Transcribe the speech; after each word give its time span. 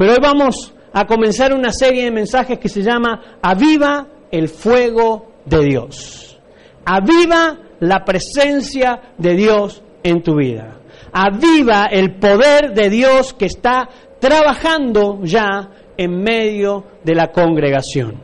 Pero 0.00 0.12
hoy 0.12 0.18
vamos 0.22 0.72
a 0.94 1.06
comenzar 1.06 1.52
una 1.52 1.72
serie 1.72 2.04
de 2.04 2.10
mensajes 2.10 2.58
que 2.58 2.70
se 2.70 2.80
llama 2.80 3.36
Aviva 3.42 4.06
el 4.30 4.48
fuego 4.48 5.32
de 5.44 5.62
Dios. 5.62 6.38
Aviva 6.86 7.58
la 7.80 8.02
presencia 8.02 9.12
de 9.18 9.34
Dios 9.34 9.82
en 10.02 10.22
tu 10.22 10.36
vida. 10.36 10.78
Aviva 11.12 11.84
el 11.84 12.14
poder 12.14 12.72
de 12.72 12.88
Dios 12.88 13.34
que 13.34 13.44
está 13.44 13.90
trabajando 14.18 15.18
ya 15.22 15.68
en 15.98 16.22
medio 16.22 16.82
de 17.04 17.14
la 17.14 17.30
congregación. 17.30 18.18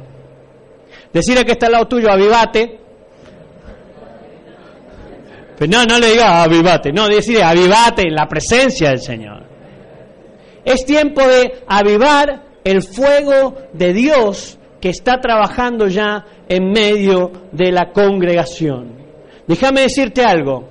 Decirle 1.13 1.45
que 1.45 1.53
está 1.53 1.67
al 1.67 1.73
lado 1.73 1.89
tuyo, 1.89 2.11
avivate. 2.11 2.81
Pero 5.59 5.71
no, 5.71 5.85
no 5.85 5.99
le 5.99 6.13
diga 6.13 6.43
avivate, 6.43 6.91
no, 6.91 7.07
decirle 7.07 7.43
avivate 7.43 8.09
en 8.09 8.15
la 8.15 8.27
presencia 8.27 8.89
del 8.89 9.01
Señor. 9.01 9.46
Es 10.67 10.85
tiempo 10.85 11.23
de 11.23 11.63
avivar 11.69 12.43
el 12.65 12.83
fuego 12.83 13.55
de 13.73 13.93
Dios 13.93 14.59
que 14.81 14.89
está 14.89 15.21
trabajando 15.21 15.87
ya 15.87 16.27
en 16.49 16.73
medio 16.73 17.31
de 17.53 17.71
la 17.71 17.93
congregación. 17.93 18.97
Déjame 19.47 19.83
decirte 19.83 20.25
algo, 20.25 20.69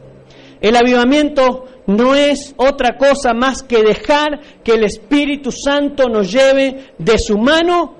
el 0.60 0.76
avivamiento 0.76 1.64
no 1.88 2.14
es 2.14 2.54
otra 2.58 2.98
cosa 2.98 3.34
más 3.34 3.64
que 3.64 3.84
dejar 3.84 4.42
que 4.66 4.74
el 4.74 4.84
Espíritu 4.84 5.50
Santo 5.54 6.10
nos 6.10 6.30
lleve 6.30 6.92
de 6.98 7.18
su 7.18 7.38
mano, 7.38 7.96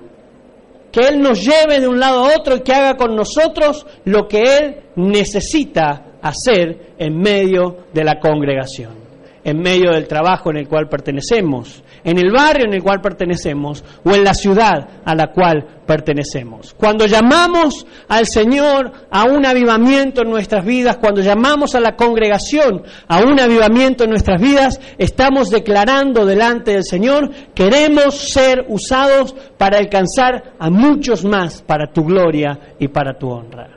que 0.92 1.00
Él 1.00 1.22
nos 1.22 1.42
lleve 1.42 1.80
de 1.80 1.88
un 1.88 1.98
lado 1.98 2.26
a 2.26 2.36
otro 2.36 2.56
y 2.56 2.60
que 2.60 2.74
haga 2.74 2.98
con 2.98 3.16
nosotros 3.16 3.86
lo 4.04 4.28
que 4.28 4.42
Él 4.42 4.76
necesita 4.96 6.18
hacer 6.20 6.92
en 6.98 7.16
medio 7.18 7.86
de 7.94 8.04
la 8.04 8.20
congregación 8.20 9.06
en 9.46 9.60
medio 9.60 9.92
del 9.92 10.08
trabajo 10.08 10.50
en 10.50 10.56
el 10.56 10.66
cual 10.66 10.88
pertenecemos, 10.88 11.84
en 12.06 12.18
el 12.18 12.30
barrio 12.30 12.66
en 12.66 12.72
el 12.72 12.84
cual 12.84 13.00
pertenecemos 13.00 13.84
o 14.04 14.14
en 14.14 14.22
la 14.22 14.32
ciudad 14.32 15.02
a 15.04 15.14
la 15.16 15.32
cual 15.32 15.82
pertenecemos. 15.84 16.72
Cuando 16.74 17.04
llamamos 17.04 17.84
al 18.08 18.26
Señor 18.26 18.92
a 19.10 19.24
un 19.24 19.44
avivamiento 19.44 20.22
en 20.22 20.30
nuestras 20.30 20.64
vidas, 20.64 20.98
cuando 20.98 21.20
llamamos 21.20 21.74
a 21.74 21.80
la 21.80 21.96
congregación 21.96 22.84
a 23.08 23.18
un 23.24 23.40
avivamiento 23.40 24.04
en 24.04 24.10
nuestras 24.10 24.40
vidas, 24.40 24.80
estamos 24.98 25.50
declarando 25.50 26.24
delante 26.24 26.70
del 26.72 26.84
Señor, 26.84 27.28
queremos 27.54 28.14
ser 28.14 28.64
usados 28.68 29.34
para 29.58 29.78
alcanzar 29.78 30.54
a 30.60 30.70
muchos 30.70 31.24
más 31.24 31.62
para 31.62 31.92
tu 31.92 32.04
gloria 32.04 32.76
y 32.78 32.86
para 32.86 33.18
tu 33.18 33.28
honra. 33.28 33.68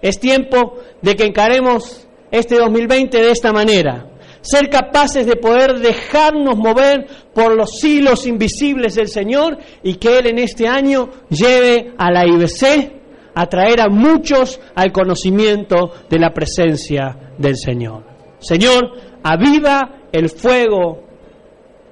Es 0.00 0.18
tiempo 0.18 0.78
de 1.02 1.14
que 1.16 1.24
encaremos 1.24 2.08
este 2.30 2.56
2020 2.56 3.18
de 3.18 3.30
esta 3.30 3.52
manera 3.52 4.15
ser 4.46 4.70
capaces 4.70 5.26
de 5.26 5.36
poder 5.36 5.80
dejarnos 5.80 6.56
mover 6.56 7.06
por 7.34 7.56
los 7.56 7.82
hilos 7.82 8.26
invisibles 8.26 8.94
del 8.94 9.08
Señor 9.08 9.58
y 9.82 9.96
que 9.96 10.18
Él 10.18 10.28
en 10.28 10.38
este 10.38 10.68
año 10.68 11.10
lleve 11.28 11.94
a 11.98 12.10
la 12.10 12.26
IBC 12.26 12.92
a 13.34 13.46
traer 13.46 13.80
a 13.80 13.88
muchos 13.88 14.60
al 14.74 14.92
conocimiento 14.92 15.90
de 16.08 16.18
la 16.18 16.32
presencia 16.32 17.32
del 17.36 17.56
Señor. 17.56 18.04
Señor, 18.38 18.92
aviva 19.22 20.06
el 20.12 20.28
fuego 20.30 21.02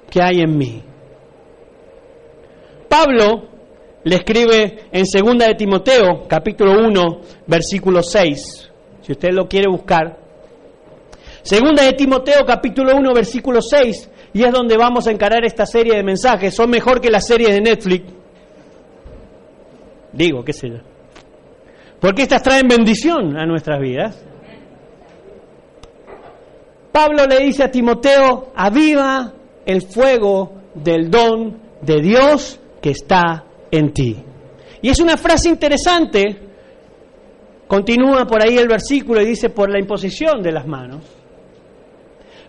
que 0.09 0.23
hay 0.23 0.39
en 0.39 0.57
mí. 0.57 0.83
Pablo 2.87 3.49
le 4.05 4.15
escribe 4.15 4.85
en 4.91 5.03
2 5.03 5.37
de 5.37 5.55
Timoteo, 5.55 6.27
capítulo 6.27 6.79
1, 6.87 7.21
versículo 7.47 8.01
6. 8.01 8.71
Si 9.01 9.11
usted 9.11 9.29
lo 9.31 9.47
quiere 9.47 9.67
buscar, 9.69 10.24
Segunda 11.45 11.83
de 11.83 11.93
Timoteo 11.93 12.43
capítulo 12.43 12.95
1 12.97 13.13
versículo 13.13 13.61
6 13.61 14.09
y 14.33 14.43
es 14.43 14.51
donde 14.51 14.75
vamos 14.77 15.05
a 15.05 15.11
encarar 15.11 15.45
esta 15.45 15.67
serie 15.67 15.95
de 15.95 16.01
mensajes. 16.01 16.55
Son 16.55 16.67
mejor 16.67 16.99
que 16.99 17.11
las 17.11 17.27
series 17.27 17.53
de 17.53 17.61
Netflix. 17.61 18.11
Digo, 20.11 20.43
qué 20.43 20.53
sé 20.53 20.69
yo. 20.69 20.77
Porque 21.99 22.23
estas 22.23 22.41
traen 22.41 22.67
bendición 22.67 23.37
a 23.37 23.45
nuestras 23.45 23.79
vidas. 23.79 24.25
Pablo 26.91 27.27
le 27.27 27.37
dice 27.41 27.63
a 27.63 27.69
Timoteo, 27.69 28.51
aviva 28.55 29.31
el 29.67 29.83
fuego 29.83 30.51
del 30.73 31.11
don 31.11 31.59
de 31.79 32.01
Dios 32.01 32.59
que 32.81 32.89
está 32.89 33.45
en 33.69 33.93
ti. 33.93 34.17
Y 34.81 34.89
es 34.89 34.99
una 34.99 35.15
frase 35.15 35.49
interesante. 35.49 36.39
Continúa 37.67 38.25
por 38.25 38.41
ahí 38.41 38.57
el 38.57 38.67
versículo 38.67 39.21
y 39.21 39.25
dice, 39.25 39.51
por 39.51 39.69
la 39.69 39.79
imposición 39.79 40.41
de 40.41 40.51
las 40.51 40.65
manos. 40.65 41.14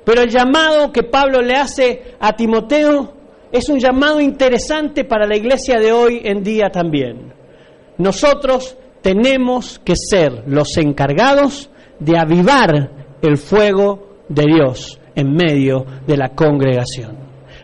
Pero 0.06 0.22
el 0.22 0.30
llamado 0.30 0.92
que 0.92 1.02
Pablo 1.02 1.42
le 1.42 1.56
hace 1.56 2.14
a 2.20 2.36
Timoteo 2.36 3.12
es 3.50 3.68
un 3.68 3.80
llamado 3.80 4.20
interesante 4.20 5.04
para 5.04 5.26
la 5.26 5.36
iglesia 5.36 5.80
de 5.80 5.90
hoy 5.90 6.20
en 6.22 6.44
día 6.44 6.70
también. 6.72 7.34
Nosotros 7.98 8.76
tenemos 9.02 9.80
que 9.84 9.94
ser 9.96 10.44
los 10.46 10.76
encargados 10.76 11.70
de 11.98 12.16
avivar 12.16 13.18
el 13.20 13.36
fuego 13.36 14.20
de 14.28 14.44
Dios 14.44 15.00
en 15.16 15.34
medio 15.34 15.84
de 16.06 16.16
la 16.16 16.28
congregación. 16.36 17.18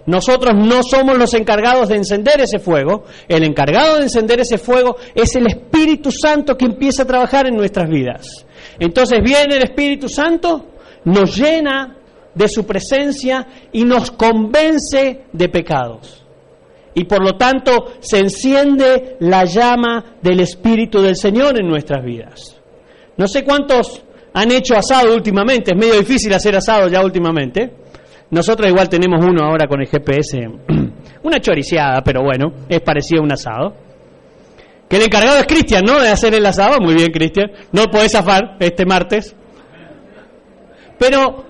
Nosotros 0.07 0.53
no 0.57 0.83
somos 0.83 1.17
los 1.17 1.35
encargados 1.35 1.91
de 1.91 1.97
encender 1.97 2.41
ese 2.41 2.59
fuego, 2.59 3.05
el 3.29 3.45
encargado 3.45 3.99
de 3.99 4.03
encender 4.03 4.41
ese 4.41 4.59
fuego 4.59 4.97
es 5.15 5.37
el 5.37 5.47
Espíritu 5.47 6.11
Santo 6.11 6.57
que 6.57 6.65
empieza 6.65 7.05
a 7.05 7.07
trabajar 7.07 7.47
en 7.47 7.55
nuestras 7.55 7.89
vidas. 7.89 8.27
Entonces 8.81 9.21
viene 9.23 9.55
el 9.55 9.63
Espíritu 9.63 10.09
Santo, 10.09 10.67
nos 11.05 11.37
llena 11.37 11.99
de 12.35 12.49
su 12.49 12.65
presencia 12.65 13.47
y 13.73 13.85
nos 13.85 14.11
convence 14.11 15.25
de 15.33 15.49
pecados. 15.49 16.25
Y 16.95 17.05
por 17.05 17.23
lo 17.25 17.37
tanto 17.37 17.93
se 18.01 18.19
enciende 18.19 19.17
la 19.21 19.45
llama 19.45 20.17
del 20.21 20.41
Espíritu 20.41 21.01
del 21.01 21.17
Señor 21.17 21.59
en 21.59 21.67
nuestras 21.67 22.05
vidas. 22.05 22.61
No 23.17 23.27
sé 23.27 23.45
cuántos 23.45 24.03
han 24.35 24.51
hecho 24.51 24.75
asado 24.75 25.15
últimamente, 25.15 25.73
es 25.73 25.79
medio 25.79 25.99
difícil 25.99 26.33
hacer 26.33 26.57
asado 26.57 26.89
ya 26.89 27.03
últimamente. 27.03 27.73
Nosotros 28.31 28.69
igual 28.71 28.89
tenemos 28.89 29.25
uno 29.25 29.45
ahora 29.45 29.67
con 29.67 29.81
el 29.81 29.89
GPS, 29.89 30.39
una 31.23 31.41
choriciada, 31.41 32.03
pero 32.03 32.23
bueno, 32.23 32.53
es 32.69 32.81
parecido 32.81 33.21
a 33.21 33.25
un 33.25 33.33
asado. 33.33 33.75
Que 34.89 34.97
el 34.97 35.03
encargado 35.05 35.39
es 35.39 35.47
Cristian, 35.47 35.85
¿no? 35.87 36.01
De 36.01 36.09
hacer 36.09 36.35
el 36.35 36.45
asado, 36.45 36.79
muy 36.81 36.95
bien 36.95 37.11
Cristian, 37.13 37.51
no 37.73 37.85
podés 37.85 38.13
zafar 38.13 38.57
este 38.61 38.85
martes. 38.85 39.35
Pero 40.99 41.45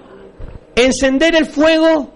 encender 0.75 1.35
el 1.35 1.47
fuego 1.47 2.13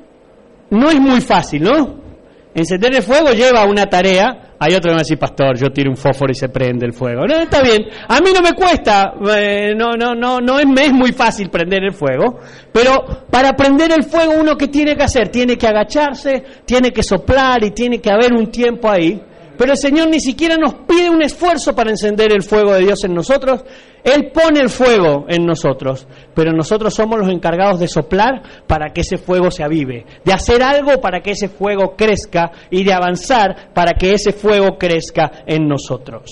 no 0.70 0.90
es 0.90 1.00
muy 1.00 1.20
fácil, 1.20 1.62
¿no? 1.62 2.06
Encender 2.54 2.94
el 2.94 3.02
fuego 3.02 3.32
lleva 3.32 3.66
una 3.66 3.86
tarea. 3.86 4.54
Hay 4.58 4.72
otro 4.72 4.84
que 4.84 4.88
me 4.88 4.94
va 4.94 5.00
a 5.00 5.02
decir, 5.02 5.18
pastor, 5.18 5.58
yo 5.58 5.70
tiro 5.70 5.90
un 5.90 5.96
fósforo 5.96 6.32
y 6.32 6.34
se 6.34 6.48
prende 6.48 6.86
el 6.86 6.94
fuego. 6.94 7.26
No, 7.26 7.36
está 7.36 7.60
bien. 7.60 7.84
A 8.08 8.18
mí 8.20 8.30
no 8.34 8.40
me 8.40 8.54
cuesta, 8.54 9.12
eh, 9.36 9.74
no, 9.76 9.92
no, 9.92 10.14
no, 10.14 10.40
no 10.40 10.58
es, 10.58 10.66
es 10.80 10.92
muy 10.92 11.12
fácil 11.12 11.50
prender 11.50 11.84
el 11.84 11.92
fuego. 11.92 12.38
Pero 12.72 13.26
para 13.30 13.52
prender 13.52 13.92
el 13.92 14.04
fuego 14.04 14.32
uno 14.40 14.56
que 14.56 14.68
tiene 14.68 14.96
que 14.96 15.02
hacer, 15.02 15.28
tiene 15.28 15.58
que 15.58 15.66
agacharse, 15.66 16.42
tiene 16.64 16.92
que 16.92 17.02
soplar 17.02 17.62
y 17.62 17.72
tiene 17.72 18.00
que 18.00 18.10
haber 18.10 18.32
un 18.32 18.50
tiempo 18.50 18.90
ahí. 18.90 19.22
Pero 19.56 19.72
el 19.72 19.78
Señor 19.78 20.08
ni 20.08 20.20
siquiera 20.20 20.56
nos 20.56 20.74
pide 20.86 21.08
un 21.08 21.22
esfuerzo 21.22 21.74
para 21.74 21.90
encender 21.90 22.32
el 22.32 22.42
fuego 22.42 22.74
de 22.74 22.80
Dios 22.80 23.04
en 23.04 23.14
nosotros. 23.14 23.64
Él 24.04 24.30
pone 24.32 24.60
el 24.60 24.68
fuego 24.68 25.26
en 25.28 25.44
nosotros, 25.44 26.06
pero 26.34 26.52
nosotros 26.52 26.94
somos 26.94 27.18
los 27.18 27.28
encargados 27.28 27.80
de 27.80 27.88
soplar 27.88 28.42
para 28.66 28.92
que 28.92 29.00
ese 29.00 29.18
fuego 29.18 29.50
se 29.50 29.64
avive, 29.64 30.06
de 30.24 30.32
hacer 30.32 30.62
algo 30.62 31.00
para 31.00 31.20
que 31.20 31.32
ese 31.32 31.48
fuego 31.48 31.96
crezca 31.96 32.52
y 32.70 32.84
de 32.84 32.92
avanzar 32.92 33.72
para 33.74 33.94
que 33.94 34.12
ese 34.12 34.32
fuego 34.32 34.78
crezca 34.78 35.42
en 35.46 35.66
nosotros. 35.66 36.30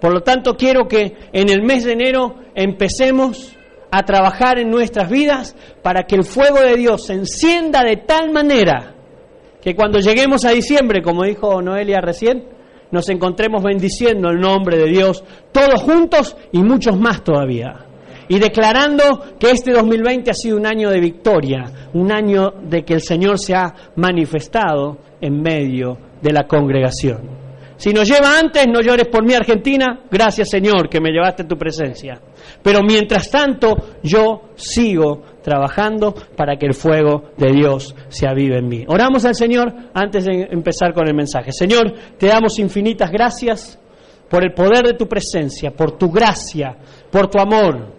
Por 0.00 0.14
lo 0.14 0.22
tanto, 0.22 0.56
quiero 0.56 0.88
que 0.88 1.14
en 1.32 1.50
el 1.50 1.62
mes 1.62 1.84
de 1.84 1.92
enero 1.92 2.36
empecemos 2.54 3.54
a 3.90 4.04
trabajar 4.04 4.58
en 4.58 4.70
nuestras 4.70 5.10
vidas 5.10 5.54
para 5.82 6.04
que 6.04 6.16
el 6.16 6.24
fuego 6.24 6.60
de 6.60 6.76
Dios 6.76 7.06
se 7.06 7.14
encienda 7.14 7.82
de 7.84 7.96
tal 7.98 8.30
manera 8.30 8.94
que 9.62 9.74
cuando 9.74 9.98
lleguemos 9.98 10.44
a 10.44 10.50
diciembre, 10.50 11.02
como 11.02 11.24
dijo 11.24 11.60
Noelia 11.60 12.00
recién, 12.00 12.44
nos 12.90 13.08
encontremos 13.08 13.62
bendiciendo 13.62 14.30
el 14.30 14.40
nombre 14.40 14.76
de 14.76 14.86
Dios, 14.86 15.22
todos 15.52 15.82
juntos 15.82 16.36
y 16.52 16.58
muchos 16.62 16.98
más 16.98 17.22
todavía. 17.22 17.86
Y 18.28 18.38
declarando 18.38 19.36
que 19.38 19.50
este 19.50 19.72
2020 19.72 20.30
ha 20.30 20.34
sido 20.34 20.56
un 20.56 20.66
año 20.66 20.90
de 20.90 21.00
victoria, 21.00 21.88
un 21.94 22.12
año 22.12 22.52
de 22.62 22.84
que 22.84 22.94
el 22.94 23.02
Señor 23.02 23.38
se 23.38 23.54
ha 23.54 23.74
manifestado 23.96 24.98
en 25.20 25.42
medio 25.42 25.98
de 26.22 26.32
la 26.32 26.46
congregación. 26.46 27.40
Si 27.76 27.94
nos 27.94 28.06
lleva 28.06 28.38
antes, 28.38 28.66
no 28.66 28.82
llores 28.82 29.08
por 29.08 29.24
mí, 29.24 29.32
Argentina. 29.32 30.00
Gracias, 30.10 30.50
Señor, 30.50 30.88
que 30.90 31.00
me 31.00 31.10
llevaste 31.10 31.42
en 31.42 31.48
tu 31.48 31.56
presencia. 31.56 32.20
Pero 32.62 32.82
mientras 32.82 33.30
tanto, 33.30 33.74
yo 34.02 34.50
sigo 34.54 35.22
trabajando 35.42 36.14
para 36.36 36.56
que 36.56 36.66
el 36.66 36.74
fuego 36.74 37.30
de 37.36 37.52
Dios 37.52 37.94
se 38.08 38.28
avive 38.28 38.58
en 38.58 38.68
mí. 38.68 38.84
Oramos 38.88 39.24
al 39.24 39.34
Señor 39.34 39.72
antes 39.94 40.24
de 40.24 40.48
empezar 40.50 40.92
con 40.92 41.08
el 41.08 41.14
mensaje. 41.14 41.52
Señor, 41.52 41.92
te 42.18 42.26
damos 42.26 42.58
infinitas 42.58 43.10
gracias 43.10 43.78
por 44.28 44.44
el 44.44 44.52
poder 44.52 44.86
de 44.86 44.94
tu 44.94 45.06
presencia, 45.06 45.72
por 45.72 45.98
tu 45.98 46.10
gracia, 46.10 46.76
por 47.10 47.28
tu 47.28 47.38
amor. 47.38 47.92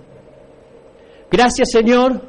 Gracias, 1.29 1.71
Señor, 1.71 2.21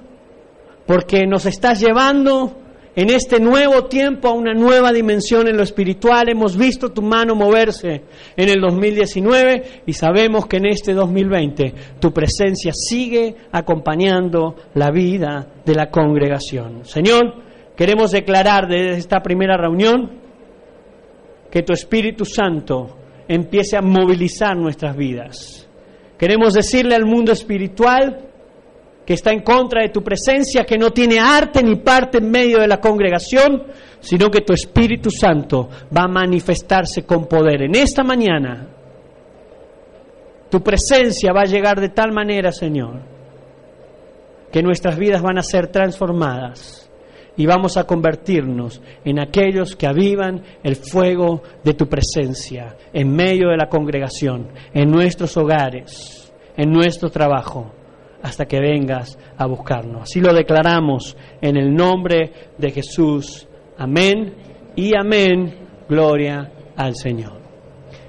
porque 0.87 1.27
nos 1.27 1.47
estás 1.47 1.81
llevando 1.81 2.62
en 2.95 3.11
este 3.11 3.41
nuevo 3.41 3.87
tiempo 3.87 4.29
a 4.29 4.33
una 4.33 4.53
nueva 4.53 4.93
dimensión 4.93 5.49
en 5.49 5.57
lo 5.57 5.63
espiritual. 5.63 6.29
Hemos 6.29 6.57
visto 6.57 6.91
tu 6.91 7.03
mano 7.03 7.35
moverse 7.35 8.03
en 8.37 8.49
el 8.49 8.61
2019 8.61 9.83
y 9.87 9.93
sabemos 9.93 10.47
que 10.47 10.59
en 10.59 10.67
este 10.67 10.93
2020 10.93 11.75
tu 11.99 12.13
presencia 12.13 12.73
sigue 12.75 13.35
acompañando 13.51 14.57
la 14.75 14.91
vida 14.91 15.47
de 15.65 15.75
la 15.75 15.91
congregación. 15.91 16.85
Señor, 16.85 17.43
queremos 17.77 18.11
declarar 18.11 18.69
desde 18.69 18.99
esta 18.99 19.21
primera 19.21 19.57
reunión 19.57 20.21
que 21.51 21.63
tu 21.63 21.73
Espíritu 21.73 22.25
Santo 22.25 22.97
empiece 23.29 23.77
a 23.77 23.83
movilizar 23.83 24.57
nuestras 24.57 24.97
vidas. 24.97 25.69
Queremos 26.19 26.55
decirle 26.55 26.95
al 26.95 27.05
mundo 27.05 27.33
espiritual 27.33 28.32
que 29.05 29.15
está 29.15 29.33
en 29.33 29.41
contra 29.41 29.83
de 29.83 29.89
tu 29.89 30.03
presencia, 30.03 30.65
que 30.65 30.79
no 30.79 30.91
tiene 30.91 31.19
arte 31.19 31.63
ni 31.63 31.77
parte 31.77 32.19
en 32.19 32.31
medio 32.31 32.59
de 32.59 32.69
la 32.69 32.81
congregación, 32.81 33.65
sino 34.01 34.31
que 34.31 34.43
tu 34.43 34.53
Espíritu 34.53 35.11
Santo 35.11 35.69
va 35.97 36.05
a 36.05 36.09
manifestarse 36.09 37.05
con 37.05 37.27
poder. 37.27 37.63
En 37.63 37.75
esta 37.75 38.03
mañana, 38.03 38.69
tu 40.51 40.63
presencia 40.63 41.33
va 41.33 41.43
a 41.43 41.47
llegar 41.47 41.81
de 41.81 41.89
tal 41.89 42.13
manera, 42.13 42.53
Señor, 42.53 43.01
que 44.53 44.63
nuestras 44.63 44.99
vidas 44.99 45.23
van 45.23 45.39
a 45.39 45.43
ser 45.43 45.69
transformadas 45.69 46.91
y 47.37 47.47
vamos 47.47 47.77
a 47.77 47.85
convertirnos 47.85 48.83
en 49.05 49.19
aquellos 49.19 49.75
que 49.75 49.87
avivan 49.87 50.43
el 50.63 50.77
fuego 50.77 51.43
de 51.65 51.75
tu 51.75 51.89
presencia 51.89 52.77
en 52.93 53.11
medio 53.11 53.49
de 53.49 53.57
la 53.57 53.69
congregación, 53.69 54.49
en 54.75 54.91
nuestros 54.91 55.37
hogares, 55.37 56.33
en 56.57 56.71
nuestro 56.71 57.11
trabajo 57.11 57.73
hasta 58.23 58.47
que 58.47 58.61
vengas 58.61 59.19
a 59.37 59.47
buscarnos. 59.47 60.03
Así 60.03 60.21
lo 60.21 60.33
declaramos 60.33 61.17
en 61.41 61.57
el 61.57 61.75
nombre 61.75 62.33
de 62.57 62.71
Jesús. 62.71 63.49
Amén 63.79 64.35
y 64.77 64.93
amén. 64.97 65.59
Gloria 65.89 66.51
al 66.77 66.95
Señor. 66.95 67.41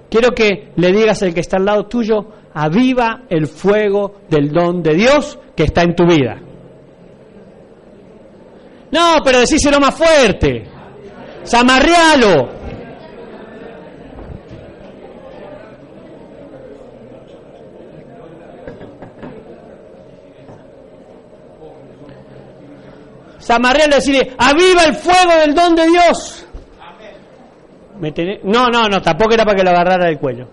Quiero 0.10 0.32
que 0.32 0.72
le 0.76 0.92
digas 0.92 1.24
al 1.24 1.34
que 1.34 1.40
está 1.40 1.58
al 1.58 1.66
lado 1.66 1.88
tuyo, 1.88 2.28
aviva 2.54 3.24
el 3.30 3.48
fuego 3.48 4.22
del 4.30 4.52
don 4.52 4.84
de 4.84 4.94
Dios 4.94 5.40
que 5.56 5.64
está 5.64 5.82
en 5.82 5.96
tu 5.96 6.06
vida. 6.06 6.40
No, 8.92 9.18
pero 9.26 9.40
decíselo 9.40 9.80
más 9.80 9.96
fuerte. 9.96 10.64
Samarrealo. 11.42 12.63
Samarrial 23.44 23.90
decirle, 23.90 24.34
aviva 24.38 24.86
el 24.86 24.96
fuego 24.96 25.34
del 25.42 25.54
don 25.54 25.76
de 25.76 25.88
Dios. 25.88 26.46
No, 28.44 28.70
no, 28.70 28.88
no, 28.88 29.02
tampoco 29.02 29.34
era 29.34 29.44
para 29.44 29.58
que 29.58 29.64
lo 29.64 29.70
agarrara 29.72 30.06
del 30.06 30.18
cuello. 30.18 30.48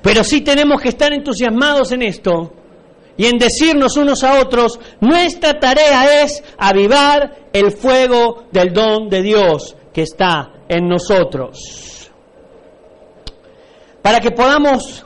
Pero 0.00 0.22
sí 0.22 0.42
tenemos 0.42 0.80
que 0.80 0.90
estar 0.90 1.12
entusiasmados 1.12 1.90
en 1.92 2.02
esto 2.02 2.52
y 3.16 3.26
en 3.26 3.36
decirnos 3.36 3.96
unos 3.96 4.22
a 4.22 4.40
otros, 4.40 4.78
nuestra 5.00 5.58
tarea 5.58 6.22
es 6.22 6.42
avivar 6.56 7.48
el 7.52 7.72
fuego 7.72 8.44
del 8.52 8.72
don 8.72 9.08
de 9.08 9.22
Dios 9.22 9.76
que 9.92 10.02
está 10.02 10.52
en 10.68 10.88
nosotros. 10.88 12.10
Para 14.02 14.20
que 14.20 14.30
podamos 14.30 15.04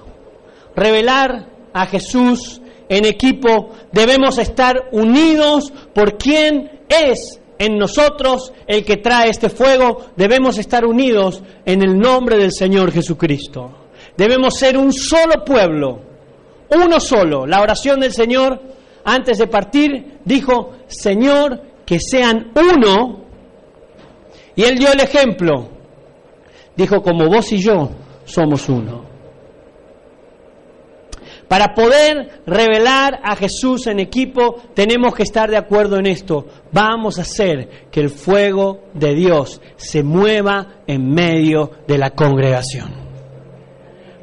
revelar 0.76 1.46
a 1.72 1.86
Jesús 1.86 2.61
en 2.92 3.06
equipo, 3.06 3.70
debemos 3.90 4.36
estar 4.36 4.90
unidos 4.92 5.72
por 5.94 6.18
quien 6.18 6.82
es 6.90 7.40
en 7.58 7.78
nosotros 7.78 8.52
el 8.66 8.84
que 8.84 8.98
trae 8.98 9.30
este 9.30 9.48
fuego, 9.48 10.08
debemos 10.14 10.58
estar 10.58 10.84
unidos 10.84 11.42
en 11.64 11.82
el 11.82 11.98
nombre 11.98 12.36
del 12.36 12.52
Señor 12.52 12.92
Jesucristo. 12.92 13.70
Debemos 14.14 14.58
ser 14.58 14.76
un 14.76 14.92
solo 14.92 15.42
pueblo, 15.42 16.00
uno 16.68 17.00
solo. 17.00 17.46
La 17.46 17.62
oración 17.62 17.98
del 17.98 18.12
Señor 18.12 18.60
antes 19.04 19.38
de 19.38 19.46
partir 19.46 20.18
dijo, 20.26 20.72
Señor, 20.86 21.62
que 21.86 21.98
sean 21.98 22.52
uno. 22.54 23.24
Y 24.54 24.64
él 24.64 24.76
dio 24.76 24.92
el 24.92 25.00
ejemplo. 25.00 25.70
Dijo, 26.76 27.00
como 27.00 27.26
vos 27.26 27.50
y 27.52 27.56
yo 27.56 27.88
somos 28.26 28.68
uno. 28.68 29.11
Para 31.52 31.74
poder 31.74 32.40
revelar 32.46 33.20
a 33.22 33.36
Jesús 33.36 33.86
en 33.86 34.00
equipo, 34.00 34.56
tenemos 34.72 35.14
que 35.14 35.22
estar 35.22 35.50
de 35.50 35.58
acuerdo 35.58 35.98
en 35.98 36.06
esto. 36.06 36.46
Vamos 36.72 37.18
a 37.18 37.22
hacer 37.22 37.90
que 37.90 38.00
el 38.00 38.08
fuego 38.08 38.84
de 38.94 39.12
Dios 39.12 39.60
se 39.76 40.02
mueva 40.02 40.82
en 40.86 41.10
medio 41.10 41.70
de 41.86 41.98
la 41.98 42.12
congregación. 42.12 42.90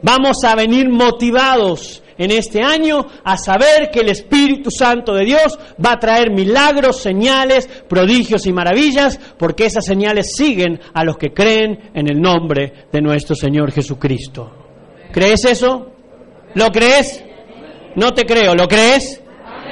Vamos 0.01 0.43
a 0.43 0.55
venir 0.55 0.89
motivados 0.89 2.01
en 2.17 2.31
este 2.31 2.63
año 2.63 3.05
a 3.23 3.37
saber 3.37 3.91
que 3.91 3.99
el 3.99 4.09
Espíritu 4.09 4.71
Santo 4.71 5.13
de 5.13 5.25
Dios 5.25 5.59
va 5.85 5.91
a 5.91 5.99
traer 5.99 6.31
milagros, 6.31 6.97
señales, 6.99 7.67
prodigios 7.87 8.47
y 8.47 8.53
maravillas, 8.53 9.19
porque 9.37 9.67
esas 9.67 9.85
señales 9.85 10.35
siguen 10.35 10.79
a 10.95 11.03
los 11.03 11.15
que 11.15 11.31
creen 11.31 11.91
en 11.93 12.09
el 12.09 12.19
nombre 12.19 12.87
de 12.91 13.01
nuestro 13.01 13.35
Señor 13.35 13.71
Jesucristo. 13.71 14.51
¿Crees 15.11 15.45
eso? 15.45 15.98
¿Lo 16.55 16.71
crees? 16.71 17.23
No 17.95 18.13
te 18.13 18.25
creo. 18.25 18.55
¿Lo 18.55 18.67
crees? 18.67 19.21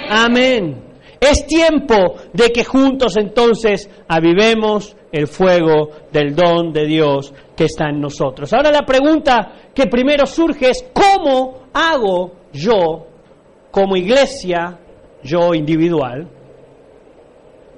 Amén. 0.10 0.84
Es 1.20 1.48
tiempo 1.48 2.16
de 2.34 2.52
que 2.52 2.64
juntos 2.64 3.18
entonces 3.18 3.90
avivemos 4.08 4.96
el 5.12 5.28
fuego 5.28 5.90
del 6.12 6.36
don 6.36 6.72
de 6.72 6.86
Dios 6.86 7.34
que 7.56 7.66
está 7.66 7.90
en 7.90 8.00
nosotros. 8.00 8.54
Ahora 8.54 8.72
la 8.72 8.86
pregunta 8.86 9.72
que 9.74 9.88
primero 9.88 10.26
surge 10.26 10.70
es, 10.70 10.86
¿cómo 10.94 11.70
hago 11.74 12.34
yo 12.54 13.08
como 13.72 13.96
iglesia, 13.96 14.80
yo 15.24 15.54
individual, 15.54 16.28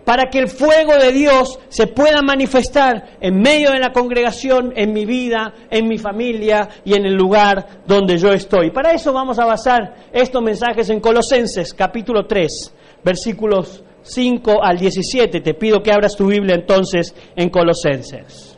para 0.09 0.27
que 0.31 0.39
el 0.39 0.47
fuego 0.47 0.97
de 0.97 1.11
Dios 1.11 1.59
se 1.69 1.85
pueda 1.85 2.23
manifestar 2.23 3.19
en 3.21 3.39
medio 3.39 3.69
de 3.69 3.77
la 3.77 3.91
congregación, 3.91 4.73
en 4.75 4.91
mi 4.91 5.05
vida, 5.05 5.53
en 5.69 5.87
mi 5.87 5.99
familia 5.99 6.67
y 6.83 6.95
en 6.95 7.05
el 7.05 7.13
lugar 7.13 7.83
donde 7.85 8.17
yo 8.17 8.29
estoy. 8.29 8.71
Para 8.71 8.91
eso 8.91 9.13
vamos 9.13 9.37
a 9.37 9.45
basar 9.45 10.07
estos 10.11 10.41
mensajes 10.41 10.89
en 10.89 10.99
Colosenses 10.99 11.75
capítulo 11.75 12.25
3, 12.25 12.73
versículos 13.03 13.83
5 14.01 14.63
al 14.63 14.79
17. 14.79 15.41
Te 15.41 15.53
pido 15.53 15.83
que 15.83 15.91
abras 15.91 16.15
tu 16.15 16.25
Biblia 16.25 16.55
entonces 16.55 17.13
en 17.35 17.51
Colosenses. 17.51 18.57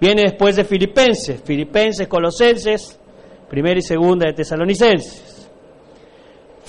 Viene 0.00 0.22
después 0.22 0.56
de 0.56 0.64
Filipenses, 0.64 1.42
Filipenses, 1.44 2.08
Colosenses, 2.08 2.98
primera 3.50 3.78
y 3.78 3.82
segunda 3.82 4.26
de 4.26 4.32
Tesalonicenses. 4.32 5.50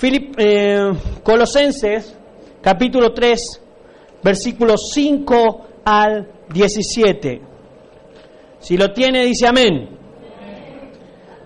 Eh, 0.02 0.92
Colosenses, 1.22 2.14
capítulo 2.60 3.14
3, 3.14 3.62
versículos 4.22 4.90
5 4.92 5.66
al 5.84 6.28
17. 6.52 7.40
Si 8.60 8.76
lo 8.76 8.92
tiene, 8.92 9.24
dice 9.24 9.46
amén. 9.46 9.98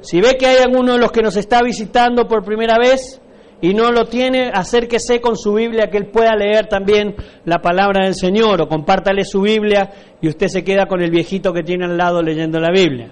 Si 0.00 0.20
ve 0.20 0.36
que 0.36 0.46
hay 0.46 0.58
alguno 0.58 0.94
de 0.94 0.98
los 0.98 1.12
que 1.12 1.22
nos 1.22 1.36
está 1.36 1.62
visitando 1.62 2.26
por 2.26 2.44
primera 2.44 2.76
vez 2.78 3.20
y 3.60 3.74
no 3.74 3.92
lo 3.92 4.06
tiene, 4.06 4.50
acérquese 4.52 5.20
con 5.20 5.36
su 5.36 5.54
Biblia 5.54 5.88
que 5.88 5.98
él 5.98 6.06
pueda 6.06 6.34
leer 6.34 6.66
también 6.66 7.14
la 7.44 7.60
palabra 7.60 8.04
del 8.04 8.16
Señor 8.16 8.60
o 8.60 8.68
compártale 8.68 9.24
su 9.24 9.40
Biblia 9.42 9.90
y 10.20 10.28
usted 10.28 10.48
se 10.48 10.64
queda 10.64 10.86
con 10.86 11.00
el 11.00 11.12
viejito 11.12 11.52
que 11.52 11.62
tiene 11.62 11.84
al 11.84 11.96
lado 11.96 12.20
leyendo 12.20 12.58
la 12.58 12.72
Biblia. 12.72 13.10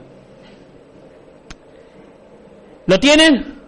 ¿Lo 2.87 2.99
tienen? 2.99 3.61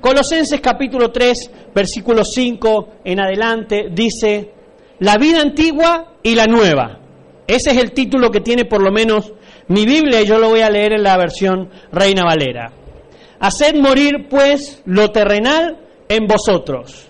Colosenses 0.00 0.60
capítulo 0.60 1.12
3, 1.12 1.50
versículo 1.72 2.24
5 2.24 2.88
en 3.04 3.20
adelante 3.20 3.90
dice, 3.92 4.50
la 5.00 5.16
vida 5.16 5.40
antigua 5.40 6.14
y 6.22 6.34
la 6.34 6.46
nueva. 6.46 7.00
Ese 7.46 7.70
es 7.70 7.78
el 7.78 7.92
título 7.92 8.30
que 8.30 8.40
tiene 8.40 8.64
por 8.64 8.82
lo 8.82 8.92
menos 8.92 9.32
mi 9.68 9.84
Biblia 9.84 10.20
y 10.20 10.26
yo 10.26 10.38
lo 10.38 10.50
voy 10.50 10.60
a 10.60 10.70
leer 10.70 10.92
en 10.92 11.02
la 11.02 11.16
versión 11.16 11.70
Reina 11.90 12.22
Valera. 12.24 12.72
Haced 13.40 13.74
morir 13.76 14.28
pues 14.28 14.82
lo 14.84 15.10
terrenal 15.10 15.78
en 16.08 16.26
vosotros. 16.26 17.08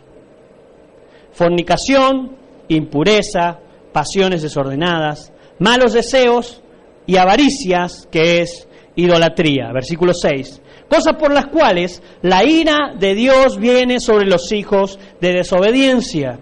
Fornicación, 1.32 2.36
impureza, 2.68 3.58
pasiones 3.92 4.42
desordenadas, 4.42 5.32
malos 5.58 5.92
deseos 5.92 6.62
y 7.06 7.16
avaricias, 7.16 8.08
que 8.10 8.40
es 8.40 8.68
idolatría. 8.94 9.72
Versículo 9.72 10.14
6. 10.14 10.62
Cosas 10.88 11.16
por 11.18 11.32
las 11.32 11.46
cuales 11.46 12.02
la 12.22 12.44
ira 12.44 12.94
de 12.98 13.14
Dios 13.14 13.58
viene 13.58 13.98
sobre 13.98 14.26
los 14.26 14.52
hijos 14.52 14.98
de 15.20 15.32
desobediencia 15.32 16.38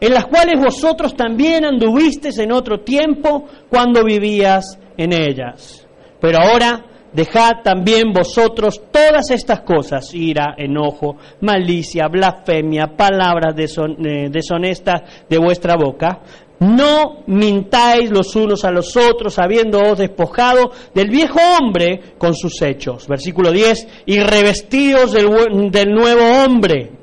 en 0.00 0.14
las 0.14 0.26
cuales 0.26 0.58
vosotros 0.58 1.14
también 1.14 1.64
anduvisteis 1.64 2.38
en 2.38 2.52
otro 2.52 2.80
tiempo 2.80 3.44
cuando 3.68 4.02
vivías 4.02 4.78
en 4.96 5.12
ellas. 5.12 5.86
Pero 6.20 6.38
ahora 6.38 6.86
dejad 7.12 7.62
también 7.62 8.12
vosotros 8.12 8.82
todas 8.90 9.30
estas 9.30 9.60
cosas, 9.60 10.14
ira, 10.14 10.54
enojo, 10.56 11.16
malicia, 11.40 12.08
blasfemia, 12.08 12.96
palabras 12.96 13.54
eh, 13.56 14.28
deshonestas 14.30 15.02
de 15.28 15.38
vuestra 15.38 15.76
boca. 15.76 16.20
No 16.60 17.22
mintáis 17.26 18.10
los 18.10 18.36
unos 18.36 18.66
a 18.66 18.70
los 18.70 18.94
otros, 18.94 19.38
habiéndoos 19.38 19.98
despojado 19.98 20.72
del 20.94 21.08
viejo 21.08 21.38
hombre 21.58 22.14
con 22.18 22.34
sus 22.34 22.60
hechos. 22.60 23.08
Versículo 23.08 23.50
10, 23.50 24.04
y 24.04 24.20
revestidos 24.20 25.12
del, 25.12 25.70
del 25.70 25.90
nuevo 25.90 26.44
hombre 26.44 26.99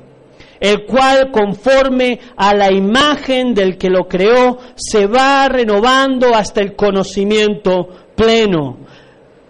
el 0.60 0.86
cual 0.86 1.32
conforme 1.32 2.20
a 2.36 2.54
la 2.54 2.72
imagen 2.72 3.54
del 3.54 3.78
que 3.78 3.90
lo 3.90 4.08
creó 4.08 4.58
se 4.76 5.08
va 5.08 5.48
renovando 5.48 6.34
hasta 6.34 6.62
el 6.62 6.76
conocimiento 6.76 7.90
pleno, 8.16 8.78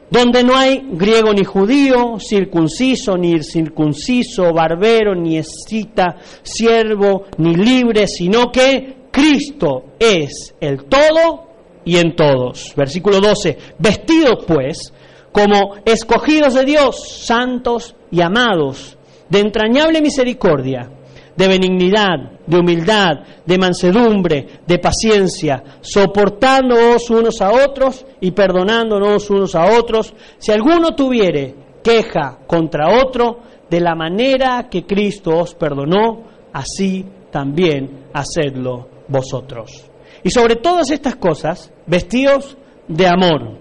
donde 0.09 0.43
no 0.43 0.55
hay 0.55 0.83
griego 0.91 1.33
ni 1.33 1.43
judío, 1.43 2.17
circunciso 2.19 3.17
ni 3.17 3.41
circunciso, 3.43 4.53
barbero 4.53 5.15
ni 5.15 5.37
escita, 5.37 6.17
siervo 6.43 7.25
ni 7.37 7.55
libre, 7.55 8.07
sino 8.07 8.51
que 8.51 8.95
Cristo 9.11 9.95
es 9.99 10.55
el 10.59 10.85
todo 10.85 11.47
y 11.83 11.97
en 11.97 12.15
todos. 12.15 12.73
Versículo 12.75 13.19
12, 13.19 13.57
vestidos 13.79 14.45
pues 14.45 14.93
como 15.31 15.75
escogidos 15.85 16.53
de 16.53 16.65
Dios, 16.65 17.25
santos 17.25 17.95
y 18.11 18.21
amados, 18.21 18.97
de 19.29 19.39
entrañable 19.39 20.01
misericordia 20.01 20.89
de 21.37 21.47
benignidad, 21.47 22.41
de 22.45 22.59
humildad, 22.59 23.19
de 23.45 23.57
mansedumbre, 23.57 24.47
de 24.65 24.79
paciencia, 24.79 25.63
soportándoos 25.81 27.09
unos 27.11 27.41
a 27.41 27.51
otros 27.51 28.05
y 28.19 28.31
perdonándonos 28.31 29.29
unos 29.29 29.55
a 29.55 29.77
otros, 29.77 30.13
si 30.39 30.51
alguno 30.51 30.95
tuviere 30.95 31.55
queja 31.83 32.39
contra 32.47 33.01
otro, 33.01 33.39
de 33.69 33.79
la 33.79 33.95
manera 33.95 34.67
que 34.69 34.85
Cristo 34.85 35.37
os 35.37 35.53
perdonó, 35.53 36.23
así 36.53 37.05
también 37.31 38.07
hacedlo 38.13 38.87
vosotros. 39.07 39.85
Y 40.23 40.31
sobre 40.31 40.55
todas 40.55 40.89
estas 40.89 41.17
cosas, 41.17 41.71
vestidos 41.85 42.57
de 42.87 43.07
amor, 43.07 43.59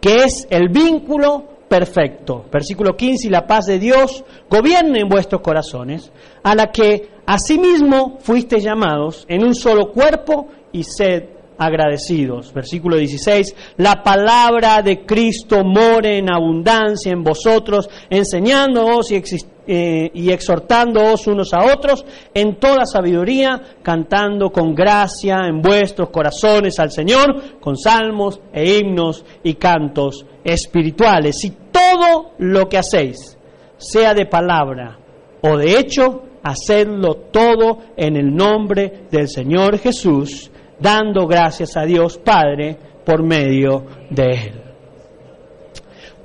que 0.00 0.24
es 0.24 0.46
el 0.50 0.68
vínculo 0.68 1.57
perfecto. 1.68 2.44
Versículo 2.50 2.96
15, 2.96 3.28
y 3.28 3.30
la 3.30 3.46
paz 3.46 3.66
de 3.66 3.78
Dios 3.78 4.24
gobierne 4.48 5.00
en 5.00 5.08
vuestros 5.08 5.42
corazones, 5.42 6.10
a 6.42 6.54
la 6.54 6.72
que 6.72 7.10
asimismo 7.26 8.18
fuisteis 8.20 8.64
llamados 8.64 9.24
en 9.28 9.44
un 9.44 9.54
solo 9.54 9.92
cuerpo 9.92 10.48
y 10.72 10.82
sed 10.84 11.37
agradecidos. 11.58 12.52
Versículo 12.52 12.96
16, 12.96 13.54
la 13.76 14.02
palabra 14.02 14.80
de 14.82 15.04
Cristo 15.04 15.64
more 15.64 16.18
en 16.18 16.32
abundancia 16.32 17.12
en 17.12 17.22
vosotros, 17.22 17.90
enseñándoos 18.08 19.10
y, 19.10 19.22
eh, 19.66 20.10
y 20.14 20.30
exhortándoos 20.30 21.26
unos 21.26 21.52
a 21.52 21.64
otros 21.74 22.04
en 22.32 22.56
toda 22.56 22.86
sabiduría, 22.86 23.60
cantando 23.82 24.50
con 24.50 24.74
gracia 24.74 25.46
en 25.46 25.60
vuestros 25.60 26.10
corazones 26.10 26.78
al 26.78 26.92
Señor, 26.92 27.60
con 27.60 27.76
salmos 27.76 28.40
e 28.52 28.78
himnos 28.78 29.24
y 29.42 29.54
cantos 29.54 30.24
espirituales. 30.44 31.38
Si 31.38 31.50
todo 31.70 32.32
lo 32.38 32.68
que 32.68 32.78
hacéis, 32.78 33.36
sea 33.76 34.14
de 34.14 34.26
palabra 34.26 34.98
o 35.40 35.56
de 35.56 35.78
hecho, 35.78 36.22
hacedlo 36.42 37.14
todo 37.30 37.78
en 37.96 38.16
el 38.16 38.34
nombre 38.34 39.06
del 39.10 39.28
Señor 39.28 39.78
Jesús, 39.78 40.50
dando 40.78 41.26
gracias 41.26 41.76
a 41.76 41.82
Dios 41.82 42.18
Padre 42.18 42.76
por 43.04 43.22
medio 43.22 43.84
de 44.10 44.24
Él. 44.24 44.62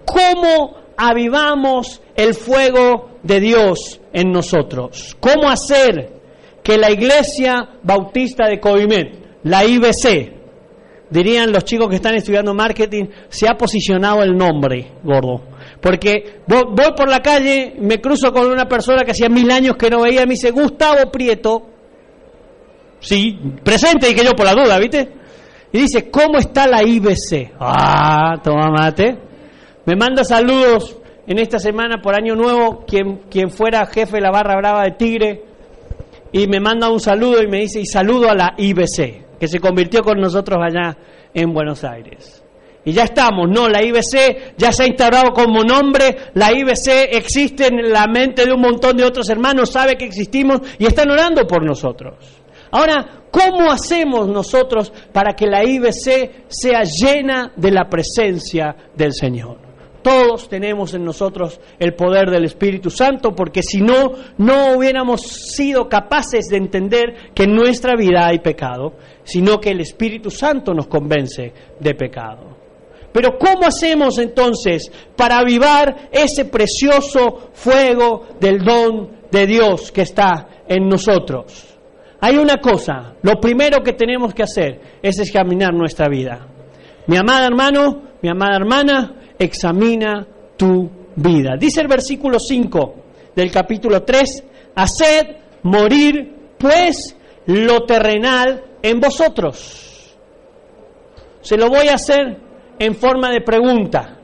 ¿Cómo 0.05 0.75
avivamos 0.98 2.01
el 2.15 2.33
fuego 2.33 3.17
de 3.24 3.39
Dios 3.39 4.01
en 4.12 4.31
nosotros? 4.31 5.15
¿Cómo 5.19 5.50
hacer 5.50 6.12
que 6.63 6.77
la 6.77 6.91
Iglesia 6.91 7.77
Bautista 7.83 8.48
de 8.48 8.60
Coimet, 8.60 9.39
la 9.43 9.65
IBC, 9.65 10.33
dirían 11.10 11.51
los 11.51 11.63
chicos 11.63 11.89
que 11.89 11.98
están 11.98 12.15
estudiando 12.15 12.53
marketing, 12.53 13.05
se 13.29 13.48
ha 13.48 13.55
posicionado 13.55 14.24
el 14.24 14.36
nombre, 14.36 14.93
gordo. 15.03 15.41
Porque 15.79 16.41
voy 16.48 16.93
por 16.95 17.10
la 17.10 17.19
calle, 17.19 17.75
me 17.79 18.01
cruzo 18.01 18.31
con 18.31 18.50
una 18.50 18.65
persona 18.65 19.03
que 19.03 19.12
hacía 19.12 19.29
mil 19.29 19.51
años 19.51 19.75
que 19.77 19.89
no 19.89 20.01
veía, 20.01 20.25
me 20.25 20.31
dice, 20.31 20.51
Gustavo 20.51 21.12
Prieto, 21.12 21.73
Sí, 23.03 23.38
presente, 23.63 24.10
y 24.10 24.15
que 24.15 24.24
yo 24.24 24.31
por 24.31 24.45
la 24.45 24.53
duda, 24.53 24.79
¿viste? 24.79 25.10
Y 25.74 25.81
dice, 25.81 26.10
¿cómo 26.10 26.38
está 26.38 26.65
la 26.67 26.83
IBC? 26.83 27.51
Ah, 27.60 28.39
toma 28.41 28.69
mate. 28.69 29.17
Me 29.86 29.95
manda 29.98 30.24
saludos 30.24 30.98
en 31.27 31.38
esta 31.38 31.60
semana 31.60 32.01
por 32.01 32.15
Año 32.15 32.33
Nuevo, 32.33 32.86
quien, 32.88 33.24
quien 33.29 33.50
fuera 33.50 33.86
jefe 33.88 34.15
de 34.15 34.22
la 34.22 34.31
barra 34.31 34.55
brava 34.55 34.83
de 34.83 34.91
Tigre, 34.91 35.43
y 36.31 36.48
me 36.48 36.62
manda 36.62 36.89
un 36.89 37.01
saludo 37.01 37.41
y 37.43 37.48
me 37.48 37.60
dice, 37.60 37.81
y 37.81 37.86
saludo 37.86 38.29
a 38.29 38.36
la 38.36 38.53
IBC, 38.57 39.38
que 39.38 39.48
se 39.50 39.60
convirtió 39.60 40.01
con 40.01 40.19
nosotros 40.19 40.60
allá 40.63 40.98
en 41.33 41.53
Buenos 41.53 41.83
Aires. 41.83 42.41
Y 42.86 42.93
ya 42.93 43.03
estamos, 43.03 43.50
no, 43.50 43.67
la 43.67 43.83
IBC 43.83 44.55
ya 44.57 44.72
se 44.72 44.83
ha 44.83 44.88
instaurado 44.88 45.31
como 45.33 45.63
nombre, 45.63 46.15
la 46.36 46.53
IBC 46.53 47.12
existe 47.12 47.67
en 47.67 47.91
la 47.91 48.07
mente 48.07 48.45
de 48.45 48.53
un 48.53 48.62
montón 48.62 48.95
de 48.95 49.03
otros 49.03 49.29
hermanos, 49.29 49.72
sabe 49.72 49.95
que 49.95 50.05
existimos 50.05 50.62
y 50.77 50.86
están 50.86 51.10
orando 51.12 51.45
por 51.45 51.65
nosotros. 51.65 52.42
Ahora, 52.74 53.25
¿cómo 53.30 53.72
hacemos 53.72 54.27
nosotros 54.27 54.92
para 55.12 55.36
que 55.36 55.46
la 55.46 55.63
IBC 55.63 56.48
sea 56.48 56.82
llena 56.82 57.53
de 57.56 57.70
la 57.70 57.88
presencia 57.88 58.75
del 58.96 59.13
Señor? 59.13 59.60
Todos 60.01 60.50
tenemos 60.50 60.96
en 60.96 61.06
nosotros 61.06 61.62
el 61.77 61.94
poder 61.94 62.32
del 62.32 62.46
Espíritu 62.46 62.89
Santo 62.89 63.36
porque 63.36 63.62
si 63.62 63.80
no, 63.80 64.13
no 64.39 64.75
hubiéramos 64.75 65.22
sido 65.22 65.88
capaces 65.88 66.48
de 66.48 66.58
entender 66.58 67.32
que 67.36 67.44
en 67.44 67.53
nuestra 67.53 67.96
vida 67.96 68.25
hay 68.25 68.39
pecado, 68.39 68.94
sino 69.24 69.60
que 69.60 69.70
el 69.70 69.82
Espíritu 69.82 70.32
Santo 70.32 70.74
nos 70.74 70.88
convence 70.88 71.53
de 71.80 71.94
pecado. 71.94 72.58
Pero 73.13 73.38
¿cómo 73.38 73.68
hacemos 73.68 74.18
entonces 74.18 74.92
para 75.15 75.38
avivar 75.38 76.10
ese 76.12 76.46
precioso 76.46 77.51
fuego 77.53 78.30
del 78.39 78.63
don 78.63 79.12
de 79.30 79.46
Dios 79.46 79.92
que 79.92 80.01
está 80.01 80.63
en 80.68 80.89
nosotros? 80.89 81.73
Hay 82.25 82.38
una 82.38 82.62
cosa, 82.62 83.15
lo 83.22 83.34
primero 83.42 83.84
que 83.84 83.92
tenemos 83.92 84.34
que 84.34 84.44
hacer 84.44 84.80
es 85.01 85.20
examinar 85.20 85.74
nuestra 85.74 86.08
vida. 86.08 86.48
Mi 87.08 87.18
amada 87.18 87.48
hermano, 87.48 88.01
mi 88.22 88.30
amada 88.30 88.56
hermana, 88.56 89.15
examina 89.38 90.25
tu 90.56 90.89
vida. 91.18 91.58
Dice 91.60 91.82
el 91.82 91.89
versículo 91.89 92.39
5 92.39 92.96
del 93.36 93.51
capítulo 93.51 94.03
3, 94.03 94.42
haced 94.74 95.36
morir 95.63 96.53
pues 96.58 97.13
lo 97.48 97.82
terrenal 97.82 98.63
en 98.82 99.01
vosotros. 99.01 100.15
Se 101.42 101.58
lo 101.58 101.68
voy 101.68 101.89
a 101.89 101.96
hacer 101.96 102.38
en 102.80 102.96
forma 102.96 103.32
de 103.32 103.42
pregunta, 103.42 104.18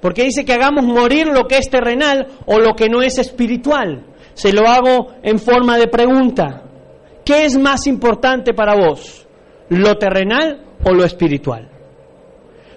porque 0.00 0.22
dice 0.22 0.44
que 0.44 0.52
hagamos 0.52 0.84
morir 0.84 1.26
lo 1.26 1.48
que 1.48 1.58
es 1.58 1.68
terrenal 1.68 2.28
o 2.46 2.60
lo 2.60 2.76
que 2.76 2.88
no 2.88 3.02
es 3.02 3.18
espiritual. 3.18 4.06
Se 4.34 4.52
lo 4.52 4.68
hago 4.68 5.14
en 5.24 5.40
forma 5.40 5.78
de 5.78 5.88
pregunta. 5.88 6.69
¿Qué 7.30 7.44
es 7.44 7.56
más 7.56 7.86
importante 7.86 8.54
para 8.54 8.74
vos? 8.74 9.24
¿Lo 9.68 9.96
terrenal 9.98 10.64
o 10.84 10.92
lo 10.92 11.04
espiritual? 11.04 11.70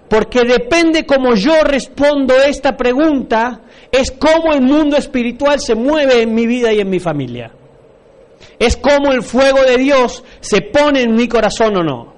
Porque 0.07 0.41
depende 0.41 1.07
cómo 1.07 1.33
yo 1.33 1.63
respondo 1.63 2.35
esta 2.35 2.77
pregunta, 2.77 3.61
es 3.91 4.11
cómo 4.11 4.53
el 4.53 4.61
mundo 4.61 4.95
espiritual 4.95 5.59
se 5.59 5.73
mueve 5.73 6.21
en 6.21 6.35
mi 6.35 6.45
vida 6.45 6.71
y 6.71 6.79
en 6.79 6.87
mi 6.87 6.99
familia. 6.99 7.51
Es 8.59 8.77
cómo 8.77 9.11
el 9.11 9.23
fuego 9.23 9.63
de 9.63 9.77
Dios 9.77 10.23
se 10.39 10.61
pone 10.61 11.01
en 11.01 11.15
mi 11.15 11.27
corazón 11.27 11.75
o 11.77 11.83
no. 11.83 12.13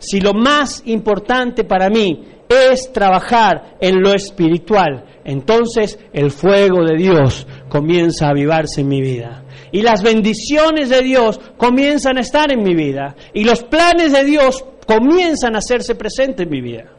Si 0.00 0.18
lo 0.18 0.34
más 0.34 0.82
importante 0.86 1.62
para 1.62 1.88
mí 1.88 2.24
es 2.48 2.92
trabajar 2.92 3.76
en 3.80 4.02
lo 4.02 4.12
espiritual, 4.12 5.04
entonces 5.24 6.00
el 6.12 6.32
fuego 6.32 6.82
de 6.82 6.96
Dios 6.96 7.46
comienza 7.68 8.26
a 8.26 8.30
avivarse 8.30 8.80
en 8.80 8.88
mi 8.88 9.00
vida 9.00 9.44
y 9.72 9.82
las 9.82 10.02
bendiciones 10.02 10.88
de 10.88 11.02
Dios 11.02 11.40
comienzan 11.56 12.18
a 12.18 12.20
estar 12.20 12.52
en 12.52 12.62
mi 12.62 12.74
vida 12.74 13.16
y 13.32 13.44
los 13.44 13.62
planes 13.62 14.12
de 14.12 14.24
Dios 14.24 14.64
comienzan 14.86 15.54
a 15.54 15.58
hacerse 15.58 15.94
presentes 15.94 16.46
en 16.46 16.50
mi 16.50 16.60
vida. 16.60 16.96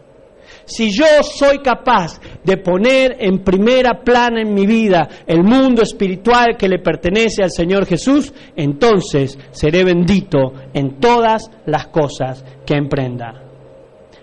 Si 0.68 0.92
yo 0.92 1.06
soy 1.24 1.60
capaz 1.60 2.20
de 2.44 2.58
poner 2.58 3.16
en 3.20 3.42
primera 3.42 4.02
plana 4.04 4.42
en 4.42 4.54
mi 4.54 4.66
vida 4.66 5.08
el 5.26 5.42
mundo 5.42 5.82
espiritual 5.82 6.58
que 6.58 6.68
le 6.68 6.80
pertenece 6.80 7.42
al 7.42 7.52
Señor 7.52 7.86
Jesús, 7.86 8.34
entonces 8.54 9.40
seré 9.52 9.86
bendito 9.86 10.54
en 10.74 11.00
todas 11.00 11.50
las 11.66 11.88
cosas 11.88 12.44
que 12.66 12.76
emprenda. 12.76 13.44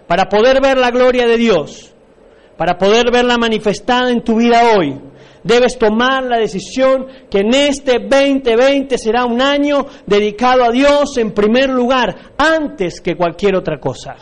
Para 0.06 0.28
poder 0.28 0.60
ver 0.60 0.76
la 0.76 0.90
gloria 0.90 1.26
de 1.26 1.38
Dios, 1.38 1.94
para 2.58 2.76
poder 2.76 3.10
verla 3.10 3.38
manifestada 3.38 4.10
en 4.10 4.22
tu 4.22 4.36
vida 4.36 4.76
hoy, 4.76 5.00
debes 5.44 5.78
tomar 5.78 6.24
la 6.24 6.38
decisión 6.38 7.06
que 7.30 7.40
en 7.40 7.54
este 7.54 8.00
2020 8.00 8.98
será 8.98 9.24
un 9.24 9.40
año 9.40 9.86
dedicado 10.06 10.64
a 10.64 10.70
Dios 10.70 11.16
en 11.18 11.32
primer 11.32 11.70
lugar, 11.70 12.32
antes 12.36 13.00
que 13.00 13.14
cualquier 13.14 13.54
otra 13.54 13.78
cosa. 13.78 14.16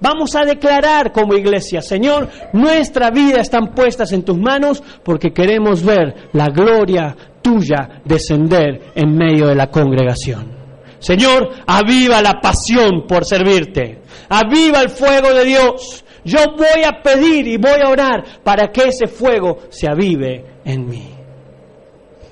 Vamos 0.00 0.34
a 0.34 0.44
declarar 0.44 1.12
como 1.12 1.34
iglesia, 1.34 1.80
Señor, 1.80 2.28
nuestra 2.52 3.10
vida 3.10 3.40
están 3.40 3.72
puestas 3.74 4.12
en 4.12 4.24
tus 4.24 4.36
manos 4.36 4.82
porque 5.02 5.32
queremos 5.32 5.82
ver 5.82 6.28
la 6.32 6.48
gloria 6.48 7.16
tuya 7.40 8.02
descender 8.04 8.92
en 8.94 9.16
medio 9.16 9.46
de 9.46 9.54
la 9.54 9.70
congregación. 9.70 10.52
Señor, 10.98 11.50
aviva 11.66 12.22
la 12.22 12.40
pasión 12.40 13.06
por 13.06 13.24
servirte. 13.24 14.02
Aviva 14.30 14.80
el 14.80 14.88
fuego 14.88 15.32
de 15.34 15.44
Dios. 15.44 16.04
Yo 16.24 16.38
voy 16.56 16.82
a 16.82 17.02
pedir 17.02 17.46
y 17.46 17.58
voy 17.58 17.80
a 17.84 17.90
orar 17.90 18.24
para 18.42 18.72
que 18.72 18.88
ese 18.88 19.06
fuego 19.06 19.58
se 19.68 19.86
avive 19.86 20.53
en 20.64 20.88
mí. 20.88 21.10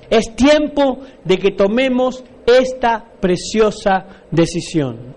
Es 0.09 0.35
tiempo 0.35 0.99
de 1.23 1.37
que 1.37 1.51
tomemos 1.51 2.23
esta 2.45 3.03
preciosa 3.19 4.05
decisión. 4.29 5.15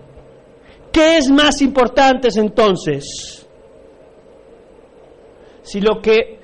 ¿Qué 0.91 1.17
es 1.17 1.29
más 1.29 1.61
importante 1.61 2.29
entonces? 2.35 3.45
Si 5.61 5.81
lo 5.81 6.01
que 6.01 6.39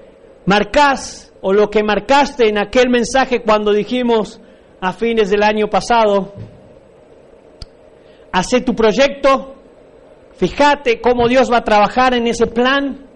marcas 0.46 1.34
o 1.42 1.53
lo 1.53 1.70
que 1.70 1.84
marcaste 1.84 2.50
en 2.50 2.58
aquel 2.58 2.89
mensaje 2.89 3.42
cuando 3.42 3.74
dijimos 3.74 4.39
a 4.82 4.94
fines 4.94 5.30
del 5.30 5.44
año 5.44 5.70
pasado, 5.70 6.34
hace 8.32 8.62
tu 8.62 8.75
proyecto, 8.75 9.56
fíjate 10.36 11.00
cómo 11.01 11.27
Dios 11.27 11.51
va 11.51 11.58
a 11.58 11.63
trabajar 11.63 12.13
en 12.13 12.27
ese 12.27 12.48
plan. 12.48 13.08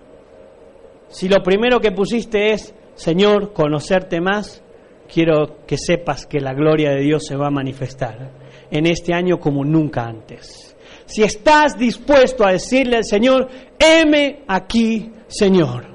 Si 1.09 1.27
lo 1.29 1.43
primero 1.43 1.79
que 1.79 1.91
pusiste 1.91 2.53
es, 2.53 2.73
Señor, 2.97 3.53
conocerte 3.53 4.19
más, 4.19 4.63
quiero 5.07 5.65
que 5.67 5.77
sepas 5.77 6.25
que 6.25 6.39
la 6.39 6.53
gloria 6.53 6.89
de 6.89 7.01
Dios 7.01 7.25
se 7.27 7.35
va 7.35 7.47
a 7.47 7.51
manifestar 7.51 8.31
en 8.71 8.87
este 8.87 9.13
año 9.13 9.39
como 9.39 9.63
nunca 9.63 10.03
antes. 10.03 10.75
Si 11.05 11.21
estás 11.21 11.77
dispuesto 11.77 12.43
a 12.43 12.51
decirle 12.51 12.97
al 12.97 13.05
Señor, 13.05 13.47
heme 13.77 14.39
aquí, 14.47 15.11
Señor. 15.27 15.85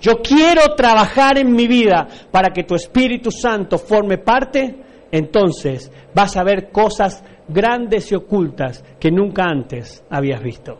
Yo 0.00 0.22
quiero 0.22 0.74
trabajar 0.74 1.38
en 1.38 1.52
mi 1.52 1.66
vida 1.66 2.08
para 2.30 2.48
que 2.54 2.64
tu 2.64 2.74
Espíritu 2.74 3.30
Santo 3.30 3.76
forme 3.76 4.16
parte, 4.16 4.76
entonces 5.12 5.92
vas 6.14 6.38
a 6.38 6.42
ver 6.42 6.70
cosas 6.72 7.22
grandes 7.48 8.10
y 8.10 8.14
ocultas 8.14 8.82
que 8.98 9.10
nunca 9.10 9.44
antes 9.44 10.02
habías 10.08 10.42
visto. 10.42 10.78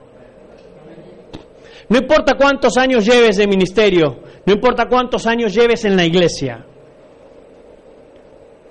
No 1.89 1.99
importa 1.99 2.37
cuántos 2.37 2.79
años 2.79 3.05
lleves 3.05 3.37
de 3.37 3.47
ministerio, 3.47 4.23
no 4.47 4.53
importa 4.53 4.87
cuántos 4.89 5.27
años 5.27 5.55
lleves 5.55 5.85
en 5.85 5.97
la 5.97 6.05
iglesia, 6.05 6.65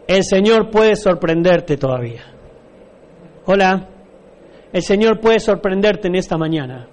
el 0.07 0.23
Señor 0.23 0.69
puede 0.69 0.95
sorprenderte 0.95 1.77
todavía. 1.77 2.23
Hola, 3.45 3.89
el 4.71 4.81
Señor 4.81 5.19
puede 5.19 5.39
sorprenderte 5.39 6.07
en 6.07 6.15
esta 6.15 6.37
mañana. 6.37 6.87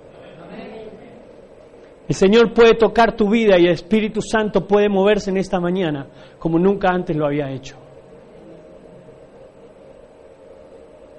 El 2.08 2.14
Señor 2.14 2.52
puede 2.52 2.74
tocar 2.74 3.16
tu 3.16 3.30
vida 3.30 3.56
y 3.58 3.66
el 3.66 3.72
Espíritu 3.72 4.20
Santo 4.20 4.66
puede 4.66 4.88
moverse 4.88 5.30
en 5.30 5.36
esta 5.36 5.60
mañana 5.60 6.08
como 6.38 6.58
nunca 6.58 6.88
antes 6.88 7.16
lo 7.16 7.26
había 7.26 7.50
hecho. 7.50 7.79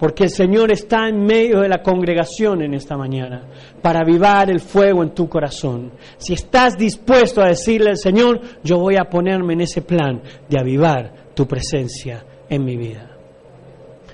Porque 0.01 0.23
el 0.23 0.31
Señor 0.31 0.71
está 0.71 1.07
en 1.07 1.23
medio 1.23 1.59
de 1.59 1.69
la 1.69 1.83
congregación 1.83 2.63
en 2.63 2.73
esta 2.73 2.97
mañana 2.97 3.43
para 3.83 3.99
avivar 3.99 4.49
el 4.49 4.59
fuego 4.59 5.03
en 5.03 5.11
tu 5.11 5.29
corazón. 5.29 5.91
Si 6.17 6.33
estás 6.33 6.75
dispuesto 6.75 7.39
a 7.39 7.49
decirle 7.49 7.91
al 7.91 7.99
Señor, 7.99 8.41
yo 8.63 8.79
voy 8.79 8.95
a 8.95 9.07
ponerme 9.07 9.53
en 9.53 9.61
ese 9.61 9.83
plan 9.83 10.19
de 10.49 10.59
avivar 10.59 11.33
tu 11.35 11.47
presencia 11.47 12.25
en 12.49 12.65
mi 12.65 12.77
vida. 12.77 13.15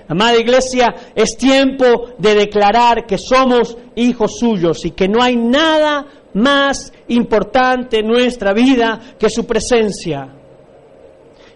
Amada 0.08 0.36
iglesia, 0.36 0.94
es 1.14 1.38
tiempo 1.38 2.10
de 2.18 2.34
declarar 2.34 3.06
que 3.06 3.16
somos 3.16 3.78
hijos 3.94 4.38
suyos 4.38 4.84
y 4.84 4.90
que 4.90 5.08
no 5.08 5.22
hay 5.22 5.36
nada 5.36 6.04
más 6.34 6.92
importante 7.08 8.00
en 8.00 8.08
nuestra 8.08 8.52
vida 8.52 9.16
que 9.18 9.30
su 9.30 9.46
presencia. 9.46 10.34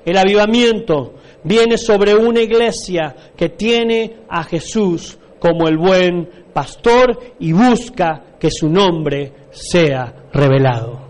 El 0.07 0.17
avivamiento 0.17 1.17
viene 1.45 1.77
sobre 1.77 2.15
una 2.15 2.41
iglesia 2.41 3.15
que 3.37 3.51
tiene 3.51 4.19
a 4.29 4.45
Jesús 4.45 5.19
como 5.39 5.69
el 5.69 5.77
buen 5.77 6.29
pastor 6.53 7.19
y 7.41 7.53
busca 7.53 8.37
que 8.39 8.51
su 8.51 8.69
nombre 8.69 9.33
sea 9.51 10.29
revelado. 10.33 11.01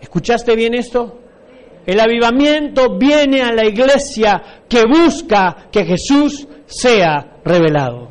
¿Escuchaste 0.00 0.56
bien 0.56 0.74
esto? 0.74 1.18
El 1.86 2.00
avivamiento 2.00 2.98
viene 2.98 3.42
a 3.42 3.52
la 3.52 3.64
iglesia 3.64 4.62
que 4.68 4.84
busca 4.84 5.68
que 5.70 5.84
Jesús 5.84 6.46
sea 6.66 7.38
revelado. 7.44 8.10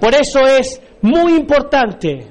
Por 0.00 0.14
eso 0.14 0.40
es 0.46 0.80
muy 1.02 1.34
importante 1.34 2.26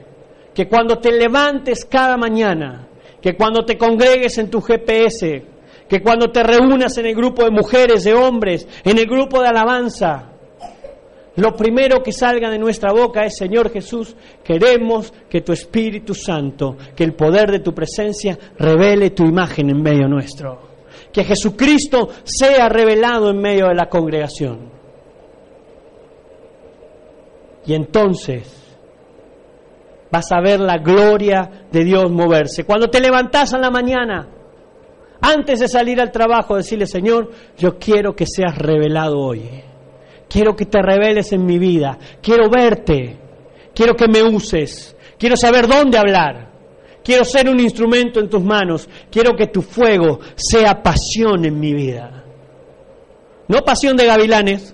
que 0.54 0.68
cuando 0.68 0.98
te 0.98 1.12
levantes 1.12 1.86
cada 1.86 2.18
mañana, 2.18 2.88
que 3.22 3.36
cuando 3.36 3.64
te 3.64 3.78
congregues 3.78 4.38
en 4.40 4.50
tu 4.50 4.62
GPS, 4.62 5.46
que 5.92 6.02
cuando 6.02 6.32
te 6.32 6.42
reúnas 6.42 6.98
en 7.00 7.08
el 7.08 7.14
grupo 7.14 7.44
de 7.44 7.52
mujeres, 7.52 8.06
de 8.06 8.14
hombres, 8.14 8.66
en 8.86 8.98
el 8.98 9.06
grupo 9.08 9.42
de 9.42 9.50
alabanza, 9.50 10.30
lo 11.36 11.54
primero 11.54 12.02
que 12.02 12.14
salga 12.14 12.50
de 12.50 12.58
nuestra 12.58 12.94
boca 12.94 13.26
es, 13.26 13.36
Señor 13.36 13.70
Jesús, 13.70 14.16
queremos 14.42 15.12
que 15.30 15.42
tu 15.42 15.52
Espíritu 15.52 16.16
Santo, 16.16 16.78
que 16.96 17.04
el 17.04 17.14
poder 17.14 17.52
de 17.52 17.60
tu 17.60 17.74
presencia 17.74 18.40
revele 18.58 19.10
tu 19.10 19.26
imagen 19.26 19.70
en 19.70 19.82
medio 19.82 20.08
nuestro 20.08 20.72
que 21.12 21.26
Jesucristo 21.26 22.08
sea 22.24 22.70
revelado 22.70 23.32
en 23.32 23.42
medio 23.42 23.68
de 23.68 23.76
la 23.76 23.90
congregación. 23.90 24.72
Y 27.66 27.74
entonces 27.74 28.78
vas 30.10 30.32
a 30.32 30.40
ver 30.40 30.62
la 30.62 30.78
gloria 30.78 31.68
de 31.70 31.84
Dios 31.84 32.10
moverse. 32.10 32.64
Cuando 32.64 32.90
te 32.90 33.02
levantas 33.02 33.54
a 33.54 33.58
la 33.58 33.70
mañana, 33.70 34.41
antes 35.22 35.60
de 35.60 35.68
salir 35.68 36.02
al 36.02 36.12
trabajo, 36.12 36.56
decirle, 36.56 36.88
Señor, 36.88 37.32
yo 37.58 37.78
quiero 37.78 38.16
que 38.16 38.26
seas 38.26 38.58
revelado 38.58 39.20
hoy. 39.20 39.48
Quiero 40.28 40.56
que 40.56 40.66
te 40.66 40.82
reveles 40.82 41.32
en 41.32 41.46
mi 41.46 41.60
vida. 41.60 41.98
Quiero 42.22 42.50
verte. 42.50 43.18
Quiero 43.76 43.96
que 43.96 44.08
me 44.08 44.24
uses. 44.24 44.96
Quiero 45.20 45.36
saber 45.36 45.68
dónde 45.68 45.98
hablar. 45.98 46.50
Quiero 47.04 47.24
ser 47.24 47.50
un 47.50 47.60
instrumento 47.60 48.20
en 48.20 48.30
tus 48.30 48.44
manos. 48.44 48.90
Quiero 49.12 49.36
que 49.36 49.48
tu 49.48 49.62
fuego 49.62 50.20
sea 50.36 50.82
pasión 50.82 51.46
en 51.46 51.60
mi 51.60 51.74
vida. 51.74 52.24
No 53.48 53.60
pasión 53.62 53.98
de 53.98 54.06
gavilanes. 54.06 54.74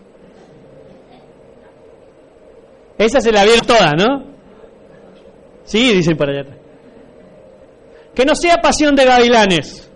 Esa 2.97 3.19
se 3.19 3.31
la 3.31 3.43
vieron 3.43 3.65
toda, 3.65 3.91
¿no? 3.93 4.25
Sí, 5.63 5.93
dicen 5.93 6.15
por 6.15 6.29
allá. 6.29 6.45
Que 8.15 8.25
no 8.25 8.35
sea 8.35 8.57
pasión 8.61 8.95
de 8.95 9.05
gavilanes. 9.05 9.86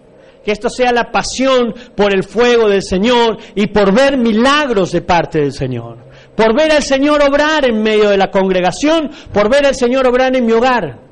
Que 0.44 0.52
esto 0.52 0.70
sea 0.70 0.92
la 0.92 1.12
pasión 1.12 1.74
por 1.96 2.14
el 2.14 2.24
fuego 2.24 2.68
del 2.68 2.82
Señor 2.82 3.38
y 3.56 3.68
por 3.68 3.94
ver 3.94 4.18
milagros 4.18 4.92
de 4.92 5.02
parte 5.02 5.40
del 5.40 5.54
Señor. 5.54 5.98
Por 6.36 6.56
ver 6.56 6.72
al 6.72 6.84
Señor 6.84 7.22
obrar 7.22 7.68
en 7.70 7.82
medio 7.82 8.10
de 8.10 8.18
la 8.18 8.32
congregación, 8.32 9.12
por 9.34 9.50
ver 9.52 9.66
al 9.66 9.76
Señor 9.76 10.08
obrar 10.08 10.36
en 10.36 10.46
mi 10.46 10.54
hogar 10.54 11.12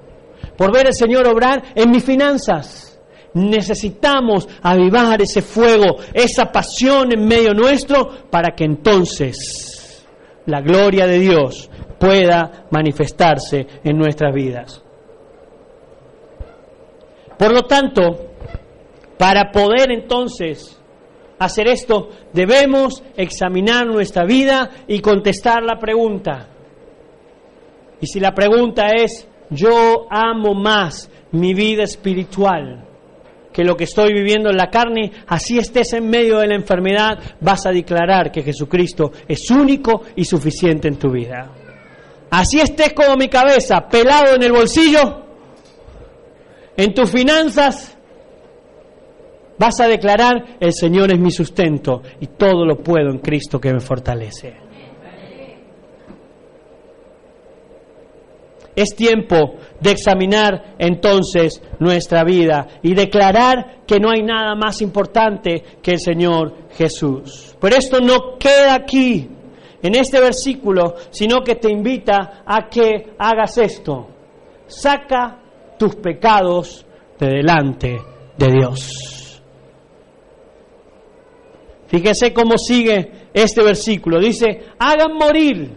por 0.60 0.74
ver 0.74 0.88
al 0.88 0.94
Señor 0.94 1.26
obrar 1.26 1.63
en 1.74 1.89
mis 1.89 2.04
finanzas. 2.04 3.00
Necesitamos 3.34 4.46
avivar 4.62 5.22
ese 5.22 5.42
fuego, 5.42 5.96
esa 6.13 6.52
pasión 6.52 7.13
en 7.13 7.26
medio 7.26 7.54
nuestro 7.54 8.30
para 8.30 8.54
que 8.54 8.65
entonces 8.65 10.06
la 10.48 10.60
gloria 10.60 11.08
de 11.08 11.18
Dios 11.18 11.70
pueda 11.98 12.65
manifestarse 12.72 13.65
en 13.86 13.98
nuestras 13.98 14.36
vidas. 14.36 14.84
Por 17.38 17.54
lo 17.54 17.63
tanto, 17.63 18.29
para 19.20 19.52
poder 19.52 19.92
entonces 19.92 20.82
hacer 21.40 21.68
esto, 21.68 22.08
debemos 22.32 23.04
examinar 23.18 23.86
nuestra 23.86 24.24
vida 24.24 24.70
y 24.88 25.02
contestar 25.02 25.62
la 25.62 25.78
pregunta. 25.78 26.48
Y 28.00 28.08
si 28.08 28.22
la 28.22 28.34
pregunta 28.34 28.88
es, 28.96 29.28
yo 29.50 30.08
amo 30.10 30.54
más 30.54 31.12
mi 31.34 31.54
vida 31.54 31.84
espiritual 31.84 32.88
que 33.52 33.66
lo 33.66 33.76
que 33.76 33.84
estoy 33.84 34.14
viviendo 34.14 34.52
en 34.52 34.56
la 34.56 34.70
carne, 34.70 35.12
así 35.28 35.58
estés 35.58 35.92
en 35.92 36.10
medio 36.10 36.38
de 36.38 36.48
la 36.48 36.56
enfermedad, 36.56 37.20
vas 37.42 37.66
a 37.66 37.72
declarar 37.72 38.32
que 38.32 38.42
Jesucristo 38.42 39.12
es 39.28 39.52
único 39.52 40.04
y 40.16 40.24
suficiente 40.24 40.88
en 40.88 40.98
tu 40.98 41.12
vida. 41.12 41.52
Así 42.30 42.62
estés 42.62 42.94
como 42.94 43.18
mi 43.18 43.28
cabeza, 43.28 43.86
pelado 43.90 44.36
en 44.36 44.44
el 44.44 44.54
bolsillo, 44.54 45.26
en 46.78 46.94
tus 46.94 47.12
finanzas, 47.12 47.99
vas 49.60 49.80
a 49.82 49.88
declarar, 49.88 50.58
el 50.60 50.74
Señor 50.74 51.12
es 51.12 51.19
mi 51.19 51.32
sustento 51.32 52.02
y 52.19 52.28
todo 52.28 52.65
lo 52.65 52.78
puedo 52.78 53.12
en 53.12 53.19
Cristo 53.19 53.60
que 53.60 53.74
me 53.74 53.80
fortalece. 53.80 54.69
Es 58.76 58.95
tiempo 58.95 59.56
de 59.82 59.91
examinar 59.91 60.76
entonces 60.80 61.62
nuestra 61.80 62.24
vida 62.24 62.65
y 62.82 62.93
declarar 62.93 63.82
que 63.86 64.00
no 64.00 64.10
hay 64.10 64.24
nada 64.24 64.56
más 64.56 64.82
importante 64.82 65.62
que 65.82 65.91
el 65.91 66.00
Señor 66.00 66.69
Jesús. 66.78 67.58
Pero 67.60 67.76
esto 67.76 68.00
no 68.00 68.38
queda 68.39 68.76
aquí. 68.76 69.30
en 69.82 69.95
este 69.95 70.19
versículo, 70.19 70.95
sino 71.10 71.41
que 71.41 71.56
te 71.56 71.72
invita 71.72 72.43
a 72.45 72.67
que 72.69 73.13
hagas 73.17 73.58
esto. 73.58 74.08
Saca 74.67 75.39
tus 75.78 75.95
pecados 75.95 76.86
de 77.17 77.28
delante 77.28 77.98
de 78.38 78.48
Dios. 78.52 79.19
Fíjese 81.89 82.34
cómo 82.34 82.58
sigue 82.58 83.30
este 83.34 83.63
versículo. 83.63 84.19
Dice, 84.19 84.62
hagan 84.78 85.13
morir. 85.15 85.71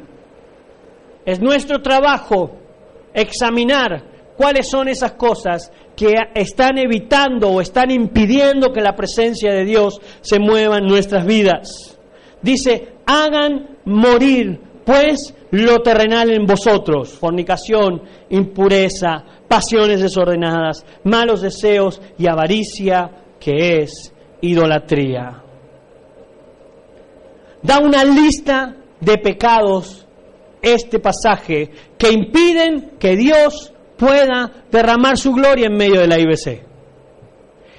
Es 1.25 1.41
nuestro 1.41 1.81
trabajo 1.81 2.51
examinar 3.15 4.05
cuáles 4.37 4.69
son 4.69 4.89
esas 4.89 5.13
cosas 5.13 5.73
que 5.97 6.15
están 6.35 6.79
evitando 6.79 7.49
o 7.49 7.61
están 7.61 7.91
impidiendo 7.91 8.73
que 8.73 8.81
la 8.81 8.95
presencia 8.95 9.53
de 9.53 9.65
Dios 9.65 10.01
se 10.21 10.39
mueva 10.39 10.79
en 10.79 10.87
nuestras 10.87 11.25
vidas. 11.25 11.99
Dice, 12.43 12.95
hagan 13.07 13.79
morir 13.85 14.61
pues 14.85 15.35
lo 15.51 15.81
terrenal 15.81 16.31
en 16.31 16.45
vosotros, 16.45 17.11
fornicación, 17.11 18.03
impureza, 18.31 19.25
pasiones 19.49 20.01
desordenadas, 20.01 20.85
malos 21.05 21.41
deseos 21.41 22.01
y 22.19 22.27
avaricia, 22.27 23.11
que 23.39 23.83
es 23.83 24.13
idolatría. 24.41 25.43
Da 27.63 27.79
una 27.79 28.05
lista 28.05 28.77
de 29.01 29.19
pecados 29.19 30.07
este 30.61 30.99
pasaje 30.99 31.71
que 31.99 32.13
impiden 32.13 32.93
que 32.99 33.17
Dios 33.17 33.73
pueda 33.97 34.65
derramar 34.71 35.17
su 35.17 35.33
gloria 35.33 35.67
en 35.67 35.77
medio 35.77 36.01
de 36.01 36.07
la 36.07 36.19
IBC. 36.19 36.73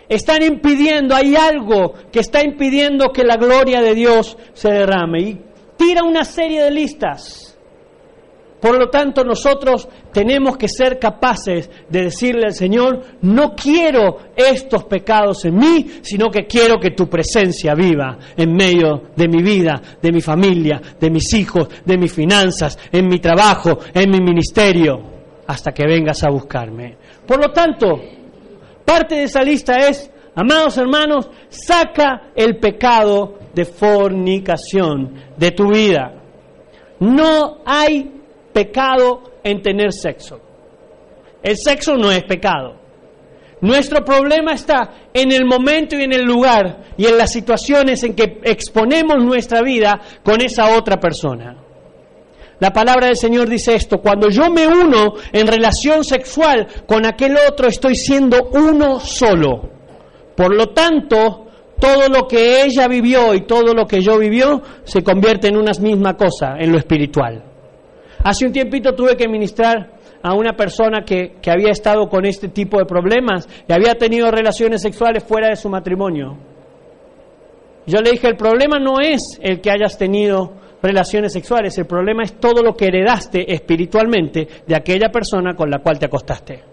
Están 0.09 0.43
impidiendo, 0.43 1.15
hay 1.15 1.35
algo 1.35 1.93
que 2.11 2.19
está 2.19 2.43
impidiendo 2.43 3.11
que 3.11 3.23
la 3.23 3.37
gloria 3.37 3.81
de 3.81 3.95
Dios 3.95 4.37
se 4.53 4.69
derrame. 4.69 5.19
Y 5.21 5.41
tira 5.77 6.03
una 6.03 6.23
serie 6.23 6.63
de 6.63 6.71
listas. 6.71 7.52
Por 8.63 8.79
lo 8.79 8.87
tanto, 8.89 9.25
nosotros 9.25 9.89
tenemos 10.13 10.55
que 10.55 10.69
ser 10.69 10.97
capaces 10.97 11.69
de 11.89 12.03
decirle 12.03 12.45
al 12.45 12.53
Señor, 12.53 13.01
no 13.23 13.53
quiero 13.53 14.19
estos 14.37 14.85
pecados 14.85 15.43
en 15.43 15.57
mí, 15.57 15.99
sino 16.01 16.29
que 16.29 16.45
quiero 16.45 16.79
que 16.79 16.91
tu 16.91 17.09
presencia 17.09 17.75
viva 17.75 18.17
en 18.37 18.53
medio 18.53 19.09
de 19.17 19.27
mi 19.27 19.43
vida, 19.43 19.81
de 20.01 20.13
mi 20.13 20.21
familia, 20.21 20.81
de 20.97 21.09
mis 21.09 21.33
hijos, 21.33 21.67
de 21.83 21.97
mis 21.97 22.13
finanzas, 22.13 22.79
en 22.89 23.09
mi 23.09 23.19
trabajo, 23.19 23.79
en 23.93 24.09
mi 24.09 24.21
ministerio, 24.21 24.97
hasta 25.45 25.73
que 25.73 25.85
vengas 25.85 26.23
a 26.23 26.29
buscarme. 26.29 26.95
Por 27.27 27.45
lo 27.45 27.51
tanto, 27.51 27.99
parte 28.85 29.15
de 29.15 29.23
esa 29.23 29.43
lista 29.43 29.89
es, 29.89 30.09
amados 30.35 30.77
hermanos, 30.77 31.29
saca 31.49 32.31
el 32.33 32.55
pecado 32.61 33.39
de 33.53 33.65
fornicación 33.65 35.15
de 35.35 35.51
tu 35.51 35.67
vida. 35.67 36.13
No 37.01 37.57
hay 37.65 38.12
pecado 38.53 39.23
en 39.43 39.61
tener 39.61 39.91
sexo. 39.91 40.39
El 41.41 41.57
sexo 41.57 41.97
no 41.97 42.11
es 42.11 42.23
pecado. 42.23 42.83
Nuestro 43.61 44.03
problema 44.03 44.53
está 44.53 45.09
en 45.13 45.31
el 45.31 45.45
momento 45.45 45.97
y 45.97 46.03
en 46.03 46.11
el 46.11 46.23
lugar 46.23 46.83
y 46.97 47.05
en 47.05 47.17
las 47.17 47.31
situaciones 47.31 48.03
en 48.03 48.13
que 48.13 48.41
exponemos 48.43 49.23
nuestra 49.23 49.61
vida 49.61 50.01
con 50.21 50.41
esa 50.41 50.77
otra 50.77 50.99
persona. 50.99 51.57
La 52.59 52.71
palabra 52.71 53.07
del 53.07 53.15
Señor 53.15 53.49
dice 53.49 53.75
esto, 53.75 53.99
cuando 53.99 54.29
yo 54.29 54.49
me 54.49 54.67
uno 54.67 55.13
en 55.31 55.47
relación 55.47 56.03
sexual 56.03 56.67
con 56.85 57.05
aquel 57.05 57.37
otro, 57.49 57.67
estoy 57.67 57.95
siendo 57.95 58.49
uno 58.53 58.99
solo. 58.99 59.69
Por 60.35 60.55
lo 60.55 60.69
tanto, 60.69 61.47
todo 61.79 62.09
lo 62.09 62.27
que 62.27 62.63
ella 62.63 62.87
vivió 62.87 63.33
y 63.33 63.41
todo 63.41 63.73
lo 63.73 63.85
que 63.85 64.01
yo 64.01 64.17
vivió 64.17 64.61
se 64.83 65.03
convierte 65.03 65.47
en 65.47 65.57
una 65.57 65.71
misma 65.79 66.15
cosa, 66.15 66.55
en 66.59 66.71
lo 66.71 66.77
espiritual. 66.77 67.52
Hace 68.23 68.45
un 68.45 68.53
tiempito 68.53 68.93
tuve 68.93 69.17
que 69.17 69.27
ministrar 69.27 69.91
a 70.21 70.33
una 70.33 70.53
persona 70.53 71.03
que, 71.03 71.35
que, 71.41 71.51
había 71.51 71.71
estado 71.71 72.07
con 72.07 72.25
este 72.25 72.47
tipo 72.47 72.77
de 72.77 72.85
problemas 72.85 73.47
y 73.67 73.73
había 73.73 73.95
tenido 73.95 74.31
relaciones 74.31 74.81
sexuales 74.81 75.23
fuera 75.23 75.49
de 75.49 75.57
su 75.57 75.69
matrimonio. 75.69 76.37
Yo 77.85 77.99
le 77.99 78.11
dije, 78.11 78.27
el 78.27 78.37
problema 78.37 78.79
no 78.79 79.01
es 79.01 79.37
el 79.41 79.59
que 79.59 79.69
hayas 79.69 79.97
tenido 79.97 80.53
relaciones 80.81 81.33
sexuales, 81.33 81.77
el 81.77 81.85
problema 81.85 82.23
es 82.23 82.39
todo 82.39 82.61
lo 82.61 82.75
que 82.75 82.85
heredaste 82.85 83.53
espiritualmente 83.53 84.47
de 84.65 84.75
aquella 84.75 85.09
persona 85.09 85.53
con 85.55 85.69
la 85.69 85.79
cual 85.79 85.99
te 85.99 86.05
acostaste. 86.05 86.63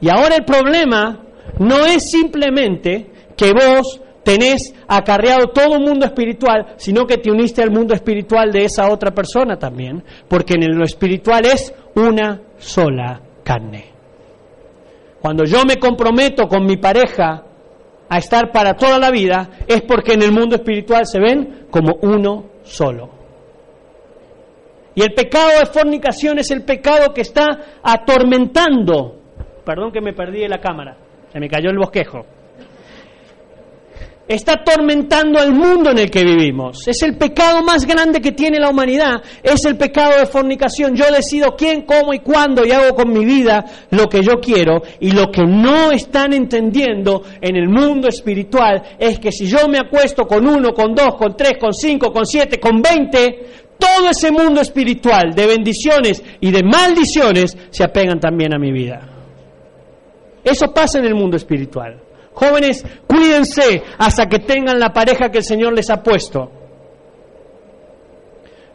Y 0.00 0.08
ahora 0.08 0.36
el 0.36 0.44
problema 0.44 1.20
no 1.58 1.86
es 1.86 2.10
simplemente 2.10 3.10
que 3.36 3.52
vos 3.52 4.00
tenés 4.26 4.74
acarreado 4.88 5.50
todo 5.54 5.76
un 5.76 5.84
mundo 5.84 6.04
espiritual, 6.04 6.74
sino 6.78 7.06
que 7.06 7.18
te 7.18 7.30
uniste 7.30 7.62
al 7.62 7.70
mundo 7.70 7.94
espiritual 7.94 8.50
de 8.50 8.64
esa 8.64 8.90
otra 8.90 9.12
persona 9.12 9.56
también, 9.56 10.02
porque 10.26 10.54
en 10.54 10.76
lo 10.76 10.84
espiritual 10.84 11.46
es 11.46 11.72
una 11.94 12.40
sola 12.58 13.20
carne. 13.44 13.84
Cuando 15.20 15.44
yo 15.44 15.62
me 15.64 15.76
comprometo 15.76 16.48
con 16.48 16.66
mi 16.66 16.76
pareja 16.76 17.44
a 18.08 18.18
estar 18.18 18.50
para 18.50 18.74
toda 18.74 18.98
la 18.98 19.12
vida, 19.12 19.48
es 19.68 19.82
porque 19.82 20.14
en 20.14 20.24
el 20.24 20.32
mundo 20.32 20.56
espiritual 20.56 21.06
se 21.06 21.20
ven 21.20 21.68
como 21.70 21.94
uno 22.02 22.46
solo. 22.64 23.10
Y 24.96 25.02
el 25.02 25.14
pecado 25.14 25.50
de 25.60 25.66
fornicación 25.66 26.40
es 26.40 26.50
el 26.50 26.64
pecado 26.64 27.14
que 27.14 27.20
está 27.20 27.78
atormentando. 27.80 29.20
Perdón 29.64 29.92
que 29.92 30.00
me 30.00 30.14
perdí 30.14 30.40
de 30.40 30.48
la 30.48 30.58
cámara, 30.58 30.96
se 31.32 31.38
me 31.38 31.48
cayó 31.48 31.70
el 31.70 31.78
bosquejo 31.78 32.26
está 34.28 34.54
atormentando 34.54 35.38
al 35.38 35.52
mundo 35.52 35.90
en 35.90 35.98
el 35.98 36.10
que 36.10 36.24
vivimos. 36.24 36.86
Es 36.88 37.02
el 37.02 37.16
pecado 37.16 37.62
más 37.62 37.86
grande 37.86 38.20
que 38.20 38.32
tiene 38.32 38.58
la 38.58 38.70
humanidad, 38.70 39.22
es 39.42 39.64
el 39.64 39.76
pecado 39.76 40.18
de 40.18 40.26
fornicación. 40.26 40.96
Yo 40.96 41.04
decido 41.12 41.54
quién, 41.56 41.82
cómo 41.82 42.12
y 42.12 42.20
cuándo 42.20 42.64
y 42.66 42.72
hago 42.72 42.94
con 42.94 43.12
mi 43.12 43.24
vida 43.24 43.64
lo 43.90 44.08
que 44.08 44.22
yo 44.22 44.40
quiero 44.40 44.82
y 45.00 45.12
lo 45.12 45.30
que 45.30 45.44
no 45.44 45.92
están 45.92 46.32
entendiendo 46.32 47.22
en 47.40 47.56
el 47.56 47.68
mundo 47.68 48.08
espiritual 48.08 48.82
es 48.98 49.18
que 49.18 49.30
si 49.30 49.46
yo 49.46 49.68
me 49.68 49.78
acuesto 49.78 50.26
con 50.26 50.46
uno, 50.46 50.72
con 50.72 50.94
dos, 50.94 51.14
con 51.16 51.36
tres, 51.36 51.54
con 51.60 51.72
cinco, 51.72 52.12
con 52.12 52.26
siete, 52.26 52.58
con 52.58 52.82
veinte, 52.82 53.46
todo 53.78 54.10
ese 54.10 54.32
mundo 54.32 54.60
espiritual 54.60 55.34
de 55.34 55.46
bendiciones 55.46 56.22
y 56.40 56.50
de 56.50 56.62
maldiciones 56.62 57.56
se 57.70 57.84
apegan 57.84 58.18
también 58.18 58.54
a 58.54 58.58
mi 58.58 58.72
vida. 58.72 59.00
Eso 60.42 60.72
pasa 60.72 60.98
en 60.98 61.06
el 61.06 61.14
mundo 61.14 61.36
espiritual. 61.36 62.05
Jóvenes, 62.36 62.84
cuídense 63.06 63.82
hasta 63.96 64.26
que 64.26 64.40
tengan 64.40 64.78
la 64.78 64.92
pareja 64.92 65.30
que 65.30 65.38
el 65.38 65.44
Señor 65.44 65.72
les 65.72 65.88
ha 65.88 66.02
puesto. 66.02 66.50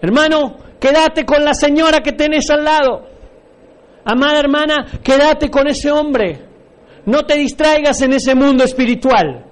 Hermano, 0.02 0.58
quédate 0.80 1.28
con 1.28 1.45
la 1.45 1.54
señora 1.54 2.00
que 2.00 2.13
tenés 2.13 2.50
al 2.50 2.63
lado. 2.63 3.08
Amada 4.04 4.39
hermana, 4.39 4.88
quédate 5.04 5.52
con 5.52 5.67
ese 5.67 5.91
hombre. 5.91 6.39
No 7.06 7.21
te 7.28 7.36
distraigas 7.36 8.02
en 8.02 8.13
ese 8.13 8.34
mundo 8.34 8.63
espiritual 8.63 9.45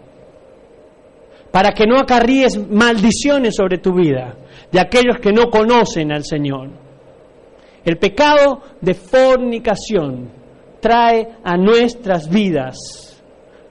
para 1.51 1.71
que 1.71 1.85
no 1.85 1.99
acarríes 1.99 2.57
maldiciones 2.67 3.55
sobre 3.55 3.77
tu 3.77 3.93
vida 3.93 4.37
de 4.71 4.79
aquellos 4.79 5.19
que 5.21 5.31
no 5.31 5.51
conocen 5.51 6.11
al 6.11 6.25
Señor. 6.25 6.71
El 7.85 7.99
pecado 7.99 8.63
de 8.81 8.95
fornicación 8.95 10.31
trae 10.79 11.27
a 11.43 11.57
nuestras 11.57 12.27
vidas 12.27 13.08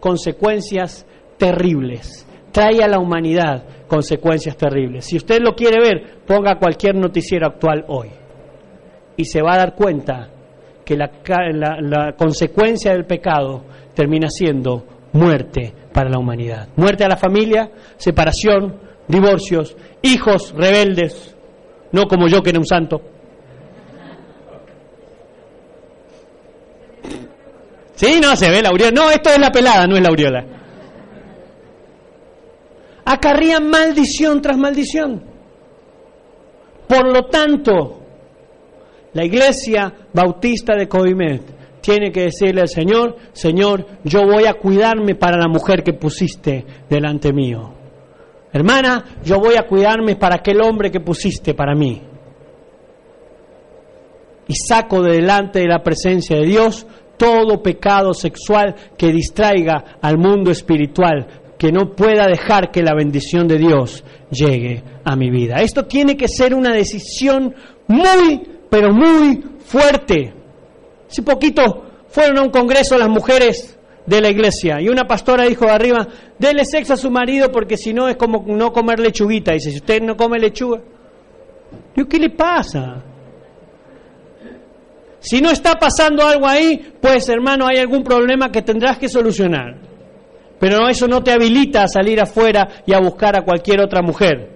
consecuencias 0.00 1.06
terribles. 1.36 2.26
Trae 2.52 2.82
a 2.82 2.88
la 2.88 2.98
humanidad 2.98 3.64
consecuencias 3.86 4.56
terribles. 4.56 5.06
Si 5.06 5.16
usted 5.16 5.40
lo 5.40 5.54
quiere 5.54 5.80
ver, 5.80 6.20
ponga 6.26 6.58
cualquier 6.58 6.94
noticiero 6.94 7.46
actual 7.46 7.84
hoy. 7.88 8.10
Y 9.16 9.24
se 9.24 9.42
va 9.42 9.54
a 9.54 9.58
dar 9.58 9.74
cuenta 9.74 10.30
que 10.84 10.96
la, 10.96 11.10
la, 11.82 12.12
consecuencia 12.16 12.92
del 12.92 13.04
pecado 13.04 13.64
termina 13.94 14.28
siendo 14.30 14.84
muerte 15.12 15.74
para 15.92 16.08
la 16.08 16.18
humanidad. 16.18 16.68
Muerte 16.76 17.04
a 17.04 17.08
la 17.08 17.16
familia, 17.16 17.70
separación, 17.96 18.80
divorcios, 19.06 19.76
hijos 20.02 20.54
rebeldes, 20.56 21.36
no 21.92 22.04
como 22.04 22.28
yo 22.28 22.42
que 22.42 22.50
era 22.50 22.58
un 22.58 22.66
santo. 22.66 23.00
Sí, 27.98 28.20
no, 28.22 28.36
se 28.36 28.48
ve 28.48 28.62
la 28.62 28.68
aureola. 28.68 28.92
No, 28.92 29.10
esto 29.10 29.30
es 29.30 29.40
la 29.40 29.50
pelada, 29.50 29.88
no 29.88 29.96
es 29.96 30.02
la 30.02 30.08
aureola. 30.08 30.44
Acarrían 33.04 33.68
maldición 33.68 34.40
tras 34.40 34.56
maldición. 34.56 35.20
Por 36.86 37.12
lo 37.12 37.24
tanto, 37.24 38.00
la 39.14 39.24
iglesia 39.24 39.92
bautista 40.12 40.76
de 40.76 40.86
Coimet 40.86 41.42
tiene 41.80 42.12
que 42.12 42.22
decirle 42.22 42.60
al 42.60 42.68
Señor, 42.68 43.16
Señor, 43.32 43.84
yo 44.04 44.24
voy 44.24 44.44
a 44.44 44.54
cuidarme 44.54 45.16
para 45.16 45.36
la 45.36 45.48
mujer 45.48 45.82
que 45.82 45.94
pusiste 45.94 46.64
delante 46.88 47.32
mío. 47.32 47.74
Hermana, 48.52 49.06
yo 49.24 49.40
voy 49.40 49.56
a 49.56 49.66
cuidarme 49.66 50.14
para 50.14 50.36
aquel 50.36 50.60
hombre 50.60 50.92
que 50.92 51.00
pusiste 51.00 51.52
para 51.52 51.74
mí. 51.74 52.00
Y 54.46 54.54
saco 54.54 55.02
de 55.02 55.14
delante 55.14 55.58
de 55.58 55.66
la 55.66 55.82
presencia 55.82 56.36
de 56.36 56.46
Dios 56.46 56.86
todo 57.18 57.62
pecado 57.62 58.14
sexual 58.14 58.74
que 58.96 59.12
distraiga 59.12 59.98
al 60.00 60.16
mundo 60.16 60.50
espiritual 60.50 61.26
que 61.58 61.72
no 61.72 61.94
pueda 61.94 62.26
dejar 62.26 62.70
que 62.70 62.82
la 62.82 62.94
bendición 62.94 63.48
de 63.48 63.58
Dios 63.58 64.04
llegue 64.30 64.82
a 65.04 65.16
mi 65.16 65.30
vida. 65.30 65.56
Esto 65.56 65.84
tiene 65.84 66.16
que 66.16 66.28
ser 66.28 66.54
una 66.54 66.72
decisión 66.72 67.54
muy, 67.88 68.40
pero 68.70 68.92
muy 68.92 69.42
fuerte. 69.66 70.32
Hace 71.10 71.22
poquito 71.22 71.84
fueron 72.08 72.38
a 72.38 72.42
un 72.42 72.50
congreso 72.50 72.96
las 72.96 73.08
mujeres 73.08 73.78
de 74.06 74.20
la 74.22 74.30
iglesia 74.30 74.80
y 74.80 74.88
una 74.88 75.06
pastora 75.06 75.44
dijo 75.44 75.68
arriba, 75.68 76.06
dele 76.38 76.64
sexo 76.64 76.94
a 76.94 76.96
su 76.96 77.10
marido 77.10 77.50
porque 77.52 77.76
si 77.76 77.92
no 77.92 78.08
es 78.08 78.16
como 78.16 78.44
no 78.46 78.72
comer 78.72 79.00
lechuguita. 79.00 79.52
Dice, 79.52 79.70
si 79.70 79.78
usted 79.78 80.00
no 80.00 80.16
come 80.16 80.38
lechuga, 80.38 80.80
¿qué 82.08 82.18
le 82.18 82.30
pasa? 82.30 83.02
Si 85.20 85.40
no 85.40 85.50
está 85.50 85.74
pasando 85.74 86.26
algo 86.26 86.46
ahí, 86.46 86.94
pues 87.00 87.28
hermano, 87.28 87.66
hay 87.66 87.78
algún 87.78 88.02
problema 88.02 88.50
que 88.50 88.62
tendrás 88.62 88.98
que 88.98 89.08
solucionar. 89.08 89.76
Pero 90.58 90.88
eso 90.88 91.06
no 91.06 91.22
te 91.22 91.32
habilita 91.32 91.84
a 91.84 91.88
salir 91.88 92.20
afuera 92.20 92.82
y 92.86 92.92
a 92.92 93.00
buscar 93.00 93.36
a 93.36 93.42
cualquier 93.42 93.80
otra 93.80 94.02
mujer 94.02 94.50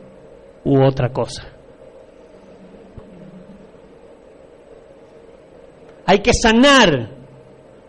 u 0.65 0.83
otra 0.83 1.11
cosa. 1.11 1.49
Hay 6.07 6.19
que 6.19 6.35
sanar 6.35 7.11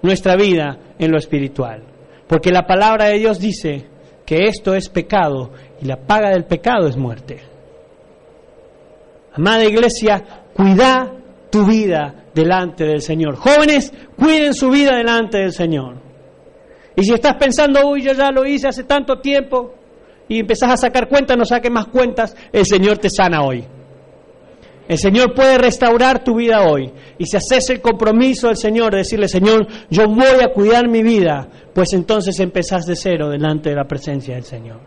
nuestra 0.02 0.36
vida 0.36 0.78
en 1.00 1.12
lo 1.12 1.18
espiritual, 1.18 1.84
porque 2.28 2.52
la 2.52 2.66
palabra 2.68 3.06
de 3.06 3.18
Dios 3.18 3.40
dice 3.40 3.88
que 4.26 4.46
esto 4.46 4.76
es 4.76 4.90
pecado 4.90 5.52
y 5.82 5.86
la 5.86 5.98
paga 5.98 6.30
del 6.30 6.46
pecado 6.46 6.88
es 6.88 6.96
muerte. 6.96 7.42
Amada 9.34 9.66
iglesia, 9.66 10.24
cuida 10.54 11.12
tu 11.50 11.66
vida 11.66 12.23
delante 12.34 12.86
del 12.86 13.02
Señor. 13.02 13.36
Jóvenes, 13.36 13.94
cuiden 14.18 14.54
su 14.54 14.70
vida 14.70 14.96
delante 14.96 15.40
del 15.40 15.52
Señor. 15.52 15.96
Y 16.96 17.04
si 17.04 17.14
estás 17.14 17.36
pensando, 17.36 17.88
uy, 17.88 18.04
yo 18.04 18.14
ya 18.14 18.32
lo 18.32 18.46
hice 18.46 18.68
hace 18.68 18.84
tanto 18.84 19.20
tiempo, 19.20 19.74
y 20.28 20.40
empezás 20.40 20.72
a 20.72 20.78
sacar 20.78 21.10
cuentas, 21.10 21.38
no 21.38 21.46
saques 21.46 21.72
más 21.72 21.88
cuentas, 21.88 22.36
el 22.52 22.66
Señor 22.66 22.98
te 22.98 23.10
sana 23.10 23.44
hoy. 23.44 23.66
El 24.88 24.98
Señor 24.98 25.34
puede 25.34 25.58
restaurar 25.58 26.24
tu 26.24 26.36
vida 26.36 26.68
hoy. 26.68 26.92
Y 27.18 27.26
si 27.26 27.38
haces 27.38 27.70
el 27.70 27.82
compromiso 27.82 28.48
del 28.48 28.58
Señor 28.58 28.92
de 28.92 29.00
decirle, 29.00 29.28
Señor, 29.28 29.66
yo 29.90 30.08
voy 30.08 30.42
a 30.44 30.52
cuidar 30.52 30.90
mi 30.90 31.04
vida, 31.04 31.48
pues 31.74 31.94
entonces 31.94 32.40
empezás 32.40 32.86
de 32.86 32.96
cero 32.96 33.30
delante 33.30 33.70
de 33.70 33.76
la 33.76 33.86
presencia 33.86 34.36
del 34.36 34.44
Señor. 34.44 34.82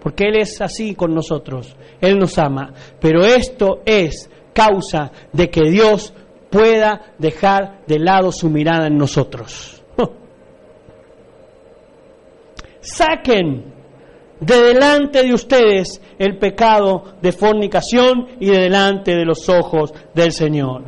Porque 0.00 0.24
Él 0.28 0.36
es 0.36 0.60
así 0.60 0.94
con 0.94 1.14
nosotros. 1.14 1.74
Él 2.00 2.18
nos 2.18 2.38
ama. 2.38 2.72
Pero 3.00 3.24
esto 3.24 3.80
es 3.84 4.30
causa 4.52 5.10
de 5.32 5.50
que 5.50 5.68
Dios 5.68 6.14
pueda 6.54 7.14
dejar 7.18 7.80
de 7.84 7.98
lado 7.98 8.30
su 8.30 8.48
mirada 8.48 8.86
en 8.86 8.96
nosotros. 8.96 9.82
Saquen 12.80 13.74
de 14.38 14.62
delante 14.62 15.24
de 15.24 15.34
ustedes 15.34 16.00
el 16.16 16.38
pecado 16.38 17.16
de 17.20 17.32
fornicación 17.32 18.28
y 18.38 18.46
de 18.46 18.60
delante 18.60 19.16
de 19.16 19.24
los 19.24 19.48
ojos 19.48 19.92
del 20.14 20.30
Señor. 20.30 20.84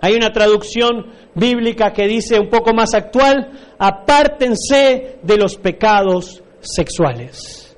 Hay 0.00 0.14
una 0.14 0.32
traducción 0.32 1.12
bíblica 1.36 1.92
que 1.92 2.08
dice 2.08 2.40
un 2.40 2.48
poco 2.48 2.74
más 2.74 2.94
actual, 2.94 3.52
apártense 3.78 5.18
de 5.22 5.36
los 5.36 5.56
pecados 5.58 6.42
sexuales. 6.60 7.76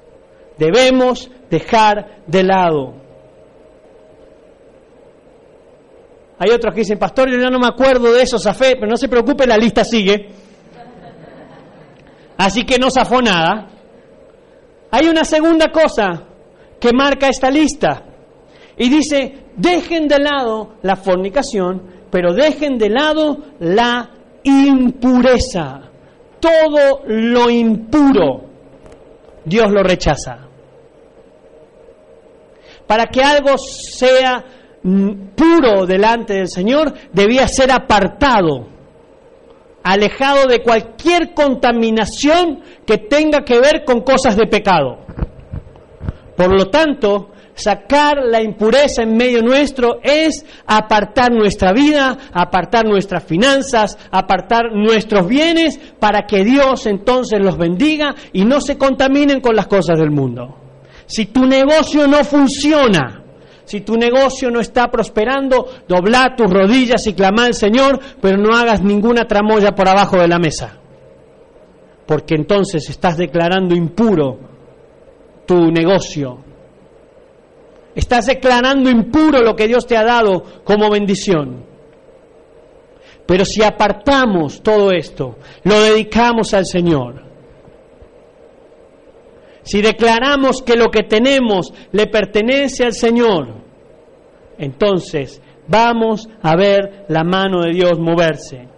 Debemos 0.56 1.30
dejar 1.50 2.22
de 2.26 2.44
lado. 2.44 3.03
Hay 6.38 6.50
otros 6.50 6.74
que 6.74 6.80
dicen, 6.80 6.98
pastor, 6.98 7.30
yo 7.30 7.38
ya 7.38 7.50
no 7.50 7.58
me 7.58 7.68
acuerdo 7.68 8.12
de 8.12 8.22
eso, 8.22 8.38
Zafé, 8.38 8.74
pero 8.74 8.88
no 8.88 8.96
se 8.96 9.08
preocupe, 9.08 9.46
la 9.46 9.56
lista 9.56 9.84
sigue. 9.84 10.28
Así 12.36 12.64
que 12.64 12.78
no 12.78 12.90
zafó 12.90 13.22
nada. 13.22 13.68
Hay 14.90 15.06
una 15.06 15.24
segunda 15.24 15.70
cosa 15.70 16.24
que 16.80 16.92
marca 16.92 17.28
esta 17.28 17.50
lista 17.50 18.04
y 18.76 18.88
dice, 18.88 19.46
dejen 19.56 20.08
de 20.08 20.18
lado 20.18 20.74
la 20.82 20.96
fornicación, 20.96 21.82
pero 22.10 22.34
dejen 22.34 22.78
de 22.78 22.90
lado 22.90 23.38
la 23.60 24.10
impureza. 24.42 25.80
Todo 26.40 27.02
lo 27.06 27.48
impuro, 27.48 28.44
Dios 29.44 29.70
lo 29.70 29.82
rechaza. 29.82 30.38
Para 32.86 33.06
que 33.06 33.22
algo 33.22 33.56
sea 33.56 34.44
puro 35.34 35.86
delante 35.86 36.34
del 36.34 36.48
Señor, 36.48 36.92
debía 37.12 37.48
ser 37.48 37.72
apartado 37.72 38.74
alejado 39.84 40.46
de 40.48 40.62
cualquier 40.62 41.34
contaminación 41.34 42.60
que 42.86 42.98
tenga 42.98 43.44
que 43.44 43.60
ver 43.60 43.84
con 43.84 44.00
cosas 44.00 44.34
de 44.34 44.46
pecado. 44.46 44.98
Por 46.36 46.58
lo 46.58 46.70
tanto, 46.70 47.30
sacar 47.54 48.16
la 48.24 48.42
impureza 48.42 49.02
en 49.02 49.16
medio 49.16 49.42
nuestro 49.42 50.00
es 50.02 50.44
apartar 50.66 51.30
nuestra 51.30 51.72
vida, 51.72 52.16
apartar 52.32 52.86
nuestras 52.86 53.24
finanzas, 53.24 53.96
apartar 54.10 54.72
nuestros 54.72 55.28
bienes 55.28 55.78
para 56.00 56.26
que 56.26 56.44
Dios 56.44 56.86
entonces 56.86 57.38
los 57.40 57.58
bendiga 57.58 58.14
y 58.32 58.44
no 58.44 58.60
se 58.62 58.78
contaminen 58.78 59.40
con 59.40 59.54
las 59.54 59.66
cosas 59.66 59.98
del 59.98 60.10
mundo. 60.10 60.56
Si 61.06 61.26
tu 61.26 61.44
negocio 61.44 62.06
no 62.06 62.24
funciona, 62.24 63.23
si 63.64 63.80
tu 63.80 63.96
negocio 63.96 64.50
no 64.50 64.60
está 64.60 64.90
prosperando, 64.90 65.68
dobla 65.88 66.34
tus 66.36 66.50
rodillas 66.50 67.06
y 67.06 67.14
clama 67.14 67.46
al 67.46 67.54
Señor, 67.54 67.98
pero 68.20 68.36
no 68.36 68.54
hagas 68.54 68.82
ninguna 68.82 69.26
tramoya 69.26 69.72
por 69.72 69.88
abajo 69.88 70.18
de 70.18 70.28
la 70.28 70.38
mesa. 70.38 70.78
Porque 72.06 72.34
entonces 72.34 72.88
estás 72.90 73.16
declarando 73.16 73.74
impuro 73.74 74.38
tu 75.46 75.70
negocio. 75.70 76.38
Estás 77.94 78.26
declarando 78.26 78.90
impuro 78.90 79.40
lo 79.40 79.54
que 79.54 79.68
Dios 79.68 79.86
te 79.86 79.96
ha 79.96 80.04
dado 80.04 80.44
como 80.64 80.90
bendición. 80.90 81.64
Pero 83.26 83.44
si 83.44 83.62
apartamos 83.62 84.62
todo 84.62 84.90
esto, 84.90 85.38
lo 85.62 85.80
dedicamos 85.80 86.52
al 86.52 86.66
Señor, 86.66 87.22
si 89.64 89.80
declaramos 89.80 90.62
que 90.62 90.76
lo 90.76 90.90
que 90.90 91.04
tenemos 91.04 91.72
le 91.92 92.06
pertenece 92.06 92.84
al 92.84 92.92
Señor, 92.92 93.48
entonces 94.58 95.40
vamos 95.66 96.28
a 96.42 96.54
ver 96.54 97.06
la 97.08 97.24
mano 97.24 97.62
de 97.62 97.72
Dios 97.72 97.98
moverse. 97.98 98.68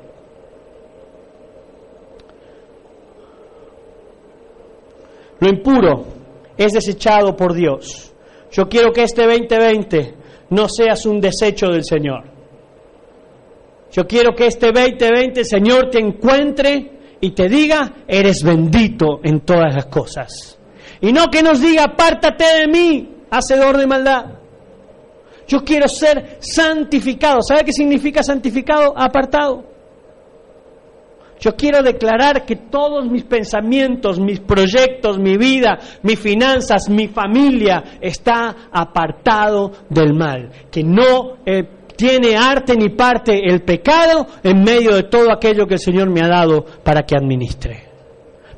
Lo 5.41 5.49
impuro 5.49 6.05
es 6.57 6.73
desechado 6.73 7.37
por 7.37 7.53
Dios. 7.53 8.15
Yo 8.53 8.69
quiero 8.69 8.93
que 8.93 9.03
este 9.03 9.27
2020 9.27 10.15
no 10.51 10.69
seas 10.69 11.05
un 11.05 11.21
desecho 11.21 11.67
del 11.67 11.85
Señor. 11.85 12.25
Yo 13.93 14.07
quiero 14.07 14.35
que 14.35 14.47
este 14.47 14.73
2020 14.73 15.41
el 15.41 15.47
Señor 15.47 15.91
te 15.91 15.99
encuentre 15.99 16.93
y 17.21 17.33
te 17.33 17.49
diga, 17.49 18.05
eres 18.07 18.43
bendito 18.45 19.21
en 19.25 19.41
todas 19.41 19.75
las 19.75 19.87
cosas. 19.87 20.56
Y 21.01 21.13
no 21.13 21.29
que 21.31 21.43
nos 21.43 21.61
diga, 21.61 21.85
apártate 21.85 22.45
de 22.45 22.69
mí, 22.69 23.17
hacedor 23.31 23.77
de 23.77 23.87
maldad. 23.87 24.27
Yo 25.47 25.65
quiero 25.65 25.89
ser 25.89 26.39
santificado. 26.41 27.41
¿Sabe 27.43 27.65
qué 27.65 27.73
significa 27.73 28.23
santificado? 28.23 28.93
Apartado. 28.97 29.65
Yo 31.39 31.55
quiero 31.55 31.83
declarar 31.83 32.47
que 32.47 32.57
todos 32.57 33.07
mis 33.07 33.25
pensamientos, 33.25 34.19
mis 34.19 34.41
proyectos, 34.41 35.19
mi 35.19 35.37
vida, 35.37 35.79
mis 36.03 36.19
finanzas, 36.19 36.89
mi 36.89 37.09
familia 37.09 37.99
está 38.01 38.69
apartado 38.73 39.71
del 39.91 40.15
mal. 40.15 40.51
Que 40.71 40.83
no 40.83 41.37
eh, 41.45 41.63
tiene 41.95 42.37
arte 42.37 42.75
ni 42.75 42.89
parte 42.89 43.39
el 43.49 43.63
pecado 43.63 44.27
en 44.43 44.63
medio 44.63 44.95
de 44.95 45.05
todo 45.05 45.31
aquello 45.31 45.67
que 45.67 45.75
el 45.75 45.81
Señor 45.81 46.11
me 46.11 46.23
ha 46.23 46.29
dado 46.29 46.65
para 46.83 47.03
que 47.03 47.17
administre. 47.17 47.87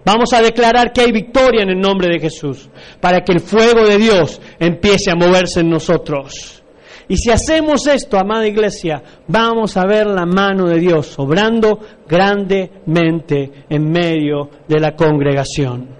Vamos 0.08 0.32
a 0.32 0.40
declarar 0.40 0.90
que 0.90 1.02
hay 1.02 1.12
victoria 1.12 1.64
en 1.64 1.68
el 1.68 1.78
nombre 1.78 2.08
de 2.08 2.18
Jesús, 2.18 2.70
para 2.98 3.20
que 3.20 3.32
el 3.32 3.40
fuego 3.40 3.86
de 3.86 3.98
Dios 3.98 4.40
empiece 4.58 5.10
a 5.10 5.14
moverse 5.14 5.60
en 5.60 5.68
nosotros. 5.68 6.62
Y 7.08 7.18
si 7.18 7.30
hacemos 7.30 7.86
esto, 7.86 8.18
amada 8.18 8.46
iglesia, 8.46 9.02
vamos 9.26 9.76
a 9.76 9.84
ver 9.84 10.06
la 10.06 10.24
mano 10.24 10.66
de 10.66 10.78
Dios 10.78 11.18
obrando 11.18 11.80
grandemente 12.08 13.66
en 13.68 13.90
medio 13.90 14.48
de 14.66 14.80
la 14.80 14.96
congregación. 14.96 15.90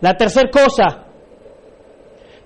La 0.00 0.16
tercera 0.16 0.48
cosa 0.50 1.04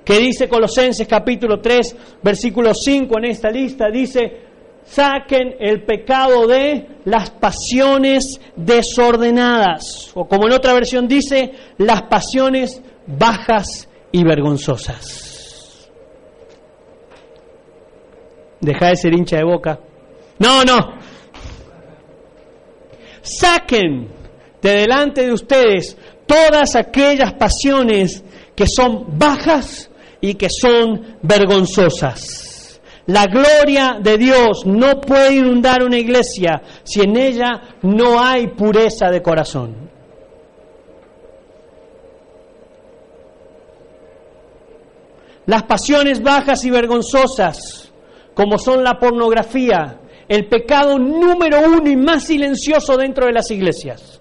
que 0.05 0.19
dice 0.19 0.49
Colosenses 0.49 1.07
capítulo 1.07 1.61
3, 1.61 2.19
versículo 2.21 2.75
5 2.75 3.17
en 3.19 3.25
esta 3.27 3.49
lista, 3.49 3.91
dice, 3.93 4.41
saquen 4.87 5.57
el 5.61 5.85
pecado 5.85 6.47
de 6.47 6.87
las 7.05 7.31
pasiones 7.31 8.41
desordenadas, 8.55 10.11
o 10.15 10.27
como 10.27 10.47
en 10.47 10.55
otra 10.55 10.73
versión 10.73 11.07
dice, 11.09 11.53
las 11.79 12.03
pasiones 12.03 12.81
bajas 13.07 13.89
y 14.13 14.25
vergonzosas. 14.25 15.91
Deja 18.61 18.89
de 18.89 18.97
ser 18.97 19.15
hincha 19.15 19.37
de 19.37 19.45
boca. 19.45 19.79
No, 20.39 20.65
no. 20.65 20.95
Saquen 23.21 24.09
de 24.63 24.71
delante 24.71 25.27
de 25.27 25.33
ustedes 25.33 25.97
todas 26.27 26.75
aquellas 26.75 27.35
pasiones 27.35 28.25
que 28.55 28.67
son 28.67 29.19
bajas 29.19 29.91
y 30.21 30.35
que 30.35 30.49
son 30.49 31.19
vergonzosas. 31.23 32.46
La 33.07 33.27
gloria 33.27 33.99
de 34.01 34.19
Dios 34.19 34.67
no 34.67 35.01
puede 35.01 35.37
inundar 35.37 35.83
una 35.85 35.97
iglesia 35.97 36.61
si 36.83 37.03
en 37.03 37.17
ella 37.17 37.63
no 37.83 38.21
hay 38.21 38.49
pureza 38.49 39.11
de 39.11 39.23
corazón. 39.23 39.87
Las 45.47 45.63
pasiones 45.63 46.21
bajas 46.21 46.65
y 46.65 46.71
vergonzosas, 46.71 47.93
como 48.35 48.59
son 48.59 48.83
la 48.83 48.99
pornografía, 48.99 50.01
el 50.29 50.49
pecado 50.49 50.99
número 50.99 51.61
uno 51.61 51.89
y 51.89 51.97
más 51.97 52.25
silencioso 52.25 52.97
dentro 52.97 53.27
de 53.27 53.33
las 53.33 53.49
iglesias. 53.53 54.21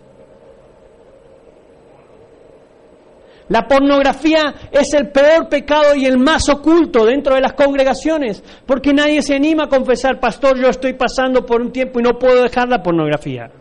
La 3.50 3.68
pornografía 3.68 4.56
es 4.72 4.94
el 4.94 5.12
peor 5.12 5.48
pecado 5.50 5.96
y 5.96 6.06
el 6.06 6.18
más 6.18 6.50
oculto 6.50 7.06
dentro 7.06 7.36
de 7.36 7.42
las 7.42 7.54
congregaciones, 7.54 8.44
porque 8.66 8.92
nadie 8.92 9.22
se 9.22 9.36
anima 9.36 9.66
a 9.66 9.70
confesar, 9.70 10.20
pastor, 10.20 10.60
yo 10.60 10.70
estoy 10.70 10.94
pasando 10.94 11.46
por 11.46 11.62
un 11.62 11.72
tiempo 11.72 12.00
y 12.00 12.04
no 12.04 12.18
puedo 12.18 12.42
dejar 12.42 12.70
la 12.70 12.82
pornografía. 12.82 13.52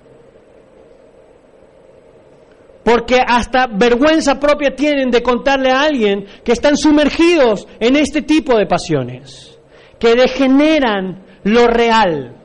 Porque 2.83 3.19
hasta 3.27 3.67
vergüenza 3.67 4.39
propia 4.39 4.75
tienen 4.75 5.11
de 5.11 5.23
contarle 5.23 5.71
a 5.71 5.83
alguien 5.83 6.27
que 6.45 6.53
están 6.53 6.77
sumergidos 6.77 7.67
en 7.81 7.97
este 7.97 8.23
tipo 8.23 8.57
de 8.57 8.67
pasiones, 8.67 9.59
que 9.99 10.15
degeneran 10.15 11.25
lo 11.45 11.67
real. 11.67 12.37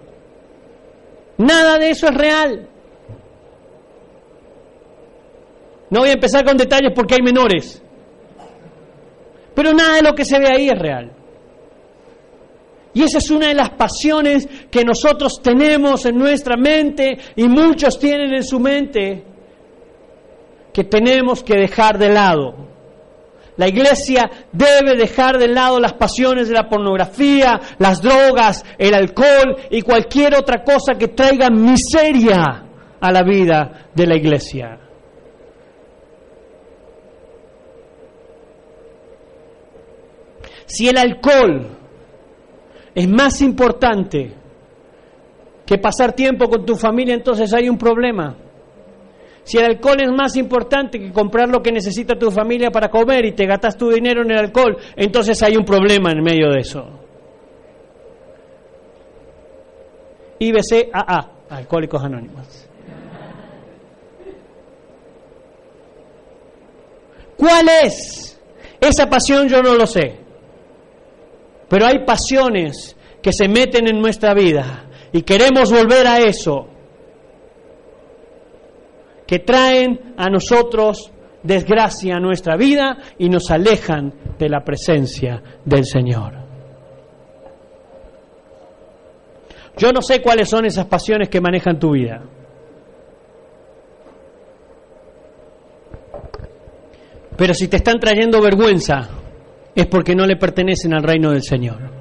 Nada 1.38 1.78
de 1.78 1.90
eso 1.90 2.08
es 2.08 2.16
real. 2.16 2.69
No 5.90 6.02
voy 6.02 6.10
a 6.10 6.14
empezar 6.14 6.46
con 6.46 6.58
detalles 6.58 6.92
porque 6.96 7.16
hay 7.16 7.22
menores. 7.22 7.82
Pero 9.56 9.74
nada 9.74 9.96
de 9.96 10.04
lo 10.04 10.14
que 10.14 10.26
se 10.26 10.40
ve 10.40 10.48
ahí 10.48 10.70
es 10.70 10.80
real. 10.80 11.12
Y 12.94 13.04
esa 13.04 13.20
es 13.20 13.30
una 13.30 13.48
de 13.48 13.54
las 13.54 13.72
pasiones 13.72 14.48
que 14.72 14.84
nosotros 14.84 15.42
tenemos 15.42 16.06
en 16.06 16.18
nuestra 16.18 16.58
mente 16.58 17.18
y 17.36 17.48
muchos 17.48 18.00
tienen 18.00 18.34
en 18.34 18.44
su 18.44 18.60
mente 18.60 19.24
que 20.74 20.84
tenemos 20.84 21.44
que 21.44 21.56
dejar 21.56 21.98
de 21.98 22.10
lado. 22.10 22.70
La 23.58 23.68
iglesia 23.68 24.30
debe 24.52 24.96
dejar 24.96 25.38
de 25.38 25.50
lado 25.50 25.80
las 25.80 25.94
pasiones 25.94 26.48
de 26.48 26.56
la 26.56 26.70
pornografía, 26.70 27.60
las 27.78 28.02
drogas, 28.02 28.64
el 28.78 28.94
alcohol 28.94 29.58
y 29.70 29.82
cualquier 29.82 30.36
otra 30.36 30.64
cosa 30.64 30.98
que 30.98 31.10
traiga 31.10 31.50
miseria 31.50 32.64
a 33.02 33.12
la 33.12 33.22
vida 33.24 33.90
de 33.94 34.08
la 34.08 34.16
iglesia. 34.16 34.89
Si 40.70 40.88
el 40.88 41.00
alcohol 41.00 41.68
es 42.94 43.08
más 43.10 43.42
importante 43.42 44.32
que 45.66 45.78
pasar 45.80 46.14
tiempo 46.14 46.48
con 46.48 46.64
tu 46.64 46.76
familia, 46.76 47.16
entonces 47.16 47.52
hay 47.56 47.68
un 47.68 47.78
problema. 47.78 48.38
Si 49.42 49.58
el 49.58 49.66
alcohol 49.66 50.00
es 50.00 50.12
más 50.12 50.36
importante 50.36 51.00
que 51.00 51.12
comprar 51.12 51.50
lo 51.50 51.64
que 51.64 51.72
necesita 51.72 52.20
tu 52.20 52.30
familia 52.30 52.70
para 52.70 52.90
comer 52.90 53.26
y 53.26 53.32
te 53.32 53.48
gastas 53.48 53.78
tu 53.78 53.90
dinero 53.90 54.22
en 54.22 54.30
el 54.30 54.38
alcohol, 54.38 54.78
entonces 54.96 55.42
hay 55.42 55.58
un 55.58 55.66
problema 55.66 56.12
en 56.12 56.22
medio 56.22 56.52
de 56.52 56.60
eso. 56.60 56.86
IBCAA, 60.38 61.32
Alcohólicos 61.50 62.04
Anónimos. 62.04 62.70
¿Cuál 67.36 67.70
es 67.84 68.40
esa 68.80 69.10
pasión? 69.10 69.48
Yo 69.48 69.64
no 69.64 69.74
lo 69.74 69.88
sé. 69.88 70.29
Pero 71.70 71.86
hay 71.86 72.06
pasiones 72.06 72.98
que 73.22 73.32
se 73.32 73.48
meten 73.48 73.88
en 73.88 74.00
nuestra 74.00 74.34
vida 74.34 74.90
y 75.12 75.22
queremos 75.22 75.72
volver 75.72 76.08
a 76.08 76.20
eso, 76.20 76.68
que 79.28 79.40
traen 79.40 80.14
a 80.18 80.30
nosotros 80.30 81.12
desgracia 81.44 82.16
a 82.16 82.20
nuestra 82.20 82.58
vida 82.58 82.98
y 83.18 83.30
nos 83.30 83.50
alejan 83.52 84.14
de 84.38 84.50
la 84.50 84.64
presencia 84.64 85.42
del 85.64 85.86
Señor. 85.86 86.34
Yo 89.78 89.94
no 89.94 90.02
sé 90.02 90.22
cuáles 90.22 90.50
son 90.50 90.66
esas 90.66 90.88
pasiones 90.88 91.30
que 91.30 91.40
manejan 91.40 91.80
tu 91.80 91.92
vida. 91.92 92.22
Pero 97.38 97.54
si 97.54 97.70
te 97.70 97.78
están 97.78 98.00
trayendo 98.00 98.42
vergüenza, 98.42 99.08
es 99.76 99.86
porque 99.88 100.16
no 100.16 100.26
le 100.26 100.36
pertenecen 100.36 100.94
al 100.94 101.04
reino 101.04 101.32
del 101.32 101.44
Señor. 101.44 102.00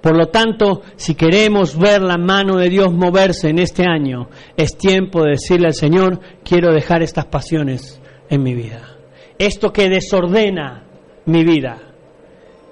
Por 0.00 0.16
lo 0.16 0.28
tanto, 0.28 0.82
si 0.96 1.14
queremos 1.14 1.76
ver 1.76 2.02
la 2.02 2.18
mano 2.18 2.56
de 2.56 2.68
Dios 2.68 2.92
moverse 2.92 3.48
en 3.48 3.58
este 3.58 3.84
año, 3.84 4.28
es 4.56 4.76
tiempo 4.76 5.24
de 5.24 5.32
decirle 5.32 5.66
al 5.66 5.74
Señor, 5.74 6.20
quiero 6.44 6.72
dejar 6.72 7.02
estas 7.02 7.26
pasiones 7.26 8.00
en 8.30 8.42
mi 8.42 8.54
vida. 8.54 8.96
Esto 9.38 9.72
que 9.72 9.88
desordena 9.88 10.84
mi 11.26 11.44
vida. 11.44 11.78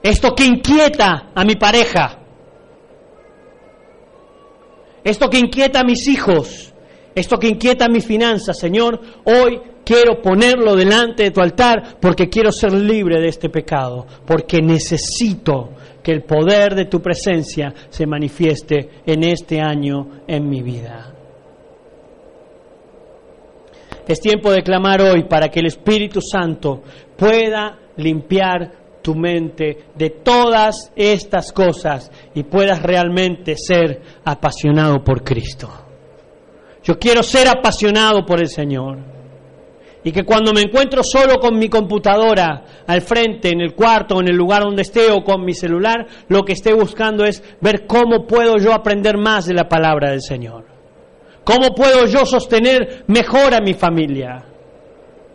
Esto 0.02 0.34
que 0.34 0.44
inquieta 0.44 1.30
a 1.34 1.44
mi 1.44 1.56
pareja. 1.56 2.20
Esto 5.02 5.28
que 5.28 5.38
inquieta 5.38 5.80
a 5.80 5.84
mis 5.84 6.06
hijos. 6.06 6.72
Esto 7.14 7.38
que 7.38 7.48
inquieta 7.48 7.86
a 7.86 7.88
mis 7.88 8.06
finanzas. 8.06 8.58
Señor, 8.58 9.00
hoy 9.24 9.60
quiero 9.86 10.20
ponerlo 10.20 10.74
delante 10.74 11.22
de 11.22 11.30
tu 11.30 11.40
altar 11.40 11.96
porque 12.00 12.28
quiero 12.28 12.50
ser 12.50 12.72
libre 12.72 13.20
de 13.20 13.28
este 13.28 13.48
pecado, 13.48 14.04
porque 14.26 14.60
necesito 14.60 15.70
que 16.02 16.10
el 16.10 16.24
poder 16.24 16.74
de 16.74 16.86
tu 16.86 17.00
presencia 17.00 17.72
se 17.88 18.04
manifieste 18.04 19.02
en 19.06 19.22
este 19.22 19.60
año 19.60 20.22
en 20.26 20.48
mi 20.48 20.60
vida. 20.60 21.12
Es 24.08 24.20
tiempo 24.20 24.50
de 24.50 24.62
clamar 24.62 25.00
hoy 25.00 25.24
para 25.24 25.48
que 25.48 25.60
el 25.60 25.66
Espíritu 25.66 26.20
Santo 26.20 26.82
pueda 27.16 27.78
limpiar 27.96 28.72
tu 29.02 29.14
mente 29.14 29.86
de 29.94 30.10
todas 30.10 30.92
estas 30.96 31.52
cosas 31.52 32.10
y 32.34 32.42
puedas 32.42 32.82
realmente 32.82 33.54
ser 33.56 34.00
apasionado 34.24 35.02
por 35.02 35.22
Cristo. 35.22 35.70
Yo 36.82 36.98
quiero 36.98 37.22
ser 37.22 37.48
apasionado 37.48 38.24
por 38.24 38.40
el 38.40 38.48
Señor 38.48 39.15
y 40.06 40.12
que 40.12 40.22
cuando 40.22 40.52
me 40.52 40.60
encuentro 40.60 41.02
solo 41.02 41.40
con 41.40 41.58
mi 41.58 41.68
computadora 41.68 42.62
al 42.86 43.02
frente, 43.02 43.48
en 43.48 43.60
el 43.60 43.74
cuarto, 43.74 44.20
en 44.20 44.28
el 44.28 44.36
lugar 44.36 44.62
donde 44.62 44.82
esté 44.82 45.10
o 45.10 45.24
con 45.24 45.44
mi 45.44 45.52
celular, 45.52 46.06
lo 46.28 46.44
que 46.44 46.52
esté 46.52 46.72
buscando 46.72 47.24
es 47.24 47.42
ver 47.60 47.88
cómo 47.88 48.24
puedo 48.24 48.56
yo 48.56 48.72
aprender 48.72 49.18
más 49.18 49.46
de 49.46 49.54
la 49.54 49.68
palabra 49.68 50.12
del 50.12 50.22
Señor. 50.22 50.64
¿Cómo 51.42 51.74
puedo 51.74 52.06
yo 52.06 52.24
sostener 52.24 53.02
mejor 53.08 53.52
a 53.52 53.60
mi 53.60 53.74
familia? 53.74 54.44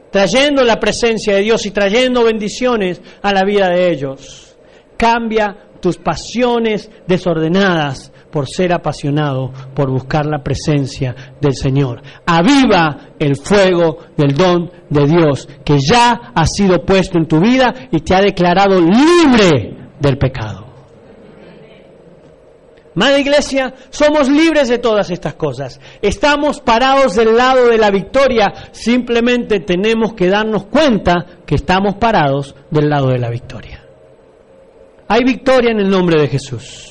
Trayendo 0.10 0.64
la 0.64 0.80
presencia 0.80 1.36
de 1.36 1.42
Dios 1.42 1.66
y 1.66 1.72
trayendo 1.72 2.24
bendiciones 2.24 3.02
a 3.22 3.34
la 3.34 3.44
vida 3.44 3.68
de 3.68 3.92
ellos. 3.92 4.56
Cambia 4.96 5.68
tus 5.82 5.98
pasiones 5.98 6.90
desordenadas 7.06 8.14
por 8.32 8.48
ser 8.48 8.74
apasionado, 8.74 9.52
por 9.76 9.92
buscar 9.92 10.26
la 10.26 10.42
presencia 10.42 11.16
del 11.40 11.56
Señor. 11.56 12.02
Aviva 12.26 13.10
el 13.20 13.36
fuego 13.36 13.98
del 14.18 14.34
don 14.34 14.72
de 14.90 15.06
Dios 15.06 15.48
que 15.64 15.78
ya 15.80 16.32
ha 16.34 16.46
sido 16.46 16.86
puesto 16.86 17.18
en 17.18 17.28
tu 17.28 17.40
vida 17.40 17.74
y 17.92 18.00
te 18.00 18.16
ha 18.16 18.22
declarado 18.22 18.80
libre 18.80 19.90
del 20.00 20.18
pecado. 20.18 20.72
Madre 22.94 23.22
Iglesia, 23.22 23.74
somos 23.90 24.28
libres 24.28 24.68
de 24.68 24.78
todas 24.78 25.10
estas 25.12 25.36
cosas. 25.36 25.80
Estamos 26.02 26.60
parados 26.60 27.16
del 27.16 27.38
lado 27.38 27.68
de 27.68 27.78
la 27.78 27.90
victoria. 27.90 28.54
Simplemente 28.74 29.62
tenemos 29.62 30.14
que 30.14 30.28
darnos 30.28 30.66
cuenta 30.66 31.26
que 31.46 31.56
estamos 31.56 31.96
parados 31.96 32.54
del 32.70 32.90
lado 32.90 33.08
de 33.08 33.20
la 33.20 33.30
victoria. 33.30 33.82
Hay 35.08 35.24
victoria 35.24 35.72
en 35.72 35.80
el 35.80 35.90
nombre 35.90 36.20
de 36.20 36.28
Jesús. 36.28 36.91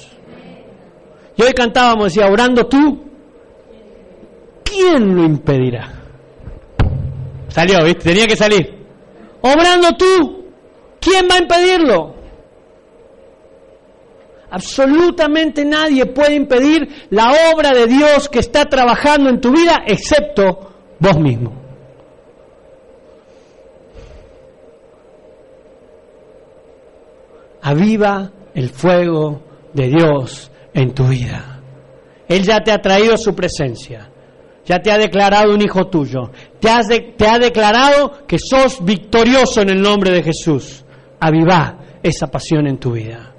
Y 1.41 1.43
hoy 1.43 1.55
cantábamos, 1.55 2.13
decía, 2.13 2.31
orando 2.31 2.67
tú, 2.67 3.03
¿quién 4.63 5.17
lo 5.17 5.25
impedirá? 5.25 5.91
Salió, 7.49 7.83
¿viste? 7.83 8.11
Tenía 8.11 8.27
que 8.27 8.37
salir. 8.37 8.85
Obrando 9.41 9.97
tú, 9.97 10.45
¿quién 11.01 11.27
va 11.31 11.37
a 11.37 11.39
impedirlo? 11.39 12.15
Absolutamente 14.51 15.65
nadie 15.65 16.05
puede 16.05 16.35
impedir 16.35 17.07
la 17.09 17.33
obra 17.55 17.71
de 17.71 17.87
Dios 17.87 18.29
que 18.29 18.41
está 18.41 18.67
trabajando 18.67 19.31
en 19.31 19.41
tu 19.41 19.51
vida, 19.51 19.83
excepto 19.87 20.73
vos 20.99 21.19
mismo. 21.19 21.55
Aviva 27.63 28.31
el 28.55 28.69
fuego 28.69 29.41
de 29.73 29.89
Dios 29.89 30.50
en 30.75 30.93
tu 30.93 31.07
vida. 31.07 31.61
Él 32.29 32.45
ya 32.45 32.61
te 32.61 32.71
ha 32.71 32.79
traído 32.79 33.17
su 33.17 33.35
presencia. 33.35 34.09
ya 34.65 34.79
te 34.79 34.93
ha 34.93 34.99
declarado 34.99 35.53
un 35.53 35.63
hijo 35.63 35.89
tuyo, 35.89 36.31
te, 36.61 36.69
ha 36.69 37.39
declarado 37.39 38.25
que 38.29 38.39
sos 38.39 38.85
victorioso 38.85 39.63
en 39.63 39.71
el 39.71 39.83
nombre 39.83 40.13
de 40.13 40.23
Jesús. 40.23 40.85
Aviva 41.19 41.79
esa 42.03 42.29
pasión 42.29 42.69
en 42.69 42.79
tu 42.79 42.93
vida. 42.93 43.35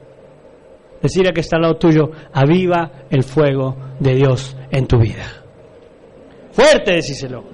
Decir 1.02 1.28
a 1.30 1.32
que 1.32 1.40
está 1.40 1.56
al 1.56 1.62
lado 1.62 1.78
tuyo, 1.78 2.12
aviva 2.34 3.06
el 3.10 3.24
fuego 3.24 3.78
de 4.00 4.16
Dios 4.16 4.58
en 4.72 4.88
tu 4.88 5.00
vida. 5.00 5.26
Fuerte, 6.52 6.96
decíselo. 6.96 7.46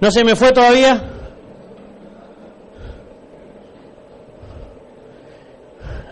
¿No 0.00 0.10
se 0.10 0.24
me 0.24 0.34
fue 0.34 0.50
todavía? 0.50 1.13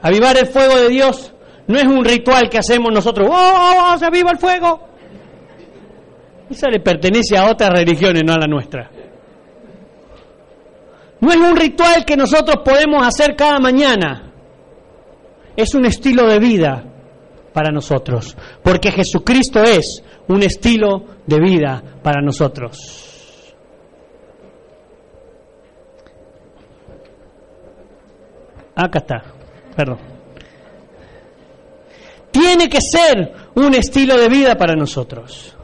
Avivar 0.02 0.36
el 0.36 0.46
fuego 0.46 0.76
de 0.76 0.88
Dios 0.88 1.32
no 1.68 1.78
es 1.78 1.84
un 1.84 2.04
ritual 2.04 2.50
que 2.50 2.58
hacemos 2.58 2.92
nosotros. 2.92 3.28
¡Oh, 3.30 3.34
oh, 3.34 3.92
oh 3.94 3.98
se 3.98 4.06
aviva 4.06 4.32
el 4.32 4.38
fuego! 4.38 4.88
Esa 6.50 6.68
le 6.68 6.80
pertenece 6.80 7.38
a 7.38 7.48
otras 7.48 7.70
religiones, 7.70 8.22
no 8.24 8.34
a 8.34 8.38
la 8.38 8.46
nuestra. 8.46 8.90
No 11.20 11.30
es 11.30 11.36
un 11.36 11.56
ritual 11.56 12.04
que 12.04 12.16
nosotros 12.16 12.62
podemos 12.64 13.06
hacer 13.06 13.36
cada 13.36 13.60
mañana. 13.60 14.32
Es 15.56 15.74
un 15.74 15.86
estilo 15.86 16.26
de 16.26 16.40
vida 16.40 16.84
para 17.52 17.70
nosotros. 17.70 18.36
Porque 18.62 18.90
Jesucristo 18.90 19.62
es 19.62 20.02
un 20.28 20.42
estilo 20.42 21.04
de 21.26 21.40
vida 21.40 21.82
para 22.02 22.20
nosotros. 22.20 22.76
Acá 28.74 28.98
está. 28.98 29.31
Perdón. 29.76 29.98
Tiene 32.30 32.68
que 32.68 32.80
ser 32.80 33.32
un 33.54 33.74
estilo 33.74 34.16
de 34.18 34.28
vida 34.28 34.56
para 34.56 34.74
nosotros. 34.74 35.54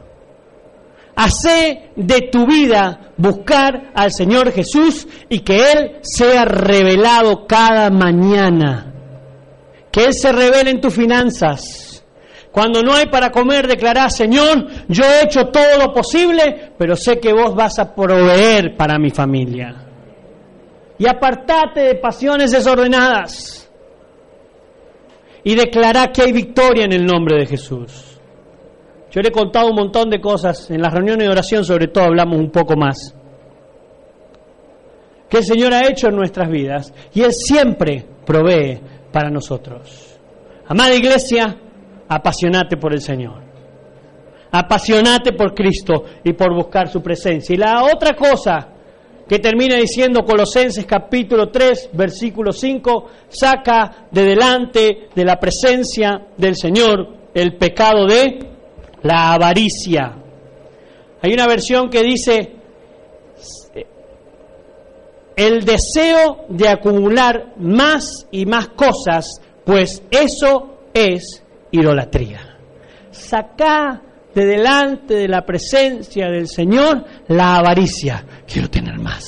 Hacé 1.15 1.89
de 1.95 2.29
tu 2.31 2.45
vida 2.45 3.11
buscar 3.17 3.91
al 3.93 4.11
Señor 4.13 4.51
Jesús 4.53 5.05
y 5.27 5.39
que 5.39 5.71
Él 5.71 5.97
sea 6.01 6.45
revelado 6.45 7.45
cada 7.45 7.89
mañana. 7.89 8.93
Que 9.91 10.05
Él 10.05 10.13
se 10.13 10.31
revele 10.31 10.69
en 10.71 10.79
tus 10.79 10.93
finanzas. 10.93 12.05
Cuando 12.51 12.81
no 12.81 12.93
hay 12.93 13.07
para 13.07 13.31
comer, 13.31 13.67
declará, 13.67 14.09
Señor, 14.09 14.65
yo 14.87 15.03
he 15.03 15.25
hecho 15.25 15.47
todo 15.47 15.77
lo 15.77 15.93
posible, 15.93 16.73
pero 16.77 16.95
sé 16.95 17.19
que 17.19 17.33
vos 17.33 17.53
vas 17.55 17.77
a 17.79 17.93
proveer 17.93 18.77
para 18.77 18.97
mi 18.97 19.09
familia. 19.09 19.75
Y 20.97 21.07
apartate 21.07 21.81
de 21.81 21.95
pasiones 21.95 22.51
desordenadas. 22.51 23.58
Y 25.43 25.55
declará 25.55 26.11
que 26.11 26.23
hay 26.23 26.31
victoria 26.31 26.85
en 26.85 26.93
el 26.93 27.05
nombre 27.05 27.37
de 27.37 27.45
Jesús. 27.45 28.19
Yo 29.11 29.21
le 29.21 29.29
he 29.29 29.31
contado 29.31 29.69
un 29.69 29.75
montón 29.75 30.09
de 30.09 30.21
cosas, 30.21 30.69
en 30.69 30.81
las 30.81 30.93
reuniones 30.93 31.25
de 31.25 31.31
oración 31.31 31.65
sobre 31.65 31.87
todo 31.87 32.05
hablamos 32.05 32.39
un 32.39 32.51
poco 32.51 32.75
más. 32.75 33.15
Que 35.29 35.37
el 35.37 35.43
Señor 35.43 35.73
ha 35.73 35.87
hecho 35.87 36.07
en 36.07 36.15
nuestras 36.15 36.49
vidas 36.49 36.93
y 37.13 37.21
Él 37.21 37.33
siempre 37.33 38.05
provee 38.25 38.79
para 39.11 39.29
nosotros. 39.29 40.19
Amada 40.67 40.93
iglesia, 40.93 41.57
apasionate 42.07 42.77
por 42.77 42.93
el 42.93 43.01
Señor. 43.01 43.41
Apasionate 44.51 45.33
por 45.33 45.53
Cristo 45.53 46.05
y 46.23 46.33
por 46.33 46.53
buscar 46.53 46.87
su 46.89 47.01
presencia. 47.01 47.53
Y 47.53 47.57
la 47.57 47.83
otra 47.83 48.15
cosa 48.15 48.69
que 49.29 49.37
termina 49.37 49.75
diciendo 49.75 50.25
Colosenses 50.25 50.87
capítulo 50.87 51.49
3, 51.49 51.91
versículo 51.93 52.51
5, 52.51 53.05
saca 53.29 54.07
de 54.09 54.23
delante 54.23 55.09
de 55.13 55.23
la 55.23 55.39
presencia 55.39 56.29
del 56.35 56.55
Señor 56.55 57.29
el 57.35 57.55
pecado 57.55 58.07
de 58.07 58.39
la 59.03 59.33
avaricia. 59.33 60.17
Hay 61.21 61.31
una 61.31 61.45
versión 61.45 61.91
que 61.91 62.01
dice 62.01 62.55
el 65.35 65.63
deseo 65.63 66.45
de 66.49 66.67
acumular 66.67 67.53
más 67.57 68.27
y 68.31 68.47
más 68.47 68.69
cosas, 68.69 69.39
pues 69.63 70.01
eso 70.09 70.79
es 70.91 71.43
idolatría. 71.69 72.57
Saca 73.11 74.01
de 74.39 74.45
delante 74.45 75.15
de 75.15 75.27
la 75.27 75.41
presencia 75.41 76.29
del 76.29 76.47
Señor 76.47 77.03
la 77.27 77.57
avaricia. 77.57 78.25
Quiero 78.47 78.69
tener 78.69 78.97
más. 78.97 79.25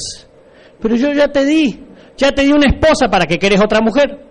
Pero 0.80 0.96
yo 0.96 1.12
ya 1.12 1.28
te 1.28 1.44
di, 1.46 1.80
ya 2.16 2.32
te 2.32 2.44
di 2.44 2.52
una 2.52 2.68
esposa 2.68 3.10
para 3.10 3.26
que 3.26 3.38
querés 3.38 3.62
otra 3.62 3.82
mujer. 3.82 4.26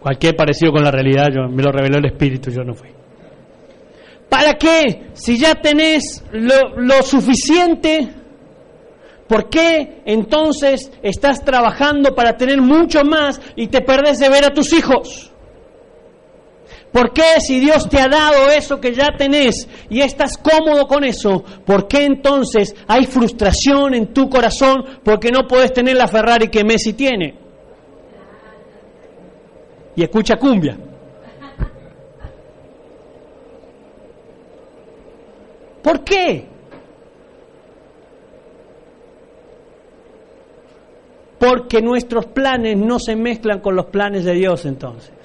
Cualquier 0.00 0.36
parecido 0.36 0.72
con 0.72 0.82
la 0.82 0.90
realidad, 0.90 1.28
yo, 1.32 1.48
me 1.48 1.62
lo 1.62 1.70
reveló 1.70 1.98
el 1.98 2.06
Espíritu, 2.06 2.50
yo 2.50 2.62
no 2.62 2.74
fui. 2.74 2.88
¿Para 4.28 4.54
qué? 4.54 5.10
Si 5.14 5.38
ya 5.38 5.54
tenés 5.54 6.24
lo, 6.32 6.76
lo 6.76 7.02
suficiente, 7.02 8.08
¿por 9.26 9.48
qué 9.48 10.02
entonces 10.04 10.90
estás 11.02 11.44
trabajando 11.44 12.14
para 12.14 12.36
tener 12.36 12.60
mucho 12.60 13.04
más 13.04 13.40
y 13.56 13.68
te 13.68 13.80
perdés 13.80 14.18
de 14.18 14.28
ver 14.28 14.44
a 14.44 14.50
tus 14.50 14.72
hijos? 14.72 15.32
¿Por 16.92 17.12
qué 17.12 17.40
si 17.40 17.60
Dios 17.60 17.88
te 17.88 18.00
ha 18.00 18.08
dado 18.08 18.48
eso 18.48 18.80
que 18.80 18.94
ya 18.94 19.08
tenés 19.16 19.68
y 19.90 20.00
estás 20.00 20.38
cómodo 20.38 20.86
con 20.86 21.04
eso, 21.04 21.44
por 21.66 21.86
qué 21.86 22.04
entonces 22.04 22.74
hay 22.86 23.04
frustración 23.06 23.94
en 23.94 24.14
tu 24.14 24.28
corazón 24.30 24.84
porque 25.04 25.30
no 25.30 25.46
puedes 25.46 25.72
tener 25.72 25.96
la 25.96 26.08
Ferrari 26.08 26.48
que 26.48 26.64
Messi 26.64 26.94
tiene? 26.94 27.48
y 29.98 30.04
escucha 30.04 30.36
cumbia. 30.36 30.78
¿Por 35.82 36.04
qué? 36.04 36.46
Porque 41.40 41.82
nuestros 41.82 42.26
planes 42.26 42.76
no 42.76 43.00
se 43.00 43.16
mezclan 43.16 43.58
con 43.58 43.74
los 43.74 43.86
planes 43.86 44.24
de 44.24 44.34
Dios 44.34 44.66
entonces. 44.66 45.17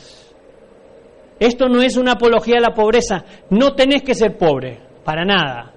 Esto 1.44 1.68
no 1.68 1.82
es 1.82 1.98
una 1.98 2.14
apología 2.14 2.56
a 2.58 2.62
la 2.62 2.74
pobreza. 2.74 3.26
No 3.50 3.74
tenés 3.76 4.02
que 4.02 4.16
ser 4.16 4.38
pobre, 4.38 4.80
para 5.04 5.26
nada. 5.26 5.74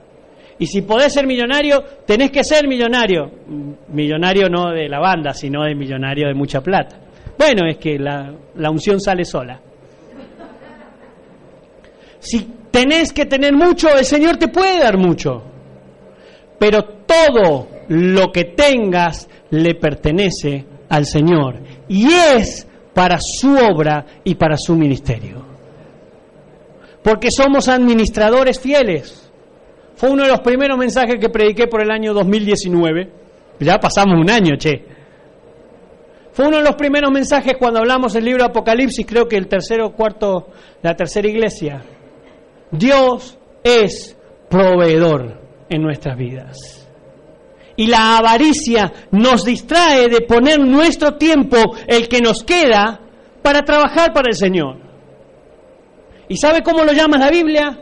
Y 0.60 0.66
si 0.68 0.82
podés 0.82 1.12
ser 1.12 1.26
millonario, 1.26 1.82
tenés 2.06 2.30
que 2.30 2.44
ser 2.44 2.68
millonario. 2.68 3.28
Millonario 3.88 4.48
no 4.48 4.70
de 4.70 4.88
la 4.88 5.00
banda, 5.00 5.34
sino 5.34 5.64
de 5.64 5.74
millonario 5.74 6.28
de 6.28 6.34
mucha 6.34 6.60
plata. 6.60 7.00
Bueno, 7.36 7.66
es 7.68 7.78
que 7.78 7.98
la, 7.98 8.32
unción 8.70 9.00
sale 9.00 9.24
sola. 9.24 9.60
Si 12.20 12.46
tenés 12.70 13.12
que 13.12 13.26
tener 13.26 13.52
mucho, 13.52 13.88
el 13.88 14.04
Señor 14.04 14.36
te 14.36 14.46
puede 14.46 14.78
dar 14.78 14.96
mucho. 14.96 15.42
Pero 16.60 16.84
todo 17.04 17.66
lo 17.88 18.30
que 18.30 18.44
tengas 18.56 19.28
le 19.50 19.74
pertenece 19.74 20.64
al 20.88 21.06
Señor 21.06 21.58
y 21.88 22.06
es 22.06 22.68
para 22.94 23.18
su 23.18 23.52
obra 23.52 24.06
y 24.22 24.36
para 24.36 24.56
su 24.56 24.76
ministerio. 24.76 25.55
Porque 27.06 27.30
somos 27.30 27.68
administradores 27.68 28.58
fieles. 28.58 29.30
Fue 29.94 30.10
uno 30.10 30.24
de 30.24 30.28
los 30.28 30.40
primeros 30.40 30.76
mensajes 30.76 31.20
que 31.20 31.28
prediqué 31.28 31.68
por 31.68 31.80
el 31.80 31.92
año 31.92 32.12
2019. 32.12 33.12
Ya 33.60 33.78
pasamos 33.78 34.18
un 34.20 34.28
año, 34.28 34.56
che. 34.56 34.84
Fue 36.32 36.48
uno 36.48 36.56
de 36.56 36.64
los 36.64 36.74
primeros 36.74 37.12
mensajes 37.12 37.54
cuando 37.60 37.78
hablamos 37.78 38.12
del 38.12 38.24
libro 38.24 38.44
Apocalipsis, 38.44 39.06
creo 39.06 39.28
que 39.28 39.36
el 39.36 39.46
tercero 39.46 39.86
o 39.86 39.92
cuarto, 39.92 40.48
la 40.82 40.96
tercera 40.96 41.28
iglesia. 41.28 41.80
Dios 42.72 43.38
es 43.62 44.18
proveedor 44.50 45.40
en 45.68 45.82
nuestras 45.82 46.18
vidas. 46.18 46.88
Y 47.76 47.86
la 47.86 48.18
avaricia 48.18 48.92
nos 49.12 49.44
distrae 49.44 50.08
de 50.08 50.22
poner 50.22 50.58
nuestro 50.58 51.14
tiempo, 51.14 51.56
el 51.86 52.08
que 52.08 52.20
nos 52.20 52.42
queda, 52.42 52.98
para 53.42 53.62
trabajar 53.62 54.12
para 54.12 54.30
el 54.30 54.34
Señor. 54.34 54.85
¿Y 56.28 56.36
sabe 56.36 56.62
cómo 56.62 56.84
lo 56.84 56.92
llama 56.92 57.18
la 57.18 57.30
Biblia? 57.30 57.78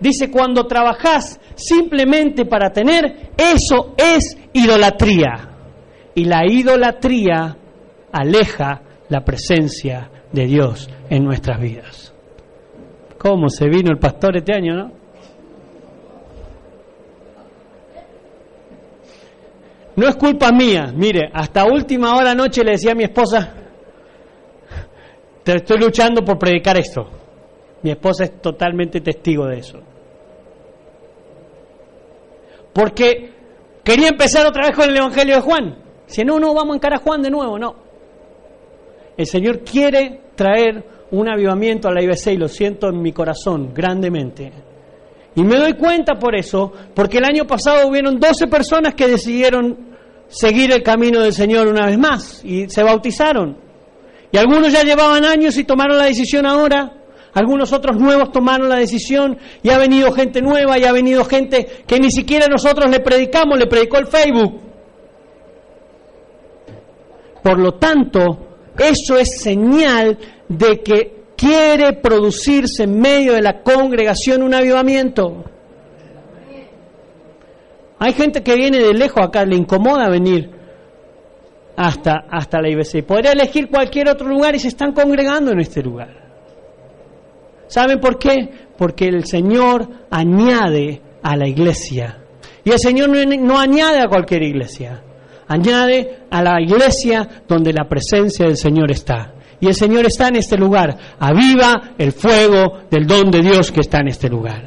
Dice, 0.00 0.30
cuando 0.30 0.66
trabajas 0.66 1.40
simplemente 1.54 2.44
para 2.44 2.70
tener, 2.70 3.30
eso 3.36 3.94
es 3.96 4.36
idolatría. 4.52 5.50
Y 6.14 6.24
la 6.24 6.44
idolatría 6.46 7.56
aleja 8.12 8.82
la 9.08 9.24
presencia 9.24 10.10
de 10.32 10.46
Dios 10.46 10.90
en 11.08 11.24
nuestras 11.24 11.60
vidas. 11.60 12.12
¿Cómo 13.18 13.48
se 13.48 13.68
vino 13.68 13.90
el 13.90 13.98
pastor 13.98 14.36
este 14.36 14.54
año, 14.54 14.74
no? 14.74 14.92
No 19.96 20.08
es 20.08 20.16
culpa 20.16 20.50
mía, 20.50 20.92
mire, 20.94 21.30
hasta 21.32 21.64
última 21.64 22.16
hora 22.16 22.32
anoche 22.32 22.64
le 22.64 22.72
decía 22.72 22.92
a 22.92 22.96
mi 22.96 23.04
esposa, 23.04 23.54
te 25.44 25.56
estoy 25.56 25.78
luchando 25.78 26.24
por 26.24 26.36
predicar 26.36 26.76
esto. 26.76 27.23
Mi 27.84 27.92
esposa 27.92 28.24
es 28.24 28.42
totalmente 28.42 29.00
testigo 29.00 29.46
de 29.46 29.58
eso. 29.58 29.78
Porque 32.72 33.34
Quería 33.84 34.08
empezar 34.08 34.46
otra 34.46 34.68
vez 34.68 34.76
con 34.76 34.88
el 34.88 34.96
Evangelio 34.96 35.36
de 35.36 35.40
Juan. 35.42 35.76
Si 36.06 36.24
no, 36.24 36.40
no, 36.40 36.54
vamos 36.54 36.72
a 36.72 36.76
encarar 36.76 37.00
a 37.00 37.02
Juan 37.02 37.20
de 37.20 37.30
nuevo, 37.30 37.58
no. 37.58 37.76
El 39.16 39.26
Señor 39.26 39.60
quiere 39.60 40.22
traer 40.34 40.82
un 41.10 41.28
avivamiento 41.28 41.88
a 41.88 41.92
la 41.92 42.02
IBC 42.02 42.28
y 42.28 42.36
lo 42.38 42.48
siento 42.48 42.88
en 42.88 43.00
mi 43.00 43.12
corazón 43.12 43.72
grandemente. 43.74 44.50
Y 45.36 45.42
me 45.44 45.58
doy 45.58 45.74
cuenta 45.74 46.14
por 46.14 46.34
eso, 46.34 46.72
porque 46.94 47.18
el 47.18 47.24
año 47.24 47.46
pasado 47.46 47.86
hubieron 47.86 48.18
12 48.18 48.46
personas 48.46 48.94
que 48.94 49.06
decidieron 49.06 49.94
seguir 50.28 50.72
el 50.72 50.82
camino 50.82 51.20
del 51.20 51.34
Señor 51.34 51.68
una 51.68 51.86
vez 51.86 51.98
más 51.98 52.42
y 52.42 52.68
se 52.70 52.82
bautizaron. 52.82 53.58
Y 54.32 54.38
algunos 54.38 54.72
ya 54.72 54.82
llevaban 54.82 55.24
años 55.26 55.58
y 55.58 55.64
tomaron 55.64 55.98
la 55.98 56.06
decisión 56.06 56.46
ahora, 56.46 56.90
algunos 57.34 57.72
otros 57.72 57.96
nuevos 57.96 58.30
tomaron 58.30 58.68
la 58.68 58.76
decisión 58.76 59.36
y 59.62 59.70
ha 59.70 59.78
venido 59.78 60.12
gente 60.12 60.40
nueva 60.40 60.78
y 60.78 60.84
ha 60.84 60.92
venido 60.92 61.24
gente 61.24 61.82
que 61.86 61.98
ni 61.98 62.10
siquiera 62.10 62.46
nosotros 62.46 62.88
le 62.88 63.00
predicamos, 63.00 63.58
le 63.58 63.66
predicó 63.66 63.98
el 63.98 64.06
Facebook. 64.06 64.60
Por 67.42 67.58
lo 67.58 67.74
tanto, 67.74 68.20
eso 68.78 69.18
es 69.18 69.40
señal 69.40 70.16
de 70.48 70.80
que 70.80 71.24
quiere 71.36 71.94
producirse 71.94 72.84
en 72.84 73.00
medio 73.00 73.32
de 73.34 73.42
la 73.42 73.62
congregación 73.62 74.42
un 74.42 74.54
avivamiento. 74.54 75.44
Hay 77.98 78.12
gente 78.12 78.42
que 78.42 78.54
viene 78.54 78.78
de 78.78 78.94
lejos 78.94 79.22
acá, 79.22 79.44
le 79.44 79.56
incomoda 79.56 80.08
venir 80.08 80.50
hasta, 81.76 82.26
hasta 82.30 82.60
la 82.60 82.70
IBC. 82.70 83.04
Podría 83.04 83.32
elegir 83.32 83.68
cualquier 83.68 84.08
otro 84.08 84.28
lugar 84.28 84.54
y 84.54 84.60
se 84.60 84.68
están 84.68 84.92
congregando 84.92 85.50
en 85.50 85.60
este 85.60 85.82
lugar. 85.82 86.23
¿Saben 87.68 88.00
por 88.00 88.18
qué? 88.18 88.50
Porque 88.76 89.06
el 89.06 89.24
Señor 89.24 89.88
añade 90.10 91.00
a 91.22 91.36
la 91.36 91.48
iglesia. 91.48 92.18
Y 92.64 92.70
el 92.70 92.78
Señor 92.78 93.08
no, 93.08 93.58
añade 93.58 94.00
a 94.00 94.08
cualquier 94.08 94.42
iglesia. 94.42 95.02
Añade 95.48 96.24
a 96.30 96.42
la 96.42 96.60
iglesia 96.60 97.42
donde 97.46 97.72
la 97.72 97.88
presencia 97.88 98.46
del 98.46 98.56
Señor 98.56 98.90
está. 98.90 99.34
Y 99.60 99.66
el 99.66 99.74
Señor 99.74 100.06
está 100.06 100.28
en 100.28 100.36
este 100.36 100.56
lugar. 100.56 100.96
Aviva 101.18 101.94
el 101.98 102.12
fuego 102.12 102.80
del 102.90 103.06
don 103.06 103.30
de 103.30 103.42
Dios 103.42 103.70
que 103.70 103.80
está 103.80 104.00
en 104.00 104.08
este 104.08 104.28
lugar. 104.28 104.62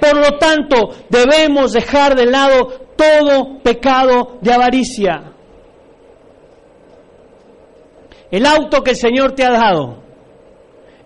Por 0.00 0.16
lo 0.16 0.38
tanto, 0.38 0.94
debemos 1.08 1.72
dejar 1.72 2.14
de 2.14 2.26
lado 2.26 2.88
todo 2.96 3.58
pecado 3.62 4.38
de 4.40 4.52
avaricia. 4.52 5.32
El 8.30 8.44
auto 8.46 8.82
que 8.82 8.90
el 8.90 8.96
Señor 8.96 9.32
te 9.32 9.44
ha 9.44 9.50
dado 9.50 10.07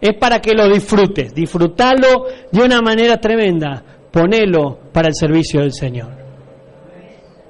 es 0.02 0.18
para 0.18 0.40
que 0.40 0.52
lo 0.52 0.68
disfrutes. 0.68 1.32
Disfrutalo 1.32 2.26
de 2.50 2.60
una 2.60 2.82
manera 2.82 3.18
tremenda. 3.18 3.84
Ponelo 4.10 4.80
para 4.92 5.06
el 5.08 5.14
servicio 5.14 5.60
del 5.60 5.72
Señor. 5.72 6.10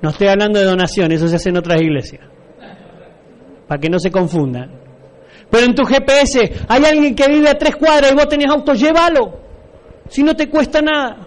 No 0.02 0.10
estoy 0.10 0.28
hablando 0.28 0.58
de 0.58 0.66
donación, 0.66 1.10
eso 1.12 1.26
se 1.28 1.36
hace 1.36 1.48
en 1.48 1.56
otras 1.56 1.80
iglesias. 1.80 2.20
Para 3.66 3.80
que 3.80 3.88
no 3.88 3.98
se 3.98 4.10
confundan. 4.10 4.70
Pero 5.50 5.64
en 5.64 5.74
tu 5.74 5.84
GPS 5.84 6.52
hay 6.68 6.84
alguien 6.84 7.14
que 7.14 7.26
vive 7.26 7.48
a 7.48 7.56
tres 7.56 7.74
cuadras 7.76 8.12
y 8.12 8.14
vos 8.14 8.28
tenés 8.28 8.50
auto, 8.50 8.74
llévalo. 8.74 9.40
Si 10.10 10.22
no 10.22 10.36
te 10.36 10.50
cuesta 10.50 10.82
nada. 10.82 11.26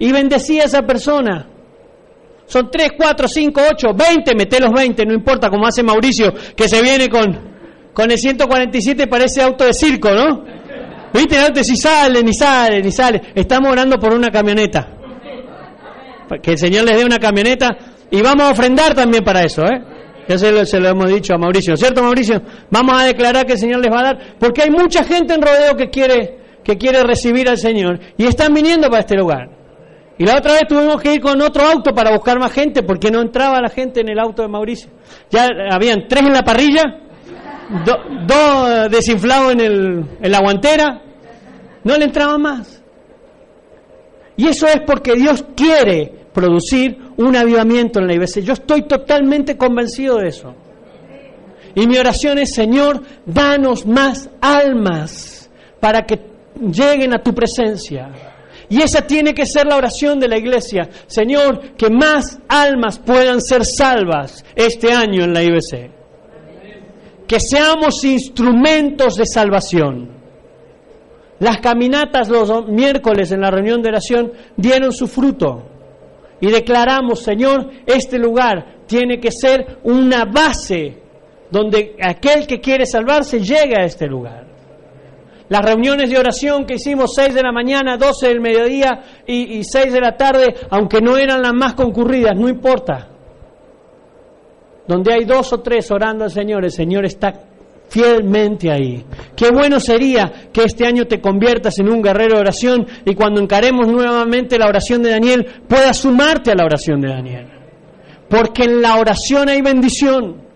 Y 0.00 0.10
bendecí 0.10 0.58
a 0.58 0.64
esa 0.64 0.82
persona. 0.82 1.46
Son 2.46 2.68
tres, 2.72 2.90
cuatro, 2.96 3.28
cinco, 3.28 3.60
ocho, 3.70 3.94
veinte, 3.94 4.32
mete 4.36 4.58
los 4.58 4.72
veinte, 4.72 5.04
no 5.06 5.14
importa, 5.14 5.48
como 5.48 5.66
hace 5.66 5.84
Mauricio, 5.84 6.32
que 6.56 6.68
se 6.68 6.82
viene 6.82 7.08
con, 7.08 7.57
con 7.98 8.12
el 8.12 8.16
147 8.16 9.08
parece 9.08 9.42
auto 9.42 9.64
de 9.64 9.74
circo, 9.74 10.10
¿no? 10.12 10.44
¿Viste? 11.12 11.36
Antes 11.36 11.66
si 11.66 11.76
sale, 11.76 12.22
ni 12.22 12.32
sale, 12.32 12.80
ni 12.80 12.92
sale. 12.92 13.20
Estamos 13.34 13.72
orando 13.72 13.98
por 13.98 14.14
una 14.14 14.30
camioneta. 14.30 14.86
Que 16.40 16.52
el 16.52 16.58
Señor 16.58 16.84
les 16.84 16.96
dé 16.96 17.04
una 17.04 17.18
camioneta 17.18 17.76
y 18.08 18.22
vamos 18.22 18.44
a 18.46 18.50
ofrendar 18.52 18.94
también 18.94 19.24
para 19.24 19.42
eso, 19.42 19.64
¿eh? 19.64 19.82
Ya 20.28 20.38
se 20.38 20.52
lo, 20.52 20.88
hemos 20.88 21.10
dicho 21.10 21.34
a 21.34 21.38
Mauricio, 21.38 21.76
¿cierto 21.76 22.00
Mauricio? 22.00 22.40
Vamos 22.70 23.02
a 23.02 23.04
declarar 23.04 23.44
que 23.44 23.54
el 23.54 23.58
Señor 23.58 23.80
les 23.80 23.92
va 23.92 23.98
a 23.98 24.04
dar, 24.04 24.18
porque 24.38 24.62
hay 24.62 24.70
mucha 24.70 25.02
gente 25.02 25.34
en 25.34 25.42
rodeo 25.42 25.74
que 25.76 25.90
quiere, 25.90 26.38
que 26.62 26.76
quiere 26.76 27.02
recibir 27.02 27.48
al 27.48 27.58
Señor 27.58 27.98
y 28.16 28.26
están 28.26 28.54
viniendo 28.54 28.88
para 28.88 29.00
este 29.00 29.16
lugar. 29.16 29.48
Y 30.18 30.24
la 30.24 30.36
otra 30.36 30.52
vez 30.52 30.68
tuvimos 30.68 31.02
que 31.02 31.14
ir 31.14 31.20
con 31.20 31.42
otro 31.42 31.64
auto 31.64 31.92
para 31.92 32.12
buscar 32.12 32.38
más 32.38 32.52
gente 32.52 32.84
porque 32.84 33.10
no 33.10 33.20
entraba 33.22 33.60
la 33.60 33.70
gente 33.70 34.02
en 34.02 34.08
el 34.08 34.20
auto 34.20 34.42
de 34.42 34.48
Mauricio. 34.48 34.88
Ya 35.30 35.48
habían 35.72 36.06
tres 36.06 36.22
en 36.24 36.32
la 36.32 36.44
parrilla, 36.44 37.07
dos 38.26 38.90
desinflados 38.90 39.52
en, 39.52 39.60
el, 39.60 40.04
en 40.20 40.30
la 40.30 40.40
guantera, 40.40 41.02
no 41.84 41.96
le 41.96 42.04
entraba 42.04 42.38
más. 42.38 42.82
Y 44.36 44.46
eso 44.46 44.66
es 44.66 44.80
porque 44.86 45.14
Dios 45.14 45.44
quiere 45.56 46.12
producir 46.32 46.96
un 47.16 47.34
avivamiento 47.36 47.98
en 47.98 48.06
la 48.06 48.14
iglesia. 48.14 48.42
Yo 48.42 48.52
estoy 48.52 48.82
totalmente 48.82 49.56
convencido 49.56 50.18
de 50.18 50.28
eso. 50.28 50.54
Y 51.74 51.86
mi 51.86 51.98
oración 51.98 52.38
es, 52.38 52.54
Señor, 52.54 53.02
danos 53.26 53.84
más 53.86 54.30
almas 54.40 55.50
para 55.80 56.06
que 56.06 56.20
lleguen 56.60 57.14
a 57.14 57.22
tu 57.22 57.34
presencia. 57.34 58.10
Y 58.68 58.82
esa 58.82 59.02
tiene 59.02 59.34
que 59.34 59.46
ser 59.46 59.66
la 59.66 59.76
oración 59.76 60.20
de 60.20 60.28
la 60.28 60.38
iglesia. 60.38 60.88
Señor, 61.06 61.74
que 61.76 61.90
más 61.90 62.38
almas 62.48 62.98
puedan 62.98 63.40
ser 63.40 63.64
salvas 63.64 64.44
este 64.54 64.92
año 64.92 65.24
en 65.24 65.32
la 65.32 65.42
IBC. 65.42 65.97
Que 67.28 67.38
seamos 67.38 68.02
instrumentos 68.04 69.16
de 69.16 69.26
salvación. 69.26 70.18
Las 71.38 71.58
caminatas 71.58 72.28
los 72.28 72.66
miércoles 72.66 73.30
en 73.30 73.42
la 73.42 73.50
reunión 73.50 73.80
de 73.80 73.90
oración 73.90 74.32
dieron 74.56 74.92
su 74.92 75.06
fruto 75.06 75.62
y 76.40 76.50
declaramos, 76.50 77.20
Señor, 77.20 77.70
este 77.86 78.18
lugar 78.18 78.78
tiene 78.86 79.20
que 79.20 79.30
ser 79.30 79.78
una 79.84 80.24
base 80.24 81.02
donde 81.50 81.96
aquel 82.02 82.46
que 82.46 82.60
quiere 82.60 82.86
salvarse 82.86 83.40
llegue 83.40 83.76
a 83.76 83.84
este 83.84 84.06
lugar. 84.06 84.46
Las 85.48 85.64
reuniones 85.64 86.10
de 86.10 86.18
oración 86.18 86.66
que 86.66 86.74
hicimos 86.74 87.12
6 87.14 87.34
de 87.34 87.42
la 87.42 87.52
mañana, 87.52 87.96
12 87.96 88.28
del 88.28 88.40
mediodía 88.40 89.22
y, 89.26 89.62
6 89.64 89.92
de 89.92 90.00
la 90.00 90.16
tarde, 90.16 90.54
aunque 90.70 91.00
no 91.00 91.16
eran 91.16 91.40
las 91.40 91.54
más 91.54 91.74
concurridas, 91.74 92.36
no 92.36 92.48
importa. 92.48 93.08
Donde 94.88 95.12
hay 95.12 95.24
dos 95.26 95.52
o 95.52 95.60
tres 95.60 95.90
orando 95.90 96.24
al 96.24 96.30
Señor, 96.30 96.64
el 96.64 96.72
Señor 96.72 97.04
está 97.04 97.32
fielmente 97.88 98.70
ahí. 98.70 99.04
Qué 99.36 99.50
bueno 99.50 99.78
sería 99.80 100.48
que 100.50 100.64
este 100.64 100.86
año 100.86 101.06
te 101.06 101.20
conviertas 101.20 101.78
en 101.78 101.90
un 101.90 102.02
guerrero 102.02 102.36
de 102.36 102.40
oración 102.40 102.86
y 103.04 103.14
cuando 103.14 103.40
encaremos 103.40 103.86
nuevamente 103.86 104.58
la 104.58 104.66
oración 104.66 105.02
de 105.02 105.10
Daniel 105.10 105.46
puedas 105.68 105.98
sumarte 105.98 106.52
a 106.52 106.54
la 106.54 106.64
oración 106.64 107.02
de 107.02 107.08
Daniel. 107.08 107.46
Porque 108.30 108.64
en 108.64 108.80
la 108.80 108.96
oración 108.96 109.50
hay 109.50 109.60
bendición. 109.60 110.48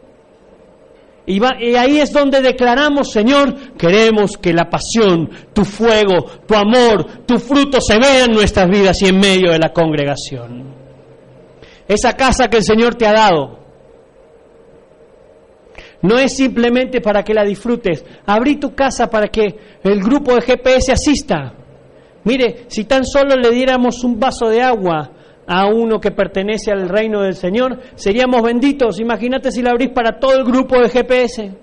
Y, 1.24 1.38
y, 1.38 1.76
ahí 1.76 2.00
es 2.00 2.12
donde 2.12 2.40
declaramos, 2.40 3.12
Señor, 3.12 3.76
queremos 3.76 4.36
que 4.38 4.52
la 4.52 4.68
pasión, 4.68 5.30
tu 5.52 5.64
fuego, 5.64 6.24
tu 6.46 6.54
amor, 6.54 7.24
tu 7.26 7.38
fruto 7.38 7.80
se 7.80 7.96
vean 7.98 8.30
en 8.30 8.34
nuestras 8.34 8.68
vidas 8.68 9.00
y 9.02 9.06
en 9.06 9.20
medio 9.20 9.52
de 9.52 9.58
la 9.58 9.72
congregación. 9.72 10.72
Esa 11.86 12.14
casa 12.14 12.48
que 12.48 12.58
el 12.58 12.64
Señor 12.64 12.96
te 12.96 13.06
ha 13.06 13.12
dado, 13.12 13.61
no 16.03 16.18
es 16.18 16.36
simplemente 16.36 17.00
para 17.00 17.22
que 17.22 17.34
la 17.34 17.44
disfrutes. 17.44 18.05
Abrí 18.26 18.57
tu 18.57 18.74
casa 18.74 19.09
para 19.09 19.28
que 19.28 19.55
el 19.82 20.00
grupo 20.00 20.34
de 20.34 20.42
GPS 20.42 20.92
asista. 20.92 21.55
Mire, 22.24 22.64
si 22.68 22.84
tan 22.84 23.05
solo 23.05 23.36
le 23.36 23.50
diéramos 23.50 24.05
un 24.05 24.18
vaso 24.18 24.48
de 24.48 24.62
agua 24.62 25.11
a 25.46 25.66
uno 25.66 26.00
que 26.00 26.11
pertenece 26.11 26.70
al 26.70 26.88
reino 26.88 27.22
del 27.22 27.34
Señor, 27.34 27.80
seríamos 27.94 28.42
benditos. 28.42 29.00
Imagínate 29.00 29.50
si 29.50 29.62
la 29.62 29.70
abrís 29.70 29.90
para 29.90 30.18
todo 30.18 30.36
el 30.36 30.44
grupo 30.44 30.78
de 30.80 30.88
GPS. 30.88 31.55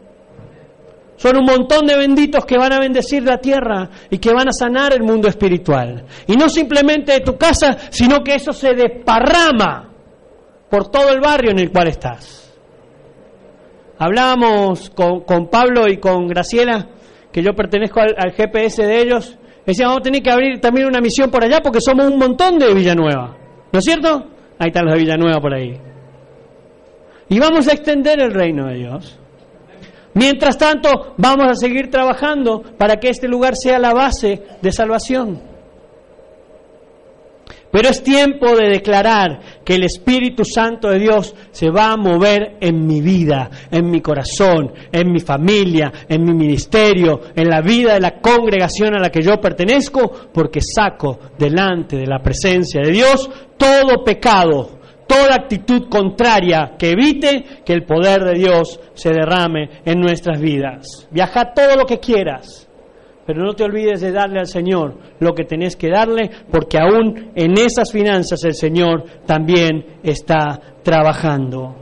Son 1.18 1.36
un 1.36 1.46
montón 1.46 1.86
de 1.86 1.98
benditos 1.98 2.46
que 2.46 2.58
van 2.58 2.72
a 2.72 2.80
bendecir 2.80 3.24
la 3.24 3.40
tierra 3.40 3.90
y 4.10 4.20
que 4.20 4.34
van 4.34 4.48
a 4.48 4.54
sanar 4.54 4.94
el 4.94 5.04
mundo 5.04 5.28
espiritual. 5.28 6.06
Y 6.28 6.38
no 6.38 6.48
simplemente 6.48 7.12
de 7.12 7.20
tu 7.20 7.38
casa, 7.38 7.78
sino 7.90 8.24
que 8.24 8.36
eso 8.36 8.54
se 8.54 8.74
desparrama 8.74 9.90
por 10.70 10.90
todo 10.90 11.10
el 11.10 11.20
barrio 11.20 11.52
en 11.52 11.60
el 11.60 11.72
cual 11.72 11.90
estás. 11.90 12.49
Hablábamos 14.00 14.90
con, 14.92 15.50
Pablo 15.50 15.90
y 15.90 15.98
con 15.98 16.28
Graciela, 16.28 16.88
que 17.34 17.44
yo 17.44 17.54
pertenezco 17.54 18.00
al, 18.00 18.32
GPS 18.32 18.86
de 18.86 19.02
ellos. 19.02 19.38
Decían, 19.66 19.90
vamos 19.90 20.00
a 20.00 20.04
tener 20.04 20.24
que 20.24 20.32
abrir 20.32 20.62
también 20.62 20.88
una 20.88 21.02
misión 21.02 21.30
por 21.30 21.44
allá 21.44 21.60
porque 21.62 21.82
somos 21.82 22.10
un 22.10 22.18
montón 22.18 22.58
de 22.58 22.74
Villanueva. 22.74 23.36
¿No 23.74 23.80
es 23.80 23.84
cierto? 23.84 24.26
Ahí 24.58 24.70
están 24.70 24.86
los 24.86 24.94
de 24.94 25.02
Villanueva 25.02 25.42
por 25.42 25.54
ahí. 25.54 25.78
Y 27.28 27.40
vamos 27.40 27.68
a 27.68 27.74
extender 27.74 28.22
el 28.22 28.32
reino 28.32 28.68
de 28.68 28.76
Dios. 28.76 29.20
Mientras 30.14 30.58
tanto, 30.58 31.14
vamos 31.18 31.48
a 31.50 31.56
seguir 31.56 31.92
trabajando 31.92 32.64
para 32.78 32.96
que 32.96 33.10
este 33.10 33.28
lugar 33.28 33.58
sea 33.58 33.80
la 33.80 33.94
base 33.94 34.42
de 34.62 34.72
salvación. 34.72 35.49
Pero 37.72 37.90
es 37.90 38.02
tiempo 38.02 38.56
de 38.56 38.68
declarar 38.68 39.40
que 39.64 39.76
el 39.76 39.84
Espíritu 39.84 40.44
Santo 40.44 40.90
de 40.90 41.00
Dios 41.00 41.36
se 41.52 41.70
va 41.70 41.92
a 41.92 41.98
mover 41.98 42.58
en 42.60 42.88
mi 42.88 43.00
vida, 43.00 43.50
en 43.70 43.92
mi 43.92 44.02
corazón, 44.02 44.74
en 44.92 45.12
mi 45.12 45.20
familia, 45.20 45.92
en 46.08 46.24
mi 46.24 46.34
ministerio, 46.34 47.22
en 47.36 47.48
la 47.48 47.62
vida 47.62 47.94
de 47.94 48.00
la 48.00 48.20
congregación 48.20 48.96
a 48.96 49.00
la 49.00 49.12
que 49.12 49.22
yo 49.22 49.40
pertenezco, 49.40 50.12
porque 50.34 50.62
saco 50.62 51.20
delante 51.38 51.98
de 51.98 52.08
la 52.08 52.20
presencia 52.24 52.82
de 52.82 52.92
Dios 52.92 53.30
todo 53.58 54.04
pecado, 54.04 54.80
toda 55.06 55.36
actitud 55.36 55.90
contraria 55.90 56.76
que 56.78 56.92
evite 56.92 57.44
que 57.66 57.74
el 57.74 57.84
poder 57.84 58.24
de 58.24 58.34
Dios 58.36 58.80
se 58.94 59.10
derrame 59.10 59.82
en 59.86 60.00
nuestras 60.00 60.40
vidas. 60.40 61.08
Viaja 61.12 61.54
todo 61.54 61.76
lo 61.76 61.86
que 61.86 62.00
quieras, 62.00 62.69
pero 63.30 63.44
no 63.44 63.54
te 63.54 63.64
olvides 63.64 64.02
de 64.02 64.12
darle 64.12 64.40
al 64.40 64.48
Señor 64.48 64.96
lo 65.20 65.36
que 65.36 65.44
tenés 65.44 65.76
que 65.76 65.88
darle, 65.88 66.32
porque 66.50 66.80
aún 66.80 67.30
en 67.36 67.60
esas 67.60 67.92
finanzas 67.92 68.44
el 68.44 68.56
Señor 68.56 69.04
también 69.28 70.00
está 70.02 70.60
trabajando. 70.82 71.76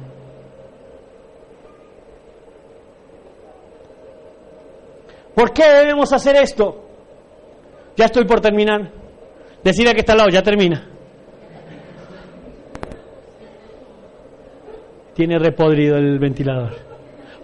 ¿Por 5.33 5.53
qué 5.53 5.63
debemos 5.69 6.11
hacer 6.11 6.35
esto? 6.35 6.83
Ya 7.95 8.07
estoy 8.07 8.25
por 8.25 8.41
terminar. 8.41 8.91
Decir 9.63 9.87
a 9.87 9.93
que 9.93 10.01
está 10.01 10.11
al 10.11 10.17
lado, 10.17 10.29
ya 10.29 10.43
termina. 10.43 10.85
Tiene 15.13 15.39
repodrido 15.39 15.95
el 15.95 16.19
ventilador. 16.19 16.75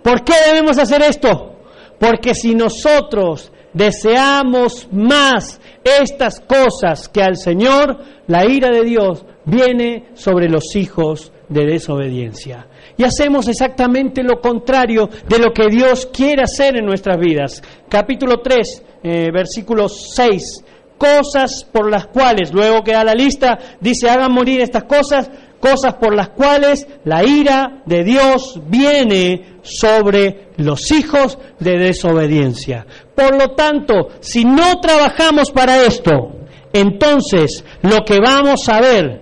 ¿Por 0.03 0.25
qué 0.25 0.33
debemos 0.45 0.77
hacer 0.77 1.01
esto? 1.03 1.55
Porque 1.97 2.35
si 2.35 2.53
nosotros 2.53 3.53
deseamos 3.73 4.87
más 4.91 5.59
estas 5.83 6.39
cosas 6.39 7.09
que 7.09 7.21
al 7.21 7.37
Señor, 7.37 7.97
la 8.27 8.45
ira 8.45 8.69
de 8.69 8.83
Dios 8.83 9.25
viene 9.45 10.09
sobre 10.13 10.49
los 10.49 10.75
hijos 10.75 11.31
de 11.49 11.65
desobediencia. 11.65 12.67
Y 12.97 13.03
hacemos 13.03 13.47
exactamente 13.47 14.23
lo 14.23 14.39
contrario 14.39 15.09
de 15.27 15.39
lo 15.39 15.51
que 15.51 15.67
Dios 15.69 16.07
quiere 16.07 16.43
hacer 16.43 16.77
en 16.77 16.85
nuestras 16.85 17.17
vidas. 17.17 17.61
Capítulo 17.89 18.39
3, 18.41 18.83
eh, 19.03 19.31
versículo 19.33 19.89
6. 19.89 20.63
Cosas 20.97 21.65
por 21.69 21.91
las 21.91 22.07
cuales, 22.07 22.53
luego 22.53 22.83
que 22.83 22.93
da 22.93 23.03
la 23.03 23.15
lista, 23.15 23.57
dice, 23.81 24.09
hagan 24.09 24.31
morir 24.31 24.61
estas 24.61 24.83
cosas, 24.83 25.29
cosas 25.59 25.95
por 25.95 26.15
las 26.15 26.29
cuales 26.29 26.87
la 27.03 27.23
ira 27.23 27.81
de 27.85 28.03
Dios 28.03 28.61
viene 28.67 29.57
sobre 29.63 30.49
los 30.57 30.91
hijos 30.91 31.39
de 31.59 31.77
desobediencia. 31.77 32.85
Por 33.15 33.35
lo 33.39 33.51
tanto, 33.51 34.09
si 34.19 34.43
no 34.43 34.79
trabajamos 34.81 35.51
para 35.51 35.85
esto, 35.85 36.31
entonces 36.73 37.63
lo 37.83 38.03
que 38.03 38.19
vamos 38.19 38.67
a 38.69 38.81
ver 38.81 39.21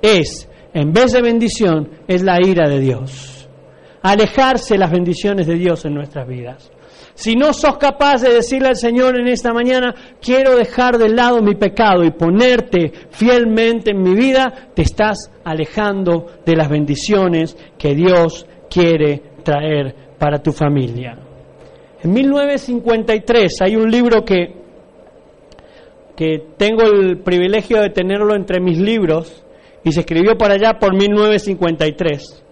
es, 0.00 0.48
en 0.72 0.92
vez 0.92 1.12
de 1.12 1.22
bendición, 1.22 1.90
es 2.06 2.22
la 2.22 2.38
ira 2.40 2.68
de 2.68 2.78
Dios. 2.78 3.48
Alejarse 4.02 4.78
las 4.78 4.92
bendiciones 4.92 5.46
de 5.46 5.54
Dios 5.54 5.84
en 5.84 5.94
nuestras 5.94 6.28
vidas. 6.28 6.70
Si 7.14 7.36
no 7.36 7.52
sos 7.52 7.78
capaz 7.78 8.22
de 8.22 8.34
decirle 8.34 8.68
al 8.68 8.76
Señor 8.76 9.18
en 9.18 9.28
esta 9.28 9.52
mañana, 9.52 9.94
quiero 10.20 10.56
dejar 10.56 10.98
de 10.98 11.08
lado 11.08 11.42
mi 11.42 11.54
pecado 11.54 12.04
y 12.04 12.10
ponerte 12.10 12.92
fielmente 13.10 13.92
en 13.92 14.02
mi 14.02 14.14
vida, 14.14 14.70
te 14.74 14.82
estás 14.82 15.30
alejando 15.44 16.26
de 16.44 16.56
las 16.56 16.68
bendiciones 16.68 17.56
que 17.78 17.94
Dios 17.94 18.46
quiere 18.68 19.22
traer 19.44 19.94
para 20.18 20.42
tu 20.42 20.52
familia. 20.52 21.23
En 22.04 22.12
1953 22.12 23.62
hay 23.62 23.76
un 23.76 23.90
libro 23.90 24.24
que, 24.24 24.54
que 26.16 26.44
tengo 26.56 26.82
el 26.82 27.18
privilegio 27.18 27.80
de 27.80 27.90
tenerlo 27.90 28.36
entre 28.36 28.60
mis 28.60 28.78
libros 28.78 29.44
y 29.82 29.90
se 29.90 30.00
escribió 30.00 30.36
para 30.38 30.54
allá 30.54 30.78
por 30.78 30.94
1953 30.94 32.44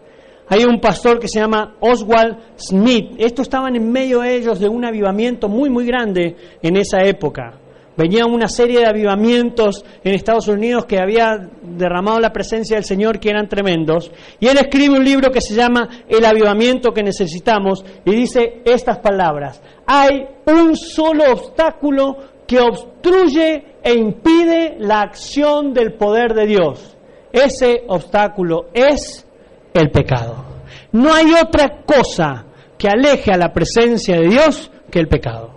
hay 0.48 0.64
un 0.64 0.80
pastor 0.80 1.18
que 1.18 1.28
se 1.28 1.40
llama 1.40 1.76
Oswald 1.80 2.36
Smith. 2.56 3.14
Estos 3.16 3.46
estaban 3.46 3.74
en 3.74 3.90
medio 3.90 4.20
de 4.20 4.36
ellos 4.36 4.60
de 4.60 4.68
un 4.68 4.84
avivamiento 4.84 5.48
muy, 5.48 5.70
muy 5.70 5.86
grande 5.86 6.36
en 6.60 6.76
esa 6.76 7.02
época. 7.04 7.58
Venía 7.96 8.24
una 8.24 8.48
serie 8.48 8.80
de 8.80 8.86
avivamientos 8.86 9.84
en 10.02 10.14
Estados 10.14 10.48
Unidos 10.48 10.86
que 10.86 10.98
había 10.98 11.48
derramado 11.62 12.20
la 12.20 12.32
presencia 12.32 12.76
del 12.76 12.84
Señor 12.84 13.20
que 13.20 13.28
eran 13.28 13.48
tremendos. 13.48 14.10
Y 14.40 14.48
él 14.48 14.56
escribe 14.58 14.96
un 14.96 15.04
libro 15.04 15.30
que 15.30 15.42
se 15.42 15.54
llama 15.54 15.88
El 16.08 16.24
avivamiento 16.24 16.92
que 16.92 17.02
necesitamos 17.02 17.84
y 18.04 18.12
dice 18.12 18.62
estas 18.64 18.98
palabras. 19.00 19.60
Hay 19.86 20.24
un 20.46 20.74
solo 20.76 21.32
obstáculo 21.32 22.16
que 22.46 22.60
obstruye 22.60 23.64
e 23.82 23.94
impide 23.94 24.76
la 24.78 25.02
acción 25.02 25.74
del 25.74 25.92
poder 25.94 26.34
de 26.34 26.46
Dios. 26.46 26.96
Ese 27.30 27.84
obstáculo 27.88 28.68
es 28.72 29.26
el 29.74 29.90
pecado. 29.90 30.44
No 30.92 31.12
hay 31.12 31.32
otra 31.32 31.82
cosa 31.84 32.46
que 32.78 32.88
aleje 32.88 33.32
a 33.32 33.38
la 33.38 33.52
presencia 33.52 34.16
de 34.16 34.28
Dios 34.28 34.70
que 34.90 34.98
el 34.98 35.08
pecado. 35.08 35.51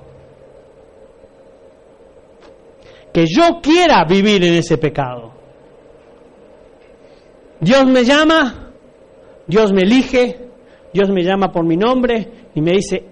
Que 3.15 3.27
yo 3.27 3.61
quiera 3.61 4.03
vivir 4.03 4.43
en 4.43 4.55
ese 4.55 4.77
pecado. 4.77 5.31
Dios 7.61 7.85
me 7.85 8.03
llama, 8.03 8.73
Dios 9.47 9.71
me 9.71 9.83
elige, 9.83 10.49
Dios 10.93 11.09
me 11.11 11.23
llama 11.23 11.49
por 11.49 11.65
mi 11.65 11.77
nombre 11.77 12.49
y 12.53 12.59
me 12.59 12.73
dice, 12.73 13.05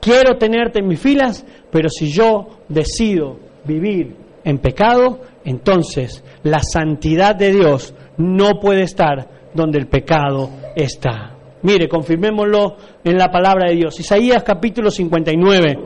quiero 0.00 0.38
tenerte 0.38 0.78
en 0.78 0.86
mis 0.86 1.00
filas, 1.00 1.44
pero 1.72 1.88
si 1.88 2.12
yo 2.12 2.60
decido 2.68 3.36
vivir 3.64 4.14
en 4.44 4.58
pecado, 4.58 5.18
entonces 5.44 6.22
la 6.44 6.60
santidad 6.60 7.34
de 7.34 7.50
Dios 7.50 7.96
no 8.18 8.60
puede 8.60 8.82
estar 8.82 9.50
donde 9.52 9.80
el 9.80 9.88
pecado 9.88 10.50
está. 10.76 11.36
Mire, 11.62 11.88
confirmémoslo 11.88 12.76
en 13.02 13.18
la 13.18 13.28
palabra 13.28 13.70
de 13.70 13.74
Dios. 13.74 13.98
Isaías 13.98 14.44
capítulo 14.44 14.88
59, 14.88 15.78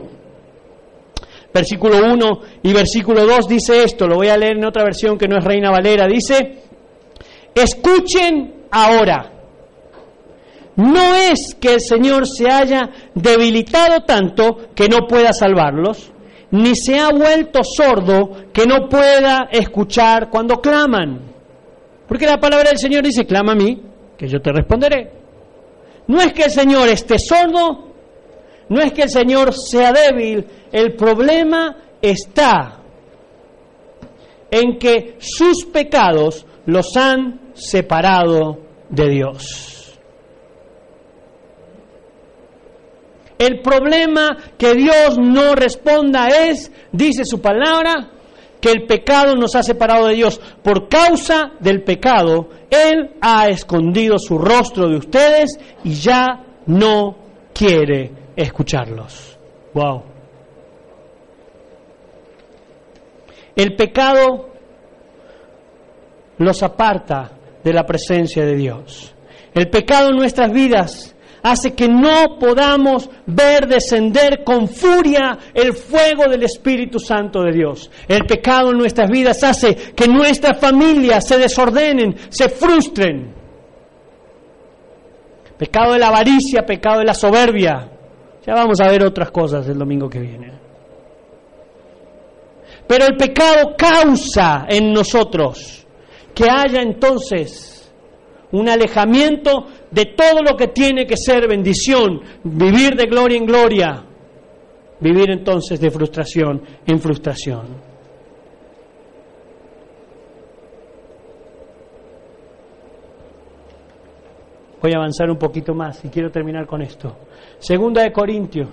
versículo 1.53 1.97
1 2.13 2.39
y 2.63 2.73
versículo 2.73 3.25
2 3.25 3.47
dice 3.47 3.83
esto, 3.83 4.07
lo 4.07 4.15
voy 4.15 4.27
a 4.27 4.37
leer 4.37 4.57
en 4.57 4.65
otra 4.65 4.83
versión 4.83 5.17
que 5.17 5.27
no 5.27 5.37
es 5.37 5.43
Reina 5.43 5.71
Valera, 5.71 6.07
dice, 6.07 6.63
escuchen 7.53 8.65
ahora. 8.71 9.33
No 10.75 11.15
es 11.15 11.55
que 11.59 11.73
el 11.73 11.81
Señor 11.81 12.27
se 12.27 12.47
haya 12.49 12.89
debilitado 13.15 14.01
tanto 14.01 14.69
que 14.75 14.87
no 14.87 15.07
pueda 15.07 15.33
salvarlos, 15.33 16.11
ni 16.51 16.75
se 16.75 16.99
ha 16.99 17.09
vuelto 17.09 17.63
sordo 17.63 18.45
que 18.53 18.67
no 18.67 18.87
pueda 18.87 19.49
escuchar 19.51 20.29
cuando 20.29 20.61
claman. 20.61 21.21
Porque 22.07 22.27
la 22.27 22.39
palabra 22.39 22.69
del 22.69 22.77
Señor 22.77 23.03
dice, 23.03 23.25
clama 23.25 23.53
a 23.53 23.55
mí, 23.55 23.81
que 24.17 24.27
yo 24.27 24.39
te 24.39 24.51
responderé. 24.51 25.11
No 26.07 26.21
es 26.21 26.31
que 26.31 26.43
el 26.43 26.51
Señor 26.51 26.87
esté 26.87 27.19
sordo, 27.19 27.86
no 28.69 28.81
es 28.81 28.93
que 28.93 29.03
el 29.03 29.09
Señor 29.09 29.53
sea 29.53 29.91
débil, 29.91 30.45
el 30.71 30.95
problema 30.95 31.75
está 32.01 32.81
en 34.51 34.77
que 34.77 35.15
sus 35.19 35.65
pecados 35.65 36.45
los 36.65 36.95
han 36.95 37.51
separado 37.53 38.59
de 38.89 39.09
Dios. 39.09 39.97
El 43.37 43.61
problema 43.61 44.35
que 44.57 44.73
Dios 44.73 45.17
no 45.19 45.53
responda 45.53 46.27
es, 46.27 46.71
dice 46.91 47.23
su 47.23 47.39
palabra, 47.39 48.11
que 48.59 48.71
el 48.71 48.87
pecado 48.87 49.35
nos 49.35 49.55
ha 49.55 49.61
separado 49.61 50.07
de 50.07 50.15
Dios. 50.15 50.41
Por 50.63 50.89
causa 50.89 51.51
del 51.59 51.83
pecado, 51.83 52.49
Él 52.71 53.11
ha 53.21 53.47
escondido 53.47 54.17
su 54.17 54.39
rostro 54.39 54.89
de 54.89 54.97
ustedes 54.97 55.59
y 55.83 55.93
ya 55.93 56.43
no 56.65 57.15
quiere 57.53 58.26
escucharlos. 58.37 59.37
Wow. 59.73 60.03
El 63.55 63.75
pecado 63.75 64.49
los 66.37 66.61
aparta 66.61 67.31
de 67.63 67.73
la 67.73 67.85
presencia 67.85 68.45
de 68.45 68.55
Dios. 68.55 69.13
El 69.53 69.69
pecado 69.69 70.09
en 70.09 70.17
nuestras 70.17 70.51
vidas 70.51 71.15
hace 71.41 71.73
que 71.73 71.87
no 71.87 72.37
podamos 72.39 73.09
ver 73.25 73.67
descender 73.67 74.43
con 74.43 74.67
furia 74.67 75.37
el 75.53 75.73
fuego 75.73 76.29
del 76.29 76.43
Espíritu 76.43 76.99
Santo 76.99 77.41
de 77.41 77.51
Dios. 77.51 77.89
El 78.07 78.25
pecado 78.25 78.71
en 78.71 78.77
nuestras 78.77 79.09
vidas 79.09 79.43
hace 79.43 79.75
que 79.75 80.07
nuestras 80.07 80.59
familias 80.59 81.27
se 81.27 81.39
desordenen, 81.39 82.15
se 82.29 82.49
frustren. 82.49 83.33
Pecado 85.57 85.93
de 85.93 85.99
la 85.99 86.09
avaricia, 86.09 86.63
pecado 86.63 86.99
de 86.99 87.05
la 87.05 87.15
soberbia. 87.15 87.96
Ya 88.47 88.53
vamos 88.53 88.79
a 88.79 88.87
ver 88.87 89.03
otras 89.03 89.29
cosas 89.29 89.67
el 89.67 89.77
domingo 89.77 90.09
que 90.09 90.19
viene. 90.19 90.53
Pero 92.87 93.05
el 93.05 93.17
pecado 93.17 93.75
causa 93.77 94.65
en 94.69 94.93
nosotros 94.93 95.85
que 96.33 96.45
haya 96.49 96.81
entonces 96.81 97.93
un 98.53 98.69
alejamiento 98.69 99.65
de 99.91 100.13
todo 100.15 100.41
lo 100.41 100.55
que 100.55 100.67
tiene 100.67 101.05
que 101.05 101.17
ser 101.17 101.45
bendición, 101.49 102.21
vivir 102.45 102.95
de 102.95 103.07
gloria 103.07 103.37
en 103.37 103.45
gloria, 103.45 104.05
vivir 105.01 105.29
entonces 105.29 105.81
de 105.81 105.91
frustración 105.91 106.61
en 106.85 106.99
frustración. 107.01 107.86
Voy 114.81 114.93
a 114.93 114.97
avanzar 114.97 115.29
un 115.29 115.37
poquito 115.37 115.73
más 115.73 116.05
y 116.05 116.09
quiero 116.09 116.29
terminar 116.29 116.67
con 116.67 116.81
esto. 116.81 117.15
Segunda 117.57 118.03
de 118.03 118.11
Corintios, 118.11 118.67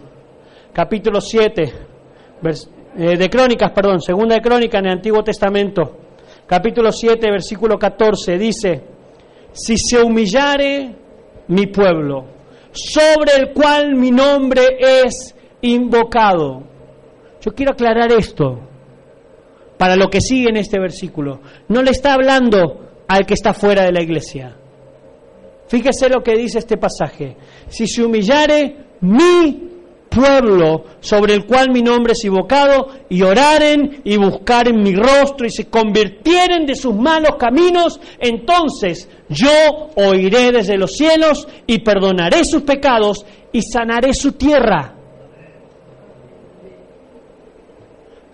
capítulo 0.73 1.21
7, 1.21 1.73
eh, 2.97 3.17
de 3.17 3.31
Crónicas, 3.31 3.71
perdón, 3.73 4.03
segunda 4.03 4.35
de 4.35 4.43
Crónicas 4.43 4.81
en 4.81 4.87
el 4.87 4.93
Antiguo 4.93 5.25
Testamento, 5.25 5.97
capítulo 6.47 6.93
7, 6.93 7.31
versículo 7.31 7.79
14, 7.79 8.39
dice, 8.39 8.83
si 9.53 9.79
se 9.79 10.03
humillare 10.03 10.95
mi 11.49 11.69
pueblo, 11.69 12.27
sobre 12.71 13.37
el 13.39 13.53
cual 13.55 13.95
mi 13.95 14.11
nombre 14.11 14.63
es 14.79 15.35
invocado. 15.63 16.65
Yo 17.41 17.53
quiero 17.55 17.73
aclarar 17.73 18.13
esto 18.13 18.61
para 19.79 19.97
lo 19.97 20.09
que 20.09 20.21
sigue 20.21 20.51
en 20.51 20.57
este 20.57 20.79
versículo. 20.79 21.41
No 21.69 21.83
le 21.83 21.93
está 21.93 22.13
hablando 22.13 22.91
al 23.09 23.25
que 23.25 23.35
está 23.35 23.55
fuera 23.55 23.85
de 23.85 23.93
la 23.93 24.03
iglesia. 24.03 24.57
Fíjese 25.75 26.09
lo 26.09 26.23
que 26.23 26.37
dice 26.37 26.61
este 26.61 26.77
pasaje. 26.77 27.37
Si 27.67 27.89
se 27.89 28.05
humillare 28.05 28.77
mi 29.01 29.71
pueblo 30.09 30.85
sobre 31.01 31.35
el 31.35 31.47
cual 31.47 31.73
mi 31.73 31.83
nombre 31.83 32.13
es 32.13 32.25
invocado, 32.25 32.91
y 33.09 33.23
oraren 33.23 34.01
y 34.05 34.17
buscaren 34.17 34.81
mi 34.81 34.95
rostro 34.95 35.45
y 35.45 35.51
se 35.51 35.69
convirtieren 35.69 36.65
de 36.65 36.77
sus 36.77 36.95
malos 36.95 37.35
caminos, 37.41 37.99
entonces 38.21 39.09
yo 39.29 39.51
oiré 39.97 40.53
desde 40.53 40.79
los 40.79 40.93
cielos 40.93 41.49
y 41.67 41.81
perdonaré 41.81 42.45
sus 42.45 42.63
pecados 42.63 43.27
y 43.51 43.61
sanaré 43.63 44.15
su 44.15 44.31
tierra. 44.31 44.95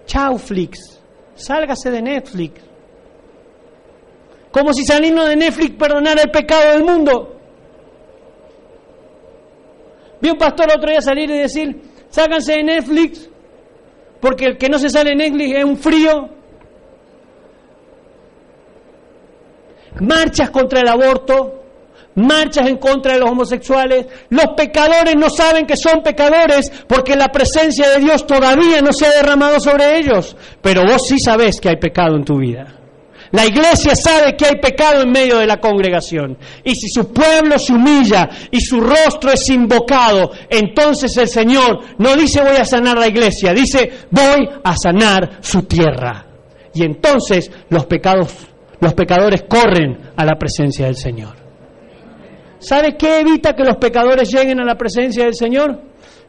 Chau, 0.05 0.37
Flix. 0.37 1.01
Sálgase 1.35 1.91
de 1.91 2.03
Netflix. 2.03 2.70
Como 4.53 4.73
si 4.73 4.85
saliendo 4.85 5.25
de 5.25 5.37
Netflix 5.37 5.77
perdonara 5.77 6.23
el 6.23 6.31
pecado 6.31 6.73
del 6.73 6.85
mundo. 6.85 7.37
Vi 10.21 10.31
un 10.31 10.39
pastor 10.39 10.69
otro 10.75 10.91
día 10.91 11.01
salir 11.01 11.31
y 11.31 11.39
decir, 11.39 11.81
ságanse 12.11 12.53
de 12.53 12.65
Netflix, 12.65 13.29
porque 14.21 14.45
el 14.45 14.59
que 14.59 14.69
no 14.69 14.79
se 14.79 14.91
sale 14.91 15.11
de 15.11 15.17
Netflix 15.17 15.57
es 15.57 15.65
un 15.65 15.77
frío. 15.77 16.29
Marchas 20.01 20.51
contra 20.51 20.81
el 20.81 20.89
aborto, 20.89 21.63
marchas 22.17 22.69
en 22.69 22.77
contra 22.77 23.15
de 23.15 23.21
los 23.21 23.31
homosexuales. 23.31 24.07
Los 24.29 24.49
pecadores 24.57 25.17
no 25.17 25.31
saben 25.31 25.67
que 25.67 25.77
son 25.77 26.03
pecadores 26.03 26.71
porque 26.87 27.17
la 27.17 27.29
presencia 27.29 27.89
de 27.91 28.01
Dios 28.01 28.27
todavía 28.27 28.83
no 28.83 28.93
se 28.93 29.07
ha 29.07 29.11
derramado 29.11 29.59
sobre 29.61 29.99
ellos. 29.99 30.37
Pero 30.61 30.85
vos 30.85 31.07
sí 31.07 31.19
sabés 31.19 31.61
que 31.61 31.71
hay 31.71 31.77
pecado 31.77 32.17
en 32.17 32.25
tu 32.25 32.39
vida. 32.39 32.80
La 33.33 33.47
iglesia 33.47 33.95
sabe 33.95 34.37
que 34.37 34.47
hay 34.47 34.57
pecado 34.57 35.03
en 35.03 35.11
medio 35.11 35.39
de 35.39 35.47
la 35.47 35.59
congregación. 35.61 36.37
Y 36.65 36.75
si 36.75 36.89
su 36.89 37.13
pueblo 37.13 37.59
se 37.59 37.73
humilla 37.73 38.29
y 38.51 38.61
su 38.61 38.81
rostro 38.81 39.31
es 39.31 39.49
invocado, 39.49 40.33
entonces 40.49 41.17
el 41.17 41.29
Señor 41.29 41.81
no 41.99 42.17
dice 42.17 42.41
voy 42.41 42.57
a 42.57 42.65
sanar 42.65 42.99
la 42.99 43.07
iglesia, 43.07 43.53
dice 43.53 43.91
voy 44.11 44.49
a 44.65 44.77
sanar 44.77 45.39
su 45.41 45.63
tierra. 45.63 46.27
Y 46.75 46.83
entonces 46.83 47.51
los 47.69 47.87
pecados, 47.87 48.35
los 48.81 48.95
pecadores 48.95 49.45
corren 49.49 50.11
a 50.17 50.25
la 50.25 50.37
presencia 50.37 50.87
del 50.87 50.97
Señor. 50.97 51.37
¿Sabe 52.59 52.97
qué 52.97 53.21
evita 53.21 53.55
que 53.55 53.65
los 53.65 53.77
pecadores 53.77 54.31
lleguen 54.31 54.61
a 54.61 54.65
la 54.65 54.75
presencia 54.75 55.25
del 55.25 55.35
Señor? 55.35 55.81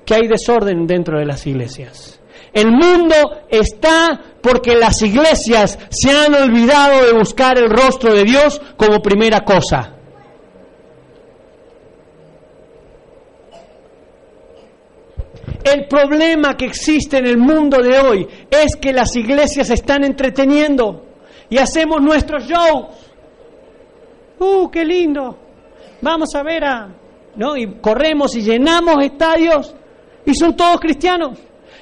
Que 0.05 0.15
hay 0.15 0.27
desorden 0.27 0.85
dentro 0.85 1.19
de 1.19 1.25
las 1.25 1.45
iglesias. 1.45 2.20
El 2.53 2.71
mundo 2.71 3.15
está 3.49 4.19
porque 4.41 4.75
las 4.75 5.01
iglesias 5.01 5.79
se 5.89 6.11
han 6.11 6.33
olvidado 6.33 7.05
de 7.05 7.13
buscar 7.13 7.57
el 7.57 7.69
rostro 7.69 8.13
de 8.13 8.23
Dios 8.23 8.61
como 8.75 9.01
primera 9.01 9.41
cosa. 9.45 9.95
El 15.63 15.87
problema 15.87 16.57
que 16.57 16.65
existe 16.65 17.17
en 17.17 17.27
el 17.27 17.37
mundo 17.37 17.81
de 17.81 17.99
hoy 17.99 18.27
es 18.49 18.75
que 18.75 18.91
las 18.91 19.15
iglesias 19.15 19.67
se 19.67 19.75
están 19.75 20.03
entreteniendo 20.03 21.05
y 21.49 21.57
hacemos 21.57 22.01
nuestros 22.01 22.45
shows. 22.45 22.87
¡Uh, 24.39 24.69
qué 24.71 24.83
lindo! 24.83 25.37
Vamos 26.01 26.33
a 26.35 26.43
ver 26.43 26.65
a... 26.65 26.89
¿No? 27.35 27.55
Y 27.55 27.75
corremos 27.79 28.35
y 28.35 28.41
llenamos 28.41 29.03
estadios 29.03 29.73
y 30.25 30.33
son 30.33 30.55
todos 30.55 30.79
cristianos. 30.79 31.37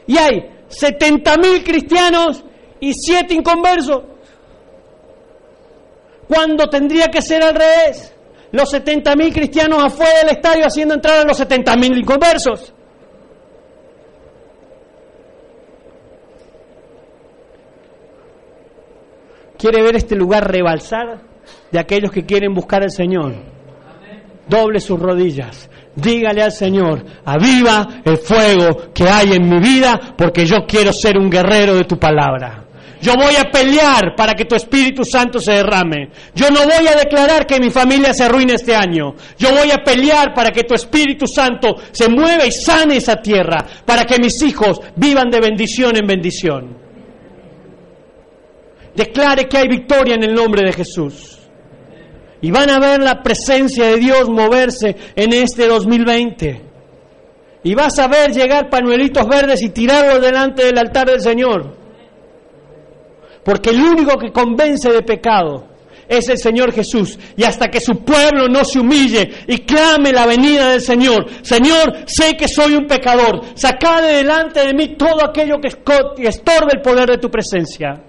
Y 0.06 0.18
hay 0.18 0.59
70.000 0.70 1.64
cristianos 1.64 2.44
y 2.80 2.94
7 2.94 3.34
inconversos. 3.34 4.04
Cuando 6.28 6.70
tendría 6.70 7.08
que 7.08 7.22
ser 7.22 7.44
al 7.44 7.56
revés. 7.56 8.16
Los 8.52 8.74
70.000 8.74 9.34
cristianos 9.34 9.84
afuera 9.84 10.20
del 10.24 10.38
estadio 10.38 10.66
haciendo 10.66 10.96
entrar 10.96 11.20
a 11.20 11.24
los 11.24 11.40
70.000 11.40 12.00
inconversos. 12.00 12.74
¿Quiere 19.58 19.84
ver 19.84 19.98
este 19.98 20.16
lugar 20.16 20.50
rebalsar 20.50 21.22
de 21.70 21.80
aquellos 21.80 22.12
que 22.12 22.26
quieren 22.26 22.54
buscar 22.54 22.82
al 22.82 22.92
Señor? 22.92 23.36
Doble 24.48 24.80
sus 24.80 25.00
rodillas, 25.00 25.70
Dígale 26.02 26.44
al 26.44 26.52
Señor, 26.52 27.04
aviva 27.26 28.02
el 28.06 28.18
fuego 28.18 28.94
que 28.94 29.10
hay 29.10 29.34
en 29.34 29.50
mi 29.50 29.60
vida 29.60 30.00
porque 30.18 30.46
yo 30.46 30.66
quiero 30.68 30.94
ser 30.94 31.18
un 31.18 31.30
guerrero 31.30 31.76
de 31.76 31.84
tu 31.84 31.98
palabra. 31.98 32.66
Yo 33.02 33.14
voy 33.16 33.36
a 33.36 33.50
pelear 33.50 34.14
para 34.16 34.34
que 34.34 34.46
tu 34.46 34.56
Espíritu 34.56 35.06
Santo 35.06 35.40
se 35.40 35.54
derrame. 35.54 36.10
Yo 36.36 36.50
no 36.50 36.64
voy 36.66 36.86
a 36.88 36.96
declarar 36.96 37.46
que 37.46 37.60
mi 37.60 37.70
familia 37.70 38.14
se 38.14 38.26
arruine 38.26 38.56
este 38.56 38.76
año. 38.76 39.16
Yo 39.38 39.52
voy 39.52 39.72
a 39.72 39.78
pelear 39.84 40.34
para 40.34 40.52
que 40.52 40.64
tu 40.64 40.74
Espíritu 40.74 41.26
Santo 41.26 41.76
se 41.92 42.10
mueva 42.10 42.46
y 42.46 42.52
sane 42.52 42.98
esa 42.98 43.16
tierra, 43.16 43.66
para 43.86 44.04
que 44.04 44.20
mis 44.20 44.42
hijos 44.42 44.82
vivan 44.98 45.30
de 45.30 45.40
bendición 45.40 45.96
en 45.96 46.08
bendición. 46.08 46.78
Declare 48.96 49.48
que 49.48 49.58
hay 49.58 49.68
victoria 49.70 50.16
en 50.16 50.24
el 50.24 50.34
nombre 50.34 50.66
de 50.66 50.74
Jesús. 50.74 51.39
Y 52.42 52.52
van 52.52 52.70
a 52.70 52.80
ver 52.80 53.02
la 53.02 53.22
presencia 53.22 53.86
de 53.88 53.98
Dios 53.98 54.30
moverse 54.30 54.96
en 55.16 55.34
este 55.34 55.68
2020. 55.68 56.62
Y 57.64 57.76
vas 57.76 58.00
a 58.00 58.08
ver 58.08 58.32
llegar 58.32 58.70
panuelitos 58.70 59.28
verdes 59.28 59.62
y 59.62 59.70
tirarlos 59.70 60.22
delante 60.22 60.66
del 60.66 60.78
altar 60.78 61.10
del 61.10 61.22
Señor. 61.22 61.76
Porque 63.44 63.72
el 63.72 63.82
único 63.82 64.18
que 64.18 64.32
convence 64.32 64.90
de 64.92 65.02
pecado 65.02 65.68
es 66.08 66.30
el 66.30 66.38
Señor 66.38 66.72
Jesús. 66.72 67.20
Y 67.36 67.44
hasta 67.44 67.68
que 67.68 67.82
su 67.82 68.04
pueblo 68.06 68.48
no 68.48 68.64
se 68.64 68.80
humille 68.80 69.30
y 69.48 69.60
clame 69.60 70.14
la 70.14 70.26
venida 70.26 70.70
del 70.70 70.82
Señor, 70.82 71.26
Señor, 71.42 72.04
sé 72.06 72.38
que 72.38 72.48
soy 72.48 72.76
un 72.76 72.88
pecador, 72.88 73.42
saca 73.56 74.02
de 74.02 74.14
delante 74.14 74.66
de 74.66 74.74
mí 74.74 74.96
todo 74.96 75.26
aquello 75.26 75.60
que 75.60 75.68
estorbe 76.28 76.72
el 76.74 76.82
poder 76.82 77.10
de 77.10 77.18
tu 77.18 77.30
presencia 77.30 78.02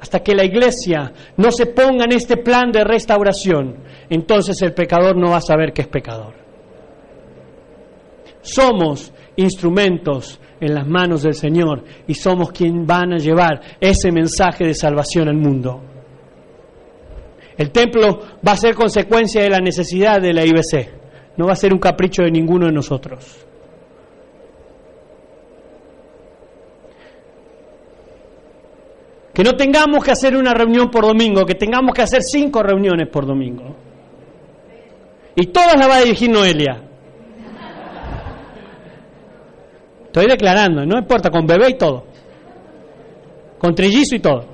hasta 0.00 0.20
que 0.20 0.34
la 0.34 0.44
iglesia 0.44 1.12
no 1.36 1.50
se 1.50 1.66
ponga 1.66 2.04
en 2.04 2.12
este 2.12 2.36
plan 2.36 2.70
de 2.70 2.84
restauración, 2.84 3.76
entonces 4.08 4.60
el 4.62 4.72
pecador 4.72 5.16
no 5.16 5.30
va 5.30 5.38
a 5.38 5.42
saber 5.42 5.72
que 5.72 5.82
es 5.82 5.88
pecador. 5.88 6.34
Somos 8.40 9.12
instrumentos 9.36 10.40
en 10.60 10.74
las 10.74 10.86
manos 10.86 11.22
del 11.22 11.34
Señor 11.34 11.84
y 12.06 12.14
somos 12.14 12.50
quienes 12.50 12.86
van 12.86 13.12
a 13.12 13.18
llevar 13.18 13.60
ese 13.80 14.10
mensaje 14.12 14.64
de 14.64 14.74
salvación 14.74 15.28
al 15.28 15.36
mundo. 15.36 15.82
El 17.56 17.70
templo 17.72 18.20
va 18.46 18.52
a 18.52 18.56
ser 18.56 18.74
consecuencia 18.74 19.42
de 19.42 19.50
la 19.50 19.58
necesidad 19.58 20.20
de 20.20 20.32
la 20.32 20.44
IBC, 20.44 21.36
no 21.36 21.46
va 21.46 21.52
a 21.52 21.56
ser 21.56 21.72
un 21.72 21.80
capricho 21.80 22.22
de 22.22 22.30
ninguno 22.30 22.66
de 22.66 22.72
nosotros. 22.72 23.47
Que 29.38 29.44
no 29.44 29.54
tengamos 29.54 30.02
que 30.02 30.10
hacer 30.10 30.34
una 30.36 30.52
reunión 30.52 30.90
por 30.90 31.06
domingo, 31.06 31.46
que 31.46 31.54
tengamos 31.54 31.94
que 31.94 32.02
hacer 32.02 32.24
cinco 32.24 32.60
reuniones 32.60 33.06
por 33.06 33.24
domingo. 33.24 33.72
Y 35.36 35.46
todas 35.46 35.76
las 35.78 35.88
va 35.88 35.98
a 35.98 36.00
dirigir 36.00 36.28
Noelia. 36.28 36.82
Estoy 40.06 40.26
declarando, 40.26 40.84
no 40.84 40.98
importa, 40.98 41.30
con 41.30 41.46
bebé 41.46 41.70
y 41.70 41.74
todo. 41.78 42.04
Con 43.60 43.76
trillizo 43.76 44.16
y 44.16 44.18
todo. 44.18 44.44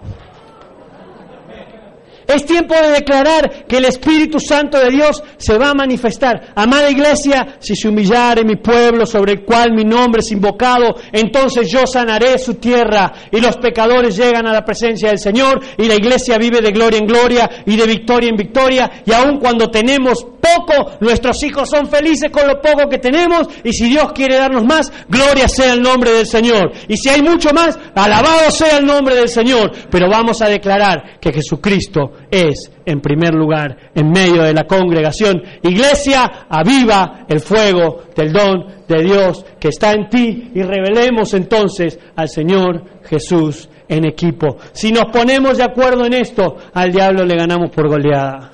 Es 2.35 2.45
tiempo 2.45 2.74
de 2.74 2.91
declarar 2.91 3.64
que 3.68 3.76
el 3.76 3.85
Espíritu 3.85 4.41
Santo 4.41 4.76
de 4.80 4.91
Dios 4.91 5.22
se 5.37 5.57
va 5.57 5.70
a 5.70 5.74
manifestar. 5.74 6.53
Amada 6.57 6.91
iglesia, 6.91 7.59
si 7.61 7.76
se 7.76 7.89
humillare 7.89 8.45
mi 8.45 8.57
pueblo 8.57 9.07
sobre 9.07 9.35
el 9.35 9.45
cual 9.45 9.72
mi 9.72 9.85
nombre 9.85 10.20
es 10.20 10.32
invocado, 10.32 10.97
entonces 11.12 11.70
yo 11.70 11.87
sanaré 11.87 12.37
su 12.39 12.55
tierra 12.55 13.12
y 13.30 13.41
los 13.41 13.57
pecadores 13.59 14.16
llegan 14.16 14.49
a 14.49 14.53
la 14.53 14.64
presencia 14.64 15.11
del 15.11 15.20
Señor 15.20 15.61
y 15.78 15.85
la 15.85 15.95
iglesia 15.95 16.37
vive 16.37 16.61
de 16.61 16.72
gloria 16.72 16.99
en 16.99 17.07
gloria 17.07 17.49
y 17.66 17.76
de 17.76 17.87
victoria 17.87 18.30
en 18.30 18.37
victoria 18.37 18.91
y 19.07 19.12
aun 19.12 19.39
cuando 19.39 19.70
tenemos 19.70 20.26
poco, 20.45 20.93
nuestros 21.01 21.43
hijos 21.43 21.70
son 21.70 21.87
felices 21.87 22.30
con 22.30 22.47
lo 22.47 22.61
poco 22.61 22.89
que 22.89 22.99
tenemos 22.99 23.49
y 23.62 23.72
si 23.72 23.89
Dios 23.89 24.12
quiere 24.12 24.37
darnos 24.37 24.64
más, 24.64 24.93
gloria 25.09 25.49
sea 25.49 25.72
el 25.72 25.80
nombre 25.80 26.12
del 26.12 26.26
Señor. 26.26 26.72
Y 26.89 26.97
si 26.97 27.09
hay 27.09 27.22
mucho 27.22 27.53
más, 27.55 27.78
alabado 27.95 28.51
sea 28.51 28.78
el 28.78 28.85
nombre 28.85 29.14
del 29.14 29.28
Señor. 29.28 29.72
Pero 29.91 30.09
vamos 30.11 30.43
a 30.43 30.49
declarar 30.49 31.18
que 31.20 31.32
Jesucristo 31.32 32.12
es 32.35 32.70
en 32.85 33.01
primer 33.01 33.35
lugar 33.35 33.91
en 33.95 34.11
medio 34.11 34.43
de 34.43 34.53
la 34.53 34.64
congregación. 34.64 35.43
Iglesia, 35.62 36.47
aviva 36.49 37.24
el 37.28 37.41
fuego 37.41 38.03
del 38.16 38.32
don 38.32 38.66
de 38.89 39.03
Dios 39.03 39.45
que 39.59 39.68
está 39.68 39.93
en 39.93 40.09
ti 40.09 40.51
y 40.55 40.62
revelemos 40.62 41.32
entonces 41.35 41.99
al 42.16 42.28
Señor 42.28 42.85
Jesús 43.05 43.68
en 43.89 44.05
equipo. 44.05 44.57
Si 44.72 44.91
nos 44.91 45.12
ponemos 45.12 45.59
de 45.59 45.64
acuerdo 45.64 46.05
en 46.07 46.14
esto, 46.14 46.57
al 46.72 46.91
diablo 46.91 47.24
le 47.24 47.37
ganamos 47.37 47.70
por 47.70 47.89
goleada. 47.89 48.53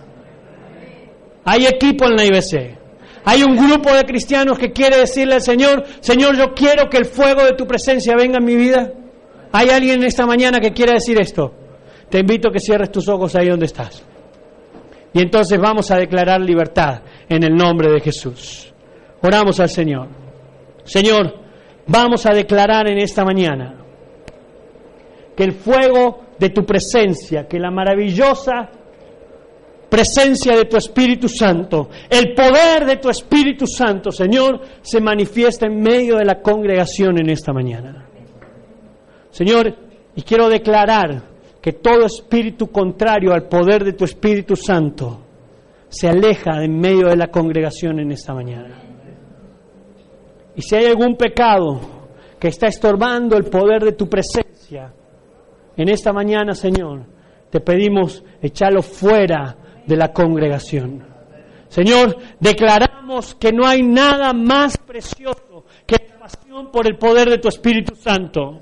Hay 1.45 1.67
equipo 1.67 2.07
en 2.07 2.17
la 2.17 2.25
IBC. 2.27 2.79
Hay 3.25 3.43
un 3.43 3.57
grupo 3.57 3.93
de 3.95 4.05
cristianos 4.05 4.59
que 4.59 4.73
quiere 4.73 4.99
decirle 4.99 5.35
al 5.35 5.43
Señor, 5.43 5.85
Señor, 6.01 6.37
yo 6.37 6.55
quiero 6.55 6.89
que 6.89 6.99
el 6.99 7.05
fuego 7.05 7.45
de 7.45 7.53
tu 7.53 7.67
presencia 7.67 8.15
venga 8.17 8.39
en 8.39 8.45
mi 8.45 8.57
vida. 8.57 8.93
¿Hay 9.53 9.69
alguien 9.69 10.01
en 10.01 10.07
esta 10.07 10.27
mañana 10.27 10.61
que 10.61 10.73
quiera 10.73 10.95
decir 10.95 11.21
esto? 11.21 11.55
Te 12.11 12.19
invito 12.19 12.49
a 12.49 12.53
que 12.53 12.59
cierres 12.59 12.91
tus 12.91 13.09
ojos 13.09 13.35
ahí 13.37 13.49
donde 13.49 13.67
estás. 13.67 14.05
Y 15.13 15.21
entonces 15.21 15.59
vamos 15.59 15.91
a 15.91 15.97
declarar 15.97 16.41
libertad 16.41 17.03
en 17.29 17.45
el 17.45 17.55
nombre 17.55 17.91
de 17.91 18.01
Jesús. 18.01 18.73
Oramos 19.23 19.61
al 19.61 19.69
Señor. 19.69 20.09
Señor, 20.85 21.35
vamos 21.87 22.27
a 22.27 22.35
declarar 22.35 22.89
en 22.89 22.99
esta 22.99 23.25
mañana 23.25 23.77
que 25.37 25.45
el 25.45 25.53
fuego 25.53 26.27
de 26.39 26.51
tu 26.51 26.65
presencia, 26.65 27.47
que 27.47 27.59
la 27.59 27.71
maravillosa 27.71 28.71
presencia 29.89 30.57
de 30.57 30.65
tu 30.67 30.77
Espíritu 30.77 31.29
Santo, 31.29 31.91
el 32.09 32.35
poder 32.35 32.87
de 32.87 32.97
tu 32.97 33.09
Espíritu 33.09 33.67
Santo, 33.67 34.11
Señor, 34.11 34.61
se 34.83 35.01
manifiesta 35.01 35.67
en 35.67 35.81
medio 35.81 36.17
de 36.17 36.25
la 36.25 36.41
congregación 36.41 37.19
en 37.19 37.31
esta 37.31 37.53
mañana. 37.53 38.07
Señor, 39.31 39.75
y 40.15 40.23
quiero 40.23 40.49
declarar 40.49 41.30
que 41.61 41.73
todo 41.73 42.07
espíritu 42.07 42.69
contrario 42.69 43.33
al 43.33 43.49
poder 43.49 43.85
de 43.85 43.93
tu 43.93 44.05
Espíritu 44.05 44.57
Santo 44.57 45.21
se 45.89 46.09
aleja 46.09 46.63
en 46.63 46.79
medio 46.79 47.09
de 47.09 47.17
la 47.17 47.29
congregación 47.29 47.99
en 47.99 48.13
esta 48.13 48.33
mañana. 48.33 48.83
Y 50.57 50.63
si 50.63 50.77
hay 50.77 50.87
algún 50.87 51.17
pecado 51.17 51.81
que 52.39 52.49
está 52.49 52.69
estorbando 52.69 53.37
el 53.37 53.45
poder 53.45 53.85
de 53.85 53.93
tu 53.93 54.09
presencia, 54.09 54.93
en 55.77 55.89
esta 55.89 56.13
mañana, 56.13 56.55
Señor, 56.55 57.05
te 57.51 57.61
pedimos 57.61 58.23
echarlo 58.41 58.83
fuera 58.83 59.57
de 59.87 59.97
la 59.97 60.13
congregación. 60.13 61.05
Señor, 61.69 62.17
declaramos 62.39 63.35
que 63.35 63.53
no 63.53 63.67
hay 63.67 63.83
nada 63.83 64.33
más 64.33 64.77
precioso 64.79 65.65
que 65.87 65.97
la 66.09 66.19
pasión 66.19 66.71
por 66.71 66.87
el 66.87 66.97
poder 66.99 67.31
de 67.31 67.39
tu 67.39 67.49
Espíritu 67.49 67.95
Santo, 67.95 68.61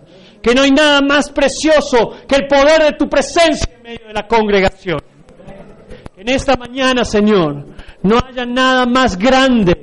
que 0.48 0.54
no 0.54 0.62
hay 0.62 0.70
nada 0.70 1.02
más 1.02 1.30
precioso 1.30 2.12
que 2.26 2.36
el 2.36 2.46
poder 2.46 2.82
de 2.82 2.92
tu 2.92 3.06
presencia 3.06 3.70
en 3.76 3.82
medio 3.82 4.06
de 4.06 4.14
la 4.14 4.26
congregación. 4.26 4.98
En 6.16 6.26
esta 6.26 6.56
mañana, 6.56 7.04
Señor, 7.04 7.66
no 8.02 8.18
haya 8.18 8.46
nada 8.46 8.86
más 8.86 9.18
grande 9.18 9.74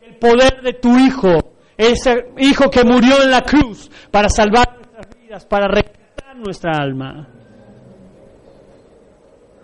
que 0.00 0.06
el 0.08 0.16
poder 0.16 0.60
de 0.60 0.72
tu 0.72 0.98
Hijo, 0.98 1.52
ese 1.76 2.32
Hijo 2.36 2.68
que 2.68 2.82
murió 2.82 3.22
en 3.22 3.30
la 3.30 3.42
cruz 3.42 3.88
para 4.10 4.28
salvar 4.28 4.74
nuestras 4.74 5.06
vidas, 5.22 5.46
para 5.46 5.68
rescatar 5.68 6.36
nuestra 6.36 6.72
alma. 6.72 7.28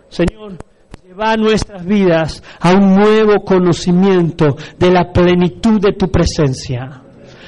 Señor, 0.08 0.56
lleva 1.04 1.36
nuestras 1.36 1.84
vidas 1.84 2.44
a 2.60 2.74
un 2.74 2.94
nuevo 2.94 3.42
conocimiento 3.44 4.56
de 4.78 4.90
la 4.92 5.10
plenitud 5.12 5.80
de 5.80 5.94
tu 5.94 6.12
presencia, 6.12 7.02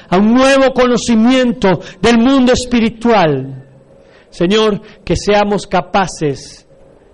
a 0.08 0.16
un 0.18 0.34
nuevo 0.34 0.72
conocimiento 0.72 1.80
del 2.00 2.18
mundo 2.18 2.52
espiritual. 2.52 3.64
Señor, 4.30 4.80
que 5.04 5.16
seamos 5.16 5.66
capaces 5.66 6.66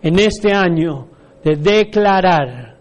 en 0.02 0.18
este 0.18 0.52
año 0.52 1.08
de 1.44 1.56
declarar 1.56 2.76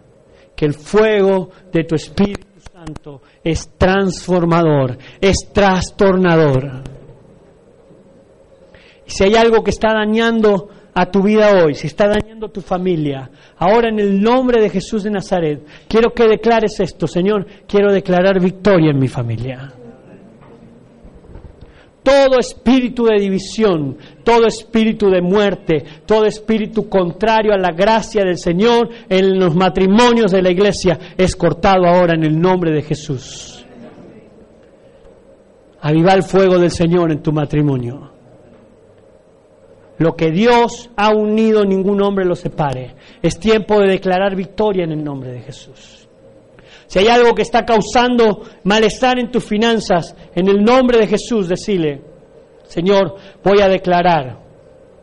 que 0.54 0.66
el 0.66 0.74
fuego 0.74 1.50
de 1.72 1.84
tu 1.84 1.94
Espíritu 1.94 2.46
Santo 2.72 3.22
es 3.42 3.70
transformador, 3.78 4.98
es 5.20 5.52
trastornador. 5.52 6.82
Y 9.06 9.10
si 9.10 9.24
hay 9.24 9.34
algo 9.34 9.62
que 9.62 9.70
está 9.70 9.92
dañando 9.92 10.68
a 10.94 11.06
tu 11.06 11.22
vida 11.22 11.64
hoy, 11.64 11.74
si 11.74 11.86
está 11.86 12.08
dañando 12.08 12.50
tu 12.50 12.60
familia, 12.60 13.30
ahora 13.58 13.88
en 13.88 13.98
el 13.98 14.20
nombre 14.20 14.60
de 14.60 14.70
Jesús 14.70 15.04
de 15.04 15.10
Nazaret, 15.10 15.64
quiero 15.88 16.12
que 16.12 16.26
declares 16.26 16.78
esto, 16.80 17.06
Señor, 17.06 17.46
quiero 17.66 17.92
declarar 17.92 18.40
victoria 18.40 18.90
en 18.90 18.98
mi 18.98 19.08
familia. 19.08 19.72
Todo 22.02 22.38
espíritu 22.38 23.04
de 23.04 23.20
división, 23.20 23.96
todo 24.24 24.46
espíritu 24.46 25.08
de 25.08 25.22
muerte, 25.22 25.84
todo 26.04 26.24
espíritu 26.24 26.88
contrario 26.88 27.52
a 27.52 27.58
la 27.58 27.70
gracia 27.72 28.24
del 28.24 28.38
Señor 28.38 28.88
en 29.08 29.38
los 29.38 29.54
matrimonios 29.54 30.32
de 30.32 30.42
la 30.42 30.50
iglesia 30.50 30.98
es 31.16 31.36
cortado 31.36 31.86
ahora 31.86 32.14
en 32.14 32.24
el 32.24 32.40
nombre 32.40 32.72
de 32.72 32.82
Jesús. 32.82 33.64
Aviva 35.80 36.12
el 36.14 36.22
fuego 36.22 36.58
del 36.58 36.70
Señor 36.70 37.12
en 37.12 37.22
tu 37.22 37.32
matrimonio. 37.32 38.10
Lo 39.98 40.16
que 40.16 40.30
Dios 40.32 40.90
ha 40.96 41.14
unido, 41.14 41.64
ningún 41.64 42.02
hombre 42.02 42.24
lo 42.24 42.34
separe. 42.34 42.96
Es 43.22 43.38
tiempo 43.38 43.78
de 43.78 43.88
declarar 43.88 44.34
victoria 44.34 44.84
en 44.84 44.92
el 44.92 45.04
nombre 45.04 45.30
de 45.30 45.40
Jesús. 45.40 46.01
Si 46.92 46.98
hay 46.98 47.08
algo 47.08 47.34
que 47.34 47.40
está 47.40 47.64
causando 47.64 48.42
malestar 48.64 49.18
en 49.18 49.30
tus 49.30 49.42
finanzas, 49.44 50.14
en 50.34 50.46
el 50.46 50.62
nombre 50.62 50.98
de 50.98 51.06
Jesús, 51.06 51.48
decile, 51.48 52.02
Señor, 52.64 53.16
voy 53.42 53.62
a 53.62 53.68
declarar 53.68 54.38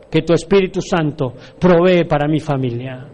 que 0.08 0.22
tu 0.22 0.36
Espíritu 0.36 0.84
Santo 0.84 1.34
provee 1.60 2.04
para 2.04 2.28
mi 2.28 2.40
familia. 2.40 3.10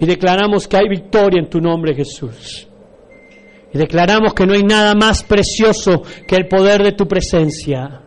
Y 0.00 0.04
declaramos 0.04 0.66
que 0.66 0.76
hay 0.76 0.88
victoria 0.88 1.38
en 1.38 1.48
tu 1.48 1.60
nombre, 1.60 1.94
Jesús. 1.94 2.66
Y 3.72 3.78
declaramos 3.78 4.34
que 4.34 4.44
no 4.44 4.54
hay 4.54 4.64
nada 4.64 4.96
más 4.96 5.22
precioso 5.22 6.02
que 6.26 6.34
el 6.34 6.48
poder 6.48 6.82
de 6.82 6.90
tu 6.90 7.06
presencia. 7.06 8.02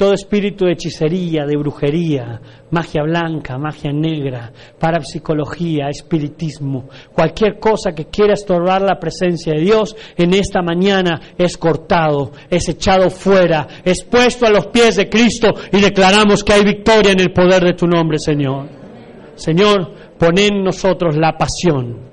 Todo 0.00 0.14
espíritu 0.14 0.64
de 0.64 0.72
hechicería, 0.72 1.44
de 1.44 1.58
brujería, 1.58 2.40
magia 2.70 3.02
blanca, 3.02 3.58
magia 3.58 3.92
negra, 3.92 4.50
parapsicología, 4.78 5.90
espiritismo, 5.90 6.88
cualquier 7.12 7.58
cosa 7.58 7.92
que 7.92 8.06
quiera 8.06 8.32
estorbar 8.32 8.80
la 8.80 8.98
presencia 8.98 9.52
de 9.52 9.60
Dios, 9.60 9.94
en 10.16 10.32
esta 10.32 10.62
mañana 10.62 11.20
es 11.36 11.58
cortado, 11.58 12.32
es 12.48 12.66
echado 12.70 13.10
fuera, 13.10 13.68
es 13.84 14.02
puesto 14.02 14.46
a 14.46 14.50
los 14.50 14.68
pies 14.68 14.96
de 14.96 15.10
Cristo 15.10 15.48
y 15.70 15.82
declaramos 15.82 16.42
que 16.42 16.54
hay 16.54 16.64
victoria 16.64 17.12
en 17.12 17.20
el 17.20 17.34
poder 17.34 17.62
de 17.62 17.74
tu 17.74 17.86
nombre, 17.86 18.18
Señor. 18.18 18.70
Señor, 19.34 20.16
pon 20.16 20.38
en 20.38 20.64
nosotros 20.64 21.14
la 21.14 21.36
pasión 21.36 22.09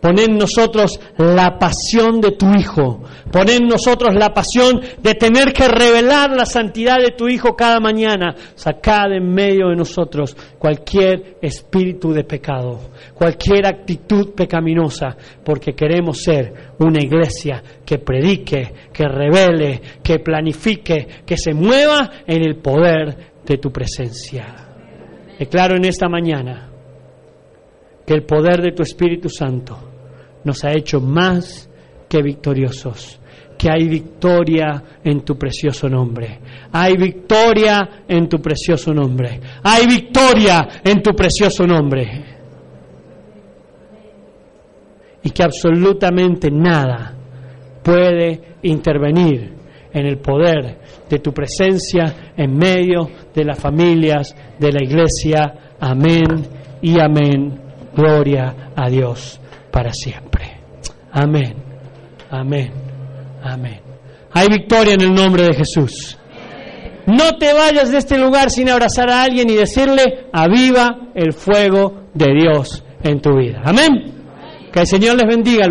Pon 0.00 0.16
en 0.18 0.38
nosotros 0.38 1.00
la 1.16 1.58
pasión 1.58 2.20
de 2.20 2.32
tu 2.32 2.46
Hijo. 2.54 3.02
Pon 3.32 3.48
en 3.48 3.66
nosotros 3.66 4.14
la 4.14 4.32
pasión 4.32 4.80
de 5.02 5.14
tener 5.14 5.52
que 5.52 5.66
revelar 5.66 6.30
la 6.30 6.46
santidad 6.46 6.98
de 6.98 7.16
tu 7.16 7.26
Hijo 7.26 7.56
cada 7.56 7.80
mañana. 7.80 8.34
Sacad 8.54 9.12
en 9.12 9.32
medio 9.32 9.68
de 9.68 9.76
nosotros 9.76 10.36
cualquier 10.58 11.38
espíritu 11.42 12.12
de 12.12 12.22
pecado, 12.22 12.90
cualquier 13.12 13.66
actitud 13.66 14.34
pecaminosa, 14.34 15.16
porque 15.44 15.74
queremos 15.74 16.18
ser 16.18 16.52
una 16.78 17.00
iglesia 17.00 17.60
que 17.84 17.98
predique, 17.98 18.72
que 18.92 19.08
revele, 19.08 19.80
que 20.02 20.20
planifique, 20.20 21.08
que 21.26 21.36
se 21.36 21.52
mueva 21.52 22.08
en 22.24 22.42
el 22.42 22.56
poder 22.56 23.16
de 23.44 23.58
tu 23.58 23.72
presencia. 23.72 24.46
Declaro 25.38 25.76
en 25.76 25.84
esta 25.86 26.08
mañana 26.08 26.68
que 28.08 28.14
el 28.14 28.22
poder 28.22 28.62
de 28.62 28.72
tu 28.72 28.82
Espíritu 28.82 29.28
Santo 29.28 29.76
nos 30.42 30.64
ha 30.64 30.72
hecho 30.72 30.98
más 30.98 31.68
que 32.08 32.22
victoriosos, 32.22 33.20
que 33.58 33.68
hay 33.70 33.86
victoria 33.86 34.82
en 35.04 35.20
tu 35.26 35.36
precioso 35.36 35.90
nombre. 35.90 36.40
Hay 36.72 36.96
victoria 36.96 38.04
en 38.08 38.26
tu 38.26 38.38
precioso 38.40 38.94
nombre. 38.94 39.38
Hay 39.62 39.86
victoria 39.86 40.80
en 40.82 41.02
tu 41.02 41.14
precioso 41.14 41.66
nombre. 41.66 42.24
Y 45.22 45.28
que 45.28 45.42
absolutamente 45.42 46.50
nada 46.50 47.14
puede 47.82 48.56
intervenir 48.62 49.52
en 49.92 50.06
el 50.06 50.16
poder 50.16 50.78
de 51.10 51.18
tu 51.18 51.34
presencia 51.34 52.32
en 52.34 52.56
medio 52.56 53.10
de 53.34 53.44
las 53.44 53.58
familias 53.58 54.34
de 54.58 54.72
la 54.72 54.82
iglesia. 54.82 55.76
Amén 55.78 56.46
y 56.80 56.98
amén. 56.98 57.67
Gloria 57.98 58.54
a 58.76 58.88
Dios 58.88 59.40
para 59.72 59.92
siempre. 59.92 60.60
Amén, 61.10 61.56
amén, 62.30 62.70
amén. 63.42 63.80
Hay 64.32 64.46
victoria 64.46 64.94
en 64.94 65.00
el 65.00 65.12
nombre 65.12 65.42
de 65.42 65.54
Jesús. 65.54 66.16
No 67.06 67.38
te 67.38 67.52
vayas 67.52 67.90
de 67.90 67.98
este 67.98 68.16
lugar 68.16 68.50
sin 68.50 68.68
abrazar 68.68 69.10
a 69.10 69.24
alguien 69.24 69.50
y 69.50 69.56
decirle, 69.56 70.28
aviva 70.32 71.08
el 71.16 71.32
fuego 71.32 72.04
de 72.14 72.34
Dios 72.40 72.84
en 73.02 73.20
tu 73.20 73.36
vida. 73.36 73.62
Amén. 73.64 74.14
Que 74.72 74.78
el 74.78 74.86
Señor 74.86 75.16
les 75.16 75.26
bendiga. 75.26 75.66